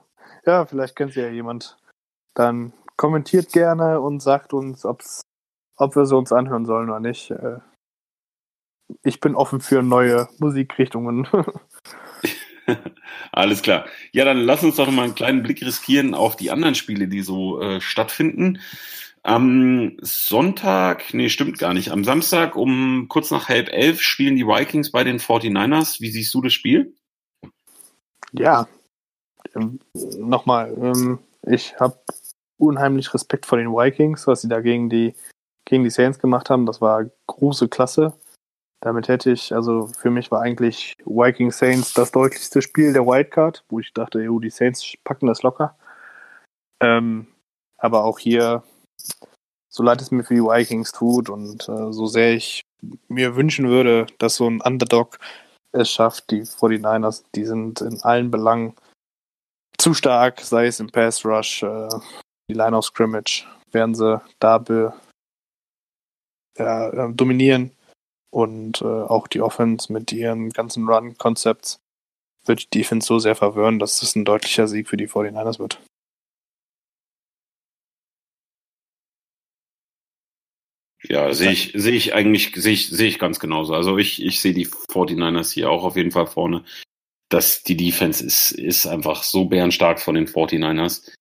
ja, 0.44 0.66
vielleicht 0.66 0.94
kennt 0.94 1.14
sie 1.14 1.22
ja 1.22 1.30
jemand. 1.30 1.78
Dann 2.34 2.74
kommentiert 2.98 3.50
gerne 3.54 3.98
und 3.98 4.20
sagt 4.20 4.52
uns, 4.52 4.84
ob's, 4.84 5.22
ob 5.78 5.96
wir 5.96 6.04
sie 6.04 6.16
uns 6.18 6.32
anhören 6.32 6.66
sollen 6.66 6.90
oder 6.90 7.00
nicht. 7.00 7.30
Äh, 7.30 7.60
ich 9.02 9.20
bin 9.20 9.36
offen 9.36 9.62
für 9.62 9.82
neue 9.82 10.28
Musikrichtungen. 10.38 11.26
Alles 13.32 13.62
klar. 13.62 13.86
Ja, 14.12 14.24
dann 14.24 14.38
lass 14.38 14.62
uns 14.62 14.76
doch 14.76 14.90
mal 14.90 15.04
einen 15.04 15.14
kleinen 15.14 15.42
Blick 15.42 15.62
riskieren 15.62 16.14
auf 16.14 16.36
die 16.36 16.50
anderen 16.50 16.74
Spiele, 16.74 17.08
die 17.08 17.22
so 17.22 17.60
äh, 17.60 17.80
stattfinden. 17.80 18.60
Am 19.24 19.96
Sonntag, 20.00 21.14
nee, 21.14 21.28
stimmt 21.28 21.58
gar 21.58 21.74
nicht. 21.74 21.90
Am 21.92 22.02
Samstag 22.02 22.56
um 22.56 23.06
kurz 23.08 23.30
nach 23.30 23.48
halb 23.48 23.68
elf 23.72 24.00
spielen 24.00 24.36
die 24.36 24.46
Vikings 24.46 24.90
bei 24.90 25.04
den 25.04 25.20
49ers. 25.20 26.00
Wie 26.00 26.10
siehst 26.10 26.34
du 26.34 26.40
das 26.40 26.52
Spiel? 26.52 26.94
Ja, 28.32 28.66
ähm, 29.54 29.78
nochmal, 29.94 30.74
ähm, 30.76 31.18
ich 31.42 31.78
habe 31.78 31.98
unheimlich 32.58 33.12
Respekt 33.14 33.46
vor 33.46 33.58
den 33.58 33.68
Vikings, 33.68 34.26
was 34.26 34.42
sie 34.42 34.48
da 34.48 34.60
gegen 34.60 34.88
die, 34.88 35.14
gegen 35.64 35.84
die 35.84 35.90
Saints 35.90 36.18
gemacht 36.18 36.50
haben. 36.50 36.66
Das 36.66 36.80
war 36.80 37.04
große 37.26 37.68
Klasse. 37.68 38.14
Damit 38.82 39.06
hätte 39.06 39.30
ich, 39.30 39.54
also 39.54 39.86
für 39.86 40.10
mich 40.10 40.32
war 40.32 40.42
eigentlich 40.42 40.96
Viking 41.04 41.52
Saints 41.52 41.94
das 41.94 42.10
deutlichste 42.10 42.60
Spiel 42.62 42.92
der 42.92 43.06
Wildcard, 43.06 43.64
wo 43.68 43.78
ich 43.78 43.92
dachte, 43.92 44.20
jo, 44.20 44.40
die 44.40 44.50
Saints 44.50 44.94
packen 45.04 45.28
das 45.28 45.44
locker. 45.44 45.76
Ähm, 46.82 47.28
aber 47.78 48.04
auch 48.04 48.18
hier 48.18 48.64
so 49.68 49.84
leid 49.84 50.02
es 50.02 50.10
mir 50.10 50.24
für 50.24 50.34
die 50.34 50.42
Vikings 50.42 50.90
tut 50.90 51.30
und 51.30 51.68
äh, 51.68 51.92
so 51.92 52.06
sehr 52.06 52.34
ich 52.34 52.62
mir 53.08 53.36
wünschen 53.36 53.68
würde, 53.68 54.06
dass 54.18 54.36
so 54.36 54.48
ein 54.48 54.60
Underdog 54.60 55.18
es 55.70 55.88
schafft, 55.88 56.30
die 56.30 56.42
49ers, 56.42 57.24
die 57.36 57.46
sind 57.46 57.80
in 57.80 58.02
allen 58.02 58.30
Belangen 58.32 58.74
zu 59.78 59.94
stark, 59.94 60.40
sei 60.40 60.66
es 60.66 60.80
im 60.80 60.90
Pass 60.90 61.24
Rush, 61.24 61.62
äh, 61.62 61.88
die 62.50 62.54
Line 62.54 62.76
of 62.76 62.84
Scrimmage, 62.84 63.46
werden 63.70 63.94
sie 63.94 64.20
da 64.40 64.58
be, 64.58 64.92
ja, 66.58 66.88
äh, 66.90 67.12
dominieren 67.14 67.70
und 68.32 68.80
äh, 68.80 68.84
auch 68.84 69.28
die 69.28 69.42
Offense 69.42 69.92
mit 69.92 70.10
ihren 70.12 70.50
ganzen 70.50 70.88
Run-Konzepts 70.88 71.80
wird 72.46 72.62
die 72.62 72.78
Defense 72.78 73.06
so 73.06 73.18
sehr 73.18 73.36
verwirren, 73.36 73.78
dass 73.78 74.00
das 74.00 74.16
ein 74.16 74.24
deutlicher 74.24 74.66
Sieg 74.66 74.88
für 74.88 74.96
die 74.96 75.08
49ers 75.08 75.58
wird. 75.58 75.80
Ja, 81.04 81.32
sehe 81.34 81.50
ich, 81.50 81.72
sehe 81.74 81.92
ich 81.92 82.14
eigentlich, 82.14 82.52
sehe 82.54 82.72
ich, 82.72 82.88
sehe 82.88 83.08
ich 83.08 83.18
ganz 83.18 83.40
genauso. 83.40 83.74
Also 83.74 83.98
ich, 83.98 84.22
ich 84.22 84.40
sehe 84.40 84.54
die 84.54 84.66
49ers 84.66 85.52
hier 85.52 85.70
auch 85.70 85.84
auf 85.84 85.96
jeden 85.96 86.12
Fall 86.12 86.26
vorne. 86.26 86.64
dass 87.28 87.62
die 87.62 87.76
Defense 87.76 88.24
ist, 88.24 88.52
ist 88.52 88.86
einfach 88.86 89.22
so 89.22 89.46
bärenstark 89.46 90.00
von 90.00 90.14
den 90.14 90.26
49ers. 90.26 91.12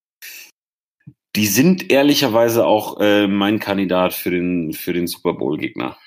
Die 1.37 1.47
sind 1.47 1.91
ehrlicherweise 1.91 2.65
auch 2.65 2.99
äh, 2.99 3.27
mein 3.27 3.59
Kandidat 3.59 4.13
für 4.13 4.29
den, 4.29 4.73
für 4.73 4.93
den 4.93 5.07
Super 5.07 5.33
Bowl-Gegner. 5.33 5.97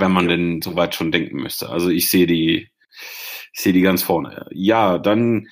Wenn 0.00 0.12
man 0.12 0.28
denn 0.28 0.62
soweit 0.62 0.94
schon 0.94 1.12
denken 1.12 1.38
müsste. 1.42 1.68
Also 1.68 1.88
ich 1.88 2.08
sehe 2.08 2.26
die, 2.26 2.70
ich 3.52 3.60
sehe 3.60 3.72
die 3.72 3.80
ganz 3.80 4.02
vorne. 4.02 4.46
Ja, 4.52 4.98
dann 4.98 5.48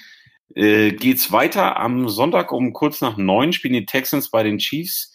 äh, 0.54 0.92
geht's 0.92 1.32
weiter. 1.32 1.78
Am 1.78 2.08
Sonntag 2.08 2.52
um 2.52 2.72
kurz 2.72 3.00
nach 3.00 3.16
neun 3.16 3.52
spielen 3.52 3.74
die 3.74 3.86
Texans 3.86 4.30
bei 4.30 4.42
den 4.42 4.58
Chiefs. 4.58 5.12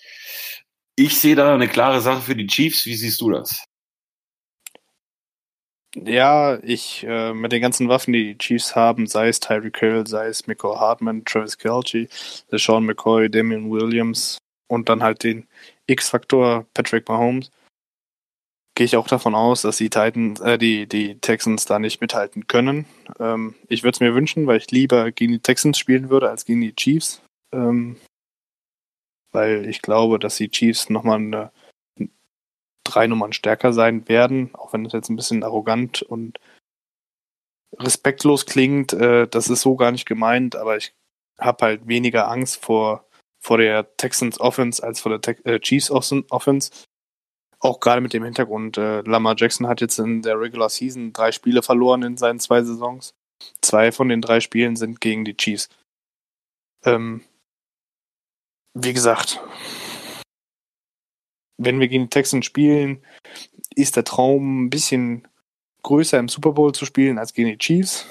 Ich 0.95 1.17
sehe 1.17 1.36
da 1.36 1.53
eine 1.53 1.67
klare 1.67 2.01
Sache 2.01 2.21
für 2.21 2.36
die 2.36 2.47
Chiefs. 2.47 2.86
Wie 2.86 2.95
siehst 2.95 3.21
du 3.21 3.32
das? 3.32 3.63
Ja, 5.95 6.57
ich, 6.63 7.03
äh, 7.05 7.34
mit 7.34 7.51
den 7.51 7.61
ganzen 7.61 7.89
Waffen, 7.89 8.13
die 8.13 8.34
die 8.34 8.38
Chiefs 8.38 8.75
haben, 8.75 9.07
sei 9.07 9.27
es 9.27 9.41
Tyreek 9.41 9.77
Hill, 9.77 10.07
sei 10.07 10.27
es 10.27 10.47
Miko 10.47 10.79
Hartman, 10.79 11.25
Travis 11.25 11.57
Kelce, 11.57 12.07
Sean 12.51 12.86
McCoy, 12.86 13.29
Damian 13.29 13.69
Williams 13.69 14.38
und 14.67 14.88
dann 14.88 15.03
halt 15.03 15.23
den 15.23 15.47
X-Faktor 15.88 16.65
Patrick 16.73 17.09
Mahomes, 17.09 17.51
gehe 18.82 18.86
ich 18.88 18.95
auch 18.95 19.07
davon 19.07 19.36
aus, 19.36 19.61
dass 19.61 19.77
die 19.77 19.91
Titans, 19.91 20.39
äh, 20.39 20.57
die, 20.57 20.88
die 20.88 21.19
Texans 21.19 21.65
da 21.65 21.77
nicht 21.77 22.01
mithalten 22.01 22.47
können. 22.47 22.88
Ähm, 23.19 23.53
ich 23.67 23.84
würde 23.84 23.93
es 23.95 23.99
mir 23.99 24.15
wünschen, 24.15 24.47
weil 24.47 24.57
ich 24.57 24.71
lieber 24.71 25.11
gegen 25.11 25.34
die 25.34 25.39
Texans 25.39 25.77
spielen 25.77 26.09
würde 26.09 26.32
als 26.32 26.45
gegen 26.45 26.61
die 26.61 26.73
Chiefs. 26.73 27.21
Ähm, 27.53 27.97
weil 29.32 29.69
ich 29.69 29.84
glaube, 29.84 30.17
dass 30.17 30.38
die 30.38 30.49
Chiefs 30.49 30.89
nochmal 30.89 31.19
eine 31.19 31.51
drei 32.84 33.05
Nummern 33.05 33.34
stärker 33.34 33.71
sein 33.71 34.09
werden, 34.09 34.49
auch 34.55 34.73
wenn 34.73 34.84
das 34.84 34.93
jetzt 34.93 35.09
ein 35.09 35.15
bisschen 35.15 35.43
arrogant 35.43 36.01
und 36.01 36.39
respektlos 37.77 38.47
klingt. 38.47 38.93
Äh, 38.93 39.27
das 39.27 39.47
ist 39.47 39.61
so 39.61 39.75
gar 39.75 39.91
nicht 39.91 40.07
gemeint, 40.07 40.55
aber 40.55 40.77
ich 40.77 40.95
habe 41.38 41.65
halt 41.65 41.88
weniger 41.88 42.32
Angst 42.32 42.63
vor, 42.63 43.05
vor 43.39 43.59
der 43.59 43.95
Texans 43.97 44.39
Offense 44.39 44.82
als 44.82 45.01
vor 45.01 45.11
der 45.11 45.21
Te 45.21 45.45
äh, 45.45 45.59
Chiefs 45.59 45.91
Offense. 45.91 46.71
Auch 47.64 47.80
gerade 47.80 48.01
mit 48.01 48.14
dem 48.14 48.24
Hintergrund, 48.24 48.78
äh, 48.78 49.01
Lamar 49.01 49.36
Jackson 49.38 49.68
hat 49.68 49.82
jetzt 49.82 49.99
in 49.99 50.24
der 50.24 50.39
Regular 50.39 50.70
Season 50.70 51.14
drei 51.14 51.32
Spiele 51.32 51.62
verloren 51.62 52.01
in 52.01 52.18
seinen 52.18 52.39
zwei 52.39 52.64
Saisons. 52.64 53.14
Zwei 53.62 53.91
von 53.91 54.09
den 54.09 54.22
drei 54.22 54.39
Spielen 54.39 54.76
sind 54.76 54.99
gegen 54.99 55.26
die 55.26 55.38
Chiefs. 55.38 55.70
Ähm, 56.84 57.24
wie 58.74 58.93
gesagt, 58.93 59.39
wenn 61.57 61.80
wir 61.80 61.88
gegen 61.88 62.05
die 62.05 62.09
Texans 62.09 62.45
spielen, 62.45 63.05
ist 63.76 63.95
der 63.95 64.03
Traum 64.03 64.66
ein 64.66 64.70
bisschen 64.70 65.28
größer 65.84 66.18
im 66.18 66.30
Super 66.30 66.53
Bowl 66.53 66.74
zu 66.74 66.86
spielen 66.86 67.20
als 67.20 67.34
gegen 67.34 67.49
die 67.49 67.57
Chiefs. 67.57 68.07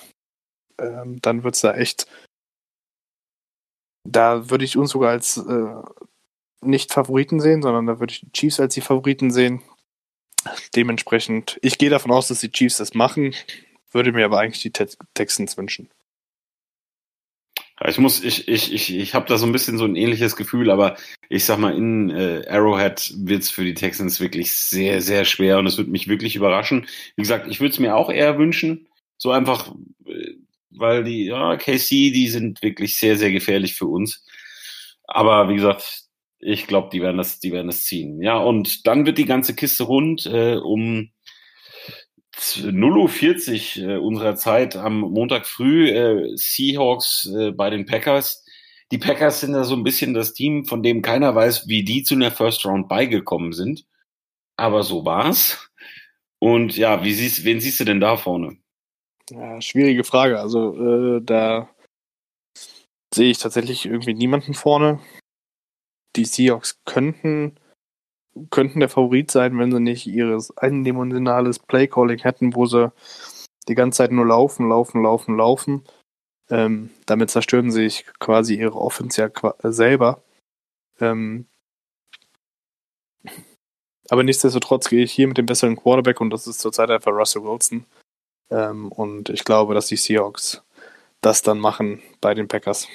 Ähm, 0.78 1.20
dann 1.22 1.42
wird 1.42 1.56
es 1.56 1.60
da 1.60 1.74
echt. 1.74 2.06
Da 4.08 4.48
würde 4.48 4.64
ich 4.64 4.76
uns 4.76 4.90
sogar 4.90 5.10
als 5.10 5.36
äh, 5.36 5.82
nicht 6.62 6.92
Favoriten 6.92 7.40
sehen, 7.40 7.62
sondern 7.62 7.86
da 7.86 8.00
würde 8.00 8.12
ich 8.12 8.20
die 8.20 8.32
Chiefs 8.32 8.60
als 8.60 8.74
die 8.74 8.80
Favoriten 8.80 9.30
sehen. 9.30 9.62
Dementsprechend, 10.74 11.58
ich 11.62 11.78
gehe 11.78 11.90
davon 11.90 12.12
aus, 12.12 12.28
dass 12.28 12.40
die 12.40 12.50
Chiefs 12.50 12.78
das 12.78 12.94
machen, 12.94 13.34
würde 13.92 14.12
mir 14.12 14.24
aber 14.24 14.38
eigentlich 14.38 14.62
die 14.62 14.70
Te 14.70 14.88
Texans 15.14 15.56
wünschen. 15.56 15.90
Ich 17.88 17.98
muss, 17.98 18.22
ich, 18.22 18.46
ich, 18.46 18.74
ich, 18.74 18.94
ich 18.94 19.14
habe 19.14 19.26
da 19.26 19.38
so 19.38 19.46
ein 19.46 19.52
bisschen 19.52 19.78
so 19.78 19.86
ein 19.86 19.96
ähnliches 19.96 20.36
Gefühl, 20.36 20.70
aber 20.70 20.96
ich 21.30 21.46
sag 21.46 21.58
mal, 21.58 21.74
in 21.74 22.10
äh, 22.10 22.44
Arrowhead 22.46 23.10
wird's 23.16 23.50
für 23.50 23.64
die 23.64 23.72
Texans 23.72 24.20
wirklich 24.20 24.52
sehr, 24.52 25.00
sehr 25.00 25.24
schwer 25.24 25.58
und 25.58 25.66
es 25.66 25.78
wird 25.78 25.88
mich 25.88 26.06
wirklich 26.06 26.36
überraschen. 26.36 26.86
Wie 27.16 27.22
gesagt, 27.22 27.46
ich 27.48 27.58
würde 27.58 27.72
es 27.72 27.78
mir 27.78 27.96
auch 27.96 28.10
eher 28.10 28.36
wünschen, 28.36 28.86
so 29.16 29.30
einfach, 29.30 29.74
äh, 30.04 30.34
weil 30.70 31.04
die, 31.04 31.24
ja, 31.24 31.56
KC, 31.56 32.12
die 32.12 32.28
sind 32.28 32.62
wirklich 32.62 32.98
sehr, 32.98 33.16
sehr 33.16 33.32
gefährlich 33.32 33.74
für 33.74 33.86
uns. 33.86 34.26
Aber 35.04 35.48
wie 35.48 35.56
gesagt, 35.56 36.04
ich 36.40 36.66
glaube, 36.66 36.88
die 36.92 37.02
werden 37.02 37.18
das, 37.18 37.38
die 37.38 37.52
werden 37.52 37.66
das 37.66 37.84
ziehen. 37.84 38.22
Ja, 38.22 38.38
und 38.38 38.86
dann 38.86 39.06
wird 39.06 39.18
die 39.18 39.26
ganze 39.26 39.54
Kiste 39.54 39.84
rund 39.84 40.26
äh, 40.26 40.56
um 40.56 41.10
0.40 42.36 43.82
Uhr 43.82 43.90
äh, 43.90 43.96
unserer 43.98 44.36
Zeit 44.36 44.76
am 44.76 45.00
Montag 45.00 45.46
früh 45.46 45.90
äh, 45.90 46.32
Seahawks 46.36 47.30
äh, 47.36 47.50
bei 47.52 47.70
den 47.70 47.84
Packers. 47.84 48.44
Die 48.90 48.98
Packers 48.98 49.40
sind 49.40 49.52
da 49.52 49.64
so 49.64 49.76
ein 49.76 49.84
bisschen 49.84 50.14
das 50.14 50.32
Team, 50.32 50.64
von 50.64 50.82
dem 50.82 51.02
keiner 51.02 51.34
weiß, 51.34 51.68
wie 51.68 51.84
die 51.84 52.02
zu 52.02 52.14
einer 52.14 52.30
First 52.30 52.64
Round 52.64 52.88
beigekommen 52.88 53.52
sind. 53.52 53.84
Aber 54.56 54.82
so 54.82 55.04
war's. 55.04 55.70
Und 56.38 56.76
ja, 56.76 57.04
wie 57.04 57.12
siehst, 57.12 57.44
wen 57.44 57.60
siehst 57.60 57.78
du 57.80 57.84
denn 57.84 58.00
da 58.00 58.16
vorne? 58.16 58.56
Ja, 59.30 59.60
schwierige 59.60 60.04
Frage. 60.04 60.40
Also 60.40 61.18
äh, 61.18 61.20
da 61.22 61.70
sehe 63.14 63.30
ich 63.30 63.38
tatsächlich 63.38 63.86
irgendwie 63.86 64.14
niemanden 64.14 64.54
vorne. 64.54 65.00
Die 66.16 66.24
Seahawks 66.24 66.80
könnten 66.84 67.58
könnten 68.50 68.80
der 68.80 68.88
Favorit 68.88 69.30
sein, 69.30 69.58
wenn 69.58 69.72
sie 69.72 69.80
nicht 69.80 70.06
ihres 70.06 70.56
eindimensionales 70.56 71.58
Playcalling 71.58 72.20
hätten, 72.20 72.54
wo 72.54 72.66
sie 72.66 72.92
die 73.68 73.74
ganze 73.74 73.98
Zeit 73.98 74.12
nur 74.12 74.26
laufen, 74.26 74.68
laufen, 74.68 75.02
laufen, 75.02 75.36
laufen. 75.36 75.84
Ähm, 76.48 76.90
damit 77.06 77.30
zerstören 77.30 77.70
sie 77.70 77.82
sich 77.82 78.06
quasi 78.18 78.56
ihre 78.56 78.76
Offense 78.76 79.20
ja 79.20 79.54
selber. 79.70 80.22
Ähm, 81.00 81.46
aber 84.08 84.24
nichtsdestotrotz 84.24 84.88
gehe 84.88 85.04
ich 85.04 85.12
hier 85.12 85.28
mit 85.28 85.38
dem 85.38 85.46
besseren 85.46 85.76
Quarterback 85.76 86.20
und 86.20 86.30
das 86.30 86.46
ist 86.46 86.60
zurzeit 86.60 86.90
einfach 86.90 87.12
Russell 87.12 87.44
Wilson. 87.44 87.86
Ähm, 88.50 88.90
und 88.90 89.28
ich 89.28 89.44
glaube, 89.44 89.74
dass 89.74 89.86
die 89.86 89.96
Seahawks 89.96 90.62
das 91.20 91.42
dann 91.42 91.60
machen 91.60 92.02
bei 92.20 92.34
den 92.34 92.48
Packers. 92.48 92.88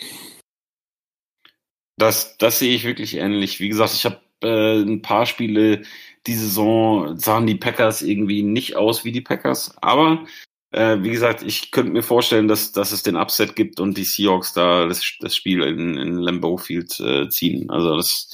Das, 1.97 2.37
das 2.37 2.59
sehe 2.59 2.75
ich 2.75 2.83
wirklich 2.83 3.15
ähnlich. 3.15 3.59
Wie 3.59 3.69
gesagt, 3.69 3.93
ich 3.93 4.05
habe 4.05 4.19
äh, 4.43 4.81
ein 4.81 5.01
paar 5.01 5.25
Spiele 5.25 5.83
die 6.27 6.35
Saison 6.35 7.17
sahen 7.17 7.47
die 7.47 7.55
Packers 7.55 8.01
irgendwie 8.01 8.43
nicht 8.43 8.75
aus 8.75 9.05
wie 9.05 9.11
die 9.11 9.21
Packers. 9.21 9.75
Aber 9.81 10.25
äh, 10.71 10.97
wie 11.01 11.11
gesagt, 11.11 11.43
ich 11.43 11.71
könnte 11.71 11.91
mir 11.91 12.03
vorstellen, 12.03 12.47
dass, 12.47 12.71
dass 12.71 12.91
es 12.91 13.03
den 13.03 13.15
Upset 13.15 13.55
gibt 13.55 13.79
und 13.79 13.97
die 13.97 14.03
Seahawks 14.03 14.53
da 14.53 14.87
das, 14.87 15.03
das 15.19 15.35
Spiel 15.35 15.61
in, 15.63 15.97
in 15.97 16.15
Lambeau 16.15 16.57
Field 16.57 16.99
äh, 16.99 17.29
ziehen. 17.29 17.69
Also 17.69 17.95
das 17.95 18.31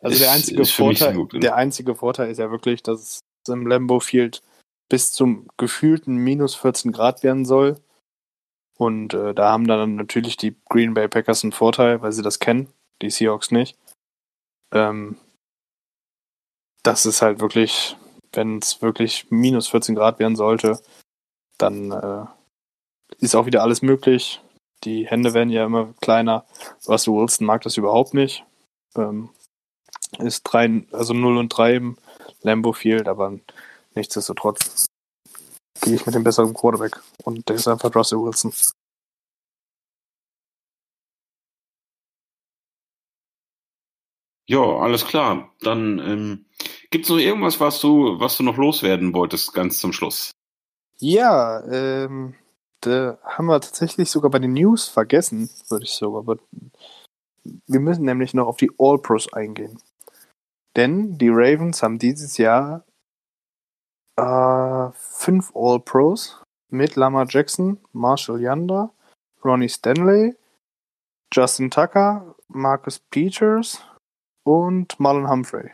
also 0.00 0.14
ist, 0.14 0.22
der 0.22 0.32
einzige 0.32 0.64
Vorteil, 0.64 1.26
der 1.34 1.56
einzige 1.56 1.94
Vorteil 1.94 2.30
ist 2.30 2.38
ja 2.38 2.50
wirklich, 2.50 2.82
dass 2.82 3.00
es 3.00 3.20
im 3.48 3.66
Lambeau 3.66 4.00
Field 4.00 4.42
bis 4.88 5.12
zum 5.12 5.46
gefühlten 5.56 6.16
minus 6.16 6.54
14 6.54 6.92
Grad 6.92 7.22
werden 7.22 7.44
soll. 7.44 7.80
Und 8.76 9.14
äh, 9.14 9.32
da 9.32 9.52
haben 9.52 9.66
dann 9.66 9.94
natürlich 9.94 10.36
die 10.36 10.56
Green 10.68 10.94
Bay 10.94 11.08
Packers 11.08 11.44
einen 11.44 11.52
Vorteil, 11.52 12.02
weil 12.02 12.12
sie 12.12 12.22
das 12.22 12.40
kennen, 12.40 12.68
die 13.02 13.10
Seahawks 13.10 13.50
nicht. 13.50 13.76
Ähm, 14.72 15.18
das 16.82 17.06
ist 17.06 17.22
halt 17.22 17.40
wirklich, 17.40 17.96
wenn 18.32 18.58
es 18.58 18.82
wirklich 18.82 19.30
minus 19.30 19.68
14 19.68 19.94
Grad 19.94 20.18
werden 20.18 20.36
sollte, 20.36 20.80
dann 21.58 21.92
äh, 21.92 22.26
ist 23.18 23.34
auch 23.34 23.46
wieder 23.46 23.62
alles 23.62 23.82
möglich. 23.82 24.40
Die 24.84 25.06
Hände 25.06 25.34
werden 25.34 25.50
ja 25.50 25.64
immer 25.64 25.94
kleiner. 26.00 26.44
Russell 26.88 27.14
Wilson 27.14 27.46
mag 27.46 27.62
das 27.62 27.76
überhaupt 27.76 28.14
nicht. 28.14 28.44
Ähm, 28.96 29.30
ist 30.18 30.42
drei, 30.42 30.84
also 30.92 31.14
0 31.14 31.36
und 31.36 31.48
3 31.50 31.76
im 31.76 31.98
Lambo 32.42 32.72
Field, 32.72 33.08
aber 33.08 33.38
nichtsdestotrotz 33.94 34.86
gehe 35.80 35.94
ich 35.94 36.06
mit 36.06 36.14
dem 36.14 36.24
besseren 36.24 36.54
Quarterback. 36.54 37.00
Und 37.24 37.48
der 37.48 37.56
ist 37.56 37.68
einfach 37.68 37.94
Russell 37.94 38.18
Wilson. 38.18 38.52
Ja, 44.46 44.60
alles 44.60 45.06
klar. 45.06 45.52
Dann 45.60 45.98
ähm, 45.98 46.46
gibt 46.90 47.04
es 47.04 47.10
noch 47.10 47.18
irgendwas, 47.18 47.60
was 47.60 47.80
du, 47.80 48.18
was 48.18 48.36
du 48.36 48.42
noch 48.42 48.56
loswerden 48.56 49.14
wolltest, 49.14 49.54
ganz 49.54 49.78
zum 49.78 49.92
Schluss? 49.92 50.30
Ja, 50.98 51.64
ähm, 51.66 52.34
da 52.80 53.18
haben 53.24 53.46
wir 53.46 53.60
tatsächlich 53.60 54.10
sogar 54.10 54.30
bei 54.30 54.38
den 54.38 54.52
News 54.52 54.88
vergessen, 54.88 55.48
würde 55.68 55.84
ich. 55.84 56.02
Aber 56.02 56.38
wir 57.66 57.80
müssen 57.80 58.04
nämlich 58.04 58.34
noch 58.34 58.46
auf 58.46 58.56
die 58.56 58.70
All-Pros 58.78 59.32
eingehen. 59.32 59.78
Denn 60.76 61.18
die 61.18 61.28
Ravens 61.28 61.82
haben 61.82 61.98
dieses 61.98 62.38
Jahr 62.38 62.84
äh, 64.16 64.90
fünf 64.94 65.52
All-Pros 65.54 66.42
mit 66.68 66.96
Lamar 66.96 67.26
Jackson, 67.28 67.78
Marshall 67.92 68.40
Yanda, 68.40 68.92
Ronnie 69.44 69.68
Stanley, 69.68 70.34
Justin 71.32 71.70
Tucker, 71.70 72.34
Marcus 72.48 72.98
Peters, 72.98 73.82
und 74.44 74.98
Marlon 74.98 75.28
Humphrey. 75.28 75.70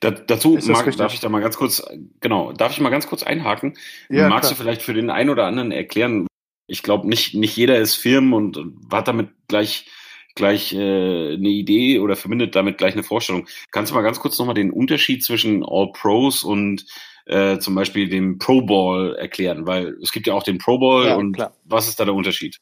Da, 0.00 0.10
dazu 0.10 0.58
mag, 0.66 0.96
darf 0.96 1.14
ich 1.14 1.20
da 1.20 1.28
mal 1.28 1.40
ganz 1.40 1.56
kurz, 1.56 1.82
genau, 2.20 2.52
darf 2.52 2.72
ich 2.72 2.80
mal 2.80 2.90
ganz 2.90 3.06
kurz 3.06 3.22
einhaken? 3.22 3.74
Ja, 4.10 4.28
Magst 4.28 4.48
klar. 4.48 4.58
du 4.58 4.62
vielleicht 4.62 4.82
für 4.82 4.94
den 4.94 5.10
einen 5.10 5.30
oder 5.30 5.46
anderen 5.46 5.72
erklären? 5.72 6.26
Ich 6.66 6.82
glaube, 6.82 7.08
nicht, 7.08 7.34
nicht 7.34 7.56
jeder 7.56 7.78
ist 7.78 7.94
Firmen 7.94 8.34
und, 8.34 8.58
hat 8.92 9.08
damit 9.08 9.30
gleich, 9.48 9.90
gleich 10.34 10.74
äh, 10.74 11.34
eine 11.34 11.48
Idee 11.48 12.00
oder 12.00 12.16
verbindet 12.16 12.54
damit 12.54 12.78
gleich 12.78 12.92
eine 12.92 13.02
Vorstellung. 13.02 13.46
Kannst 13.70 13.90
du 13.90 13.94
mal 13.94 14.02
ganz 14.02 14.20
kurz 14.20 14.38
nochmal 14.38 14.54
den 14.54 14.70
Unterschied 14.70 15.24
zwischen 15.24 15.64
All 15.64 15.90
Pros 15.92 16.44
und 16.44 16.84
äh, 17.26 17.58
zum 17.58 17.74
Beispiel 17.74 18.08
dem 18.08 18.38
Pro 18.38 18.62
Bowl 18.62 19.14
erklären? 19.14 19.66
Weil 19.66 19.96
es 20.02 20.12
gibt 20.12 20.26
ja 20.26 20.34
auch 20.34 20.42
den 20.42 20.58
Pro 20.58 20.78
Bowl 20.78 21.06
ja, 21.06 21.16
und 21.16 21.32
klar. 21.32 21.56
was 21.64 21.88
ist 21.88 21.98
da 21.98 22.04
der 22.04 22.14
Unterschied? 22.14 22.58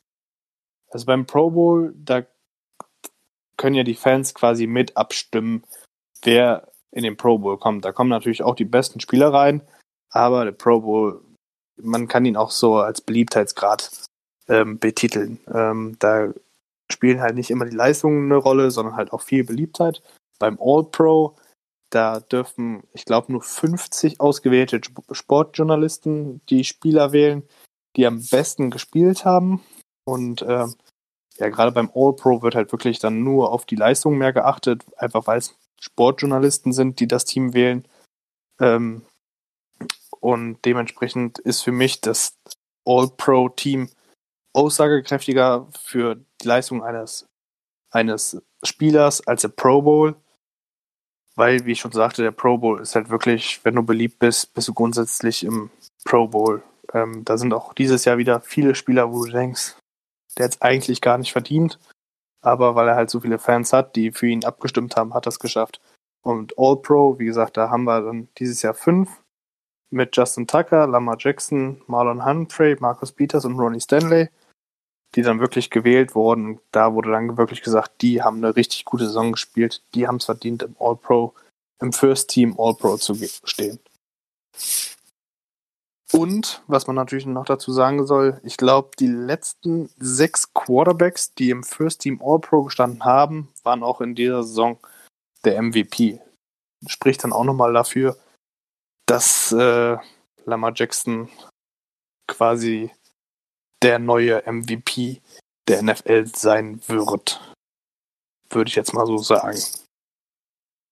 Also 0.91 1.07
beim 1.07 1.27
Pro 1.27 1.51
Bowl, 1.51 1.95
da 1.97 2.25
können 3.61 3.77
ja 3.77 3.85
die 3.85 3.95
Fans 3.95 4.33
quasi 4.33 4.67
mit 4.67 4.97
abstimmen, 4.97 5.65
wer 6.23 6.73
in 6.93 7.03
den 7.03 7.19
Pro 7.19 7.39
Bowl 7.39 7.59
kommt. 7.59 7.85
Da 7.85 7.93
kommen 7.93 8.09
natürlich 8.09 8.43
auch 8.43 8.55
die 8.55 8.65
besten 8.65 9.01
Spieler 9.01 9.35
rein, 9.35 9.61
aber 10.09 10.47
der 10.47 10.53
Pro 10.53 10.81
Bowl, 10.81 11.23
man 11.77 12.09
kann 12.09 12.25
ihn 12.25 12.39
auch 12.39 12.51
so 12.51 12.77
als 12.77 13.03
Beliebtheitsgrad 13.03 14.07
ähm, 14.49 14.79
betiteln. 14.79 15.41
Ähm, 15.53 15.97
da 15.99 16.33
spielen 16.91 17.21
halt 17.21 17.35
nicht 17.35 17.51
immer 17.51 17.67
die 17.67 17.77
Leistungen 17.77 18.33
eine 18.33 18.37
Rolle, 18.37 18.71
sondern 18.71 18.97
halt 18.97 19.13
auch 19.13 19.21
viel 19.21 19.45
Beliebtheit. 19.45 20.03
Beim 20.39 20.59
All 20.59 20.85
Pro 20.85 21.37
Da 21.91 22.21
dürfen, 22.21 22.85
ich 22.95 23.05
glaube, 23.05 23.31
nur 23.31 23.43
50 23.43 24.21
ausgewählte 24.21 24.81
Sportjournalisten 25.11 26.41
die 26.49 26.65
Spieler 26.65 27.13
wählen, 27.13 27.43
die 27.97 28.07
am 28.07 28.25
besten 28.31 28.71
gespielt 28.71 29.27
haben. 29.27 29.63
Und 30.07 30.41
äh, 30.41 30.67
ja, 31.41 31.49
gerade 31.49 31.73
beim 31.73 31.91
All-Pro 31.95 32.43
wird 32.43 32.55
halt 32.55 32.71
wirklich 32.71 32.99
dann 32.99 33.25
nur 33.25 33.51
auf 33.51 33.65
die 33.65 33.77
Leistung 33.77 34.19
mehr 34.19 34.33
geachtet, 34.33 34.85
einfach 34.99 35.27
weil 35.27 35.39
es 35.39 35.57
Sportjournalisten 35.81 36.73
sind, 36.73 37.01
die 37.01 37.09
das 37.09 37.25
Team 37.25 37.55
wählen. 37.55 37.89
Ähm, 38.61 39.07
und 40.21 40.59
dementsprechend 40.67 41.39
ist 41.39 41.63
für 41.63 41.73
mich 41.73 42.03
das 42.03 42.35
All-Pro-Team 42.87 43.89
aussagekräftiger 44.53 45.67
für 45.83 46.17
die 46.43 46.47
Leistung 46.47 46.85
eines, 46.85 47.27
eines 47.91 48.43
Spielers 48.63 49.27
als 49.27 49.43
der 49.43 49.49
Pro 49.49 49.81
Bowl. 49.81 50.17
Weil, 51.37 51.65
wie 51.65 51.73
ich 51.73 51.81
schon 51.81 51.93
sagte, 51.93 52.23
der 52.23 52.33
Pro 52.33 52.59
Bowl 52.59 52.83
ist 52.83 52.95
halt 52.95 53.09
wirklich, 53.09 53.65
wenn 53.65 53.77
du 53.77 53.83
beliebt 53.83 54.19
bist, 54.19 54.53
bist 54.53 54.69
du 54.69 54.75
grundsätzlich 54.75 55.43
im 55.45 55.71
Pro 56.05 56.29
Bowl. 56.29 56.63
Ähm, 56.93 57.25
da 57.25 57.39
sind 57.39 57.55
auch 57.55 57.73
dieses 57.73 58.05
Jahr 58.05 58.19
wieder 58.19 58.43
viele 58.43 58.75
Spieler, 58.75 59.11
wo 59.11 59.25
du 59.25 59.33
denkst, 59.33 59.77
der 60.37 60.45
hat 60.45 60.55
es 60.55 60.63
eigentlich 60.63 61.01
gar 61.01 61.19
nicht 61.19 61.33
verdient. 61.33 61.79
Aber 62.43 62.75
weil 62.75 62.89
er 62.89 62.97
halt 62.97 63.11
so 63.11 63.21
viele 63.21 63.39
Fans 63.39 63.73
hat, 63.73 63.97
die 63.97 64.13
für 64.13 64.27
ihn 64.27 64.45
abgestimmt 64.45 64.97
haben, 64.97 65.15
hat 65.15 65.27
er 65.27 65.31
es 65.31 65.39
geschafft. 65.39 65.81
Und 66.23 66.55
All 66.59 66.77
Pro, 66.77 67.19
wie 67.19 67.27
gesagt, 67.27 67.57
da 67.57 67.71
haben 67.71 67.85
wir 67.85 68.01
dann 68.01 68.29
dieses 68.39 68.63
Jahr 68.63 68.75
fünf 68.75 69.23
mit 69.91 70.17
Justin 70.17 70.47
Tucker, 70.47 70.87
Lamar 70.87 71.17
Jackson, 71.19 71.83
Marlon 71.87 72.25
Humphrey, 72.25 72.77
Marcus 72.79 73.13
Peters 73.13 73.45
und 73.45 73.59
Ronnie 73.59 73.81
Stanley, 73.81 74.29
die 75.15 75.23
dann 75.23 75.41
wirklich 75.41 75.71
gewählt 75.71 76.15
wurden. 76.15 76.61
Da 76.71 76.95
wurde 76.95 77.11
dann 77.11 77.37
wirklich 77.37 77.63
gesagt, 77.63 78.03
die 78.03 78.23
haben 78.23 78.39
eine 78.39 78.55
richtig 78.55 78.85
gute 78.85 79.07
Saison 79.07 79.33
gespielt, 79.33 79.83
die 79.95 80.07
haben 80.07 80.17
es 80.17 80.27
verdient, 80.27 80.63
im 80.63 80.77
All-Pro, 80.79 81.35
im 81.81 81.93
First 81.93 82.31
Team 82.31 82.55
All-Pro 82.59 82.97
zu 82.97 83.15
stehen. 83.45 83.81
Und, 86.13 86.63
was 86.67 86.87
man 86.87 86.97
natürlich 86.97 87.27
noch 87.27 87.45
dazu 87.45 87.73
sagen 87.73 88.07
soll, 88.07 88.41
ich 88.43 88.57
glaube, 88.57 88.91
die 88.99 89.07
letzten 89.07 89.91
sechs 89.99 90.53
Quarterbacks, 90.53 91.35
die 91.35 91.51
im 91.51 91.63
First 91.63 92.01
Team 92.01 92.21
All-Pro 92.23 92.65
gestanden 92.65 93.05
haben, 93.05 93.49
waren 93.63 93.85
auch 93.85 94.01
in 94.01 94.15
dieser 94.15 94.43
Saison 94.43 94.79
der 95.45 95.63
MVP. 95.63 96.21
Spricht 96.87 97.23
dann 97.23 97.33
auch 97.33 97.45
nochmal 97.45 97.73
dafür, 97.73 98.17
dass 99.07 99.53
äh, 99.53 99.99
Lamar 100.47 100.73
Jackson 100.75 101.29
quasi 102.27 102.91
der 103.83 103.99
neue 103.99 104.43
MVP 104.47 105.21
der 105.69 105.83
NFL 105.83 106.27
sein 106.27 106.81
wird. 106.89 107.41
Würde 108.49 108.69
ich 108.69 108.75
jetzt 108.75 108.95
mal 108.95 109.07
so 109.07 109.19
sagen. 109.19 109.59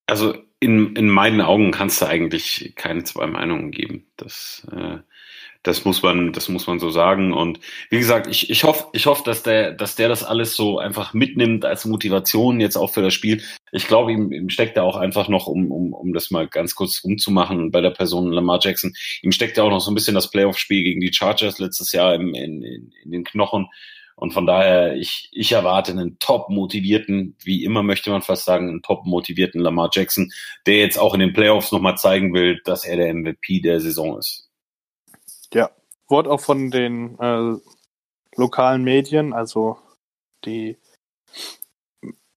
Also 0.06 0.34
in, 0.60 0.96
in 0.96 1.08
meinen 1.08 1.40
Augen 1.40 1.70
kannst 1.70 2.02
du 2.02 2.06
eigentlich 2.06 2.72
keine 2.76 3.04
zwei 3.04 3.26
Meinungen 3.26 3.70
geben. 3.70 4.06
Das, 4.16 4.66
äh, 4.72 4.98
das 5.62 5.84
muss 5.84 6.02
man, 6.02 6.32
das 6.32 6.48
muss 6.48 6.66
man 6.66 6.78
so 6.78 6.90
sagen. 6.90 7.32
Und 7.32 7.60
wie 7.90 7.98
gesagt, 7.98 8.26
ich, 8.26 8.50
ich 8.50 8.64
hoffe, 8.64 8.86
ich 8.92 9.06
hoffe, 9.06 9.22
dass 9.24 9.42
der, 9.42 9.72
dass 9.72 9.96
der 9.96 10.08
das 10.08 10.24
alles 10.24 10.56
so 10.56 10.78
einfach 10.78 11.14
mitnimmt 11.14 11.64
als 11.64 11.84
Motivation 11.84 12.60
jetzt 12.60 12.76
auch 12.76 12.92
für 12.92 13.02
das 13.02 13.14
Spiel. 13.14 13.42
Ich 13.72 13.86
glaube, 13.86 14.12
ihm, 14.12 14.32
ihm 14.32 14.50
steckt 14.50 14.76
da 14.76 14.82
auch 14.82 14.96
einfach 14.96 15.28
noch, 15.28 15.46
um, 15.46 15.70
um, 15.70 15.92
um 15.92 16.12
das 16.12 16.30
mal 16.30 16.48
ganz 16.48 16.74
kurz 16.74 17.00
umzumachen 17.00 17.70
bei 17.70 17.80
der 17.80 17.90
Person 17.90 18.32
Lamar 18.32 18.60
Jackson, 18.62 18.94
ihm 19.22 19.32
steckt 19.32 19.56
ja 19.56 19.64
auch 19.64 19.70
noch 19.70 19.80
so 19.80 19.90
ein 19.90 19.94
bisschen 19.94 20.14
das 20.14 20.30
Playoff-Spiel 20.30 20.82
gegen 20.82 21.00
die 21.00 21.12
Chargers 21.12 21.58
letztes 21.58 21.92
Jahr 21.92 22.14
im, 22.14 22.34
in, 22.34 22.62
in, 22.62 22.92
in 23.04 23.10
den 23.10 23.24
Knochen. 23.24 23.68
Und 24.18 24.32
von 24.32 24.46
daher, 24.46 24.96
ich, 24.96 25.28
ich 25.30 25.52
erwarte 25.52 25.92
einen 25.92 26.18
top 26.18 26.50
motivierten, 26.50 27.36
wie 27.42 27.64
immer 27.64 27.84
möchte 27.84 28.10
man 28.10 28.20
fast 28.20 28.44
sagen, 28.44 28.68
einen 28.68 28.82
top 28.82 29.06
motivierten 29.06 29.60
Lamar 29.60 29.90
Jackson, 29.92 30.32
der 30.66 30.78
jetzt 30.78 30.98
auch 30.98 31.14
in 31.14 31.20
den 31.20 31.32
Playoffs 31.32 31.70
nochmal 31.70 31.96
zeigen 31.96 32.34
will, 32.34 32.60
dass 32.64 32.84
er 32.84 32.96
der 32.96 33.14
MVP 33.14 33.60
der 33.60 33.80
Saison 33.80 34.18
ist. 34.18 34.50
Ja, 35.54 35.70
wurde 36.08 36.30
auch 36.30 36.40
von 36.40 36.72
den 36.72 37.16
äh, 37.20 37.56
lokalen 38.34 38.82
Medien, 38.82 39.32
also 39.32 39.78
die 40.44 40.76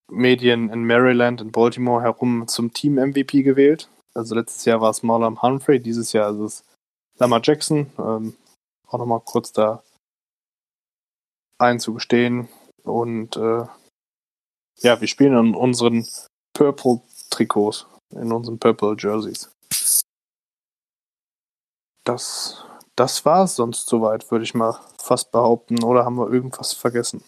Medien 0.08 0.70
in 0.70 0.86
Maryland, 0.86 1.42
in 1.42 1.52
Baltimore 1.52 2.04
herum 2.04 2.48
zum 2.48 2.74
Team 2.74 2.96
MVP 2.96 3.42
gewählt. 3.42 3.90
Also 4.14 4.36
letztes 4.36 4.66
Jahr 4.66 4.82
war 4.82 4.92
es 4.92 5.02
Marlon 5.02 5.42
Humphrey, 5.42 5.80
dieses 5.80 6.14
Jahr 6.14 6.32
ist 6.32 6.40
es 6.40 6.64
Lamar 7.18 7.42
Jackson. 7.44 7.90
Ähm, 7.98 8.36
auch 8.88 9.00
nochmal 9.00 9.22
kurz 9.22 9.52
da 9.52 9.82
einzugestehen. 11.62 12.50
Und 12.84 13.38
äh, 13.38 13.66
ja, 14.82 15.00
wir 15.00 15.08
spielen 15.08 15.38
in 15.38 15.56
unseren 15.56 16.06
Purple 16.54 17.02
Trikots, 17.30 17.86
in 18.12 18.32
unseren 18.32 18.60
Purple 18.60 18.96
Jerseys. 18.98 19.52
Das, 22.04 22.66
das 22.96 23.26
war 23.26 23.44
es 23.44 23.56
sonst 23.56 23.88
soweit, 23.88 24.30
würde 24.32 24.44
ich 24.44 24.54
mal 24.54 24.80
fast 24.98 25.32
behaupten. 25.32 25.84
Oder 25.84 26.04
haben 26.04 26.18
wir 26.18 26.32
irgendwas 26.32 26.74
vergessen? 26.74 27.24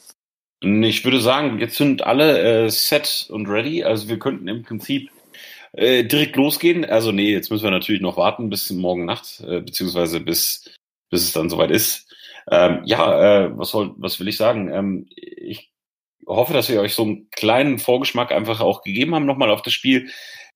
Ich 0.62 1.04
würde 1.04 1.20
sagen, 1.20 1.60
jetzt 1.60 1.76
sind 1.76 2.04
alle 2.04 2.66
äh, 2.66 2.70
set 2.70 3.28
und 3.30 3.48
ready. 3.48 3.84
Also 3.84 4.08
wir 4.08 4.18
könnten 4.18 4.48
im 4.48 4.64
Prinzip 4.64 5.12
äh, 5.74 6.04
direkt 6.04 6.36
losgehen. 6.36 6.86
Also 6.86 7.12
nee, 7.12 7.32
jetzt 7.32 7.52
müssen 7.52 7.66
wir 7.66 7.72
natürlich 7.72 8.02
noch 8.02 8.18
warten 8.18 8.50
bis 8.50 8.70
morgen 8.72 9.06
Nacht, 9.06 9.42
äh, 9.42 9.60
beziehungsweise 9.60 10.20
bis, 10.20 10.72
bis 11.10 11.24
es 11.24 11.34
dann 11.34 11.50
soweit 11.50 11.72
ist. 11.72 12.14
Ähm, 12.50 12.82
ja, 12.86 13.46
äh, 13.46 13.58
was, 13.58 13.70
soll, 13.70 13.94
was 13.98 14.20
will 14.20 14.28
ich 14.28 14.38
sagen? 14.38 14.72
Ähm, 14.72 15.08
ich 15.16 15.72
hoffe, 16.28 16.54
dass 16.54 16.70
wir 16.70 16.82
euch 16.82 16.94
so 16.94 17.04
einen 17.04 17.30
kleinen 17.32 17.80
Vorgeschmack 17.80 18.32
einfach 18.32 18.62
auch 18.62 18.82
gegeben 18.82 19.16
haben, 19.16 19.26
nochmal 19.26 19.50
auf 19.50 19.62
das 19.62 19.74
Spiel. 19.74 20.10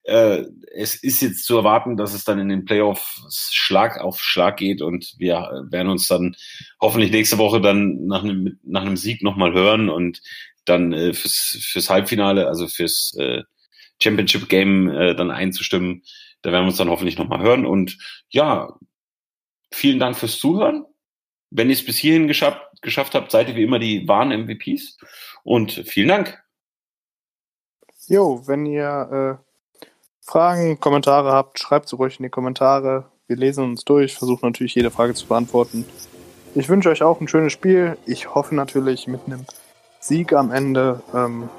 Äh, 0.04 0.46
es 0.74 0.96
ist 0.96 1.22
jetzt 1.22 1.46
zu 1.46 1.58
erwarten, 1.58 1.98
dass 1.98 2.14
es 2.14 2.24
dann 2.24 2.40
in 2.40 2.50
den 2.50 2.66
Playoffs 2.66 3.52
Schlag 3.52 4.00
auf 4.00 4.22
Schlag 4.22 4.58
geht 4.58 4.82
und 4.82 5.14
wir 5.18 5.66
werden 5.70 5.90
uns 5.90 6.08
dann 6.08 6.36
hoffentlich 6.80 7.12
nächste 7.12 7.38
Woche 7.38 7.60
dann 7.60 8.06
nach 8.06 8.24
einem, 8.24 8.60
nach 8.64 8.84
einem 8.84 8.98
Sieg 8.98 9.22
nochmal 9.22 9.54
hören 9.54 9.90
und 9.90 10.22
dann 10.64 10.94
äh, 10.94 11.14
fürs, 11.14 11.58
fürs 11.62 11.90
Halbfinale, 11.90 12.48
also 12.48 12.68
fürs 12.68 13.16
äh, 13.18 13.44
Championship 14.02 14.48
Game 14.50 14.90
äh, 14.90 15.16
dann 15.16 15.32
einzustimmen. 15.32 16.04
Da 16.42 16.52
werden 16.52 16.64
wir 16.64 16.70
uns 16.70 16.78
dann 16.78 16.90
hoffentlich 16.90 17.18
nochmal 17.18 17.42
hören. 17.42 17.66
Und 17.66 17.98
ja, 18.30 18.74
vielen 19.72 20.00
Dank 20.00 20.18
fürs 20.18 20.40
Zuhören. 20.40 20.86
Wenn 21.50 21.70
ihr 21.70 21.76
es 21.76 21.86
bis 21.86 21.98
hierhin 21.98 22.28
geschafft, 22.28 22.62
geschafft 22.82 23.16
habt, 23.16 23.32
seid 23.32 23.50
ihr 23.50 23.56
wie 23.56 23.64
immer 23.64 23.80
die 23.80 24.08
wahren 24.08 24.30
MVPs. 24.30 24.98
Und 25.44 25.72
vielen 25.72 26.10
Dank. 26.10 26.44
Jo, 28.08 28.42
wenn 28.48 28.66
ihr 28.66 29.40
äh, 29.40 29.44
Fragen, 30.22 30.80
Kommentare 30.80 31.32
habt, 31.32 31.60
schreibt 31.60 31.90
sie 31.90 31.96
ruhig 31.96 32.20
in 32.20 32.24
die 32.24 32.30
Kommentare. 32.30 33.12
Wir 33.28 33.36
lesen 33.36 33.64
uns 33.64 33.84
durch, 33.84 34.16
versuchen 34.16 34.48
natürlich 34.48 34.76
jede 34.76 34.92
Frage 34.92 35.14
zu 35.14 35.28
beantworten. 35.28 35.86
Ich 36.56 36.70
wünsche 36.70 36.90
euch 36.90 37.04
auch 37.04 37.20
ein 37.22 37.28
schönes 37.28 37.54
Spiel. 37.54 37.98
Ich 38.06 38.34
hoffe 38.34 38.56
natürlich 38.56 39.08
mit 39.08 39.22
einem 39.26 39.46
Sieg 40.00 40.34
am 40.34 40.52
Ende. 40.52 41.02
Ähm, 41.14 41.50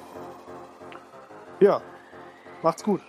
ja, 1.61 1.81
macht's 2.63 2.83
gut. 2.83 3.01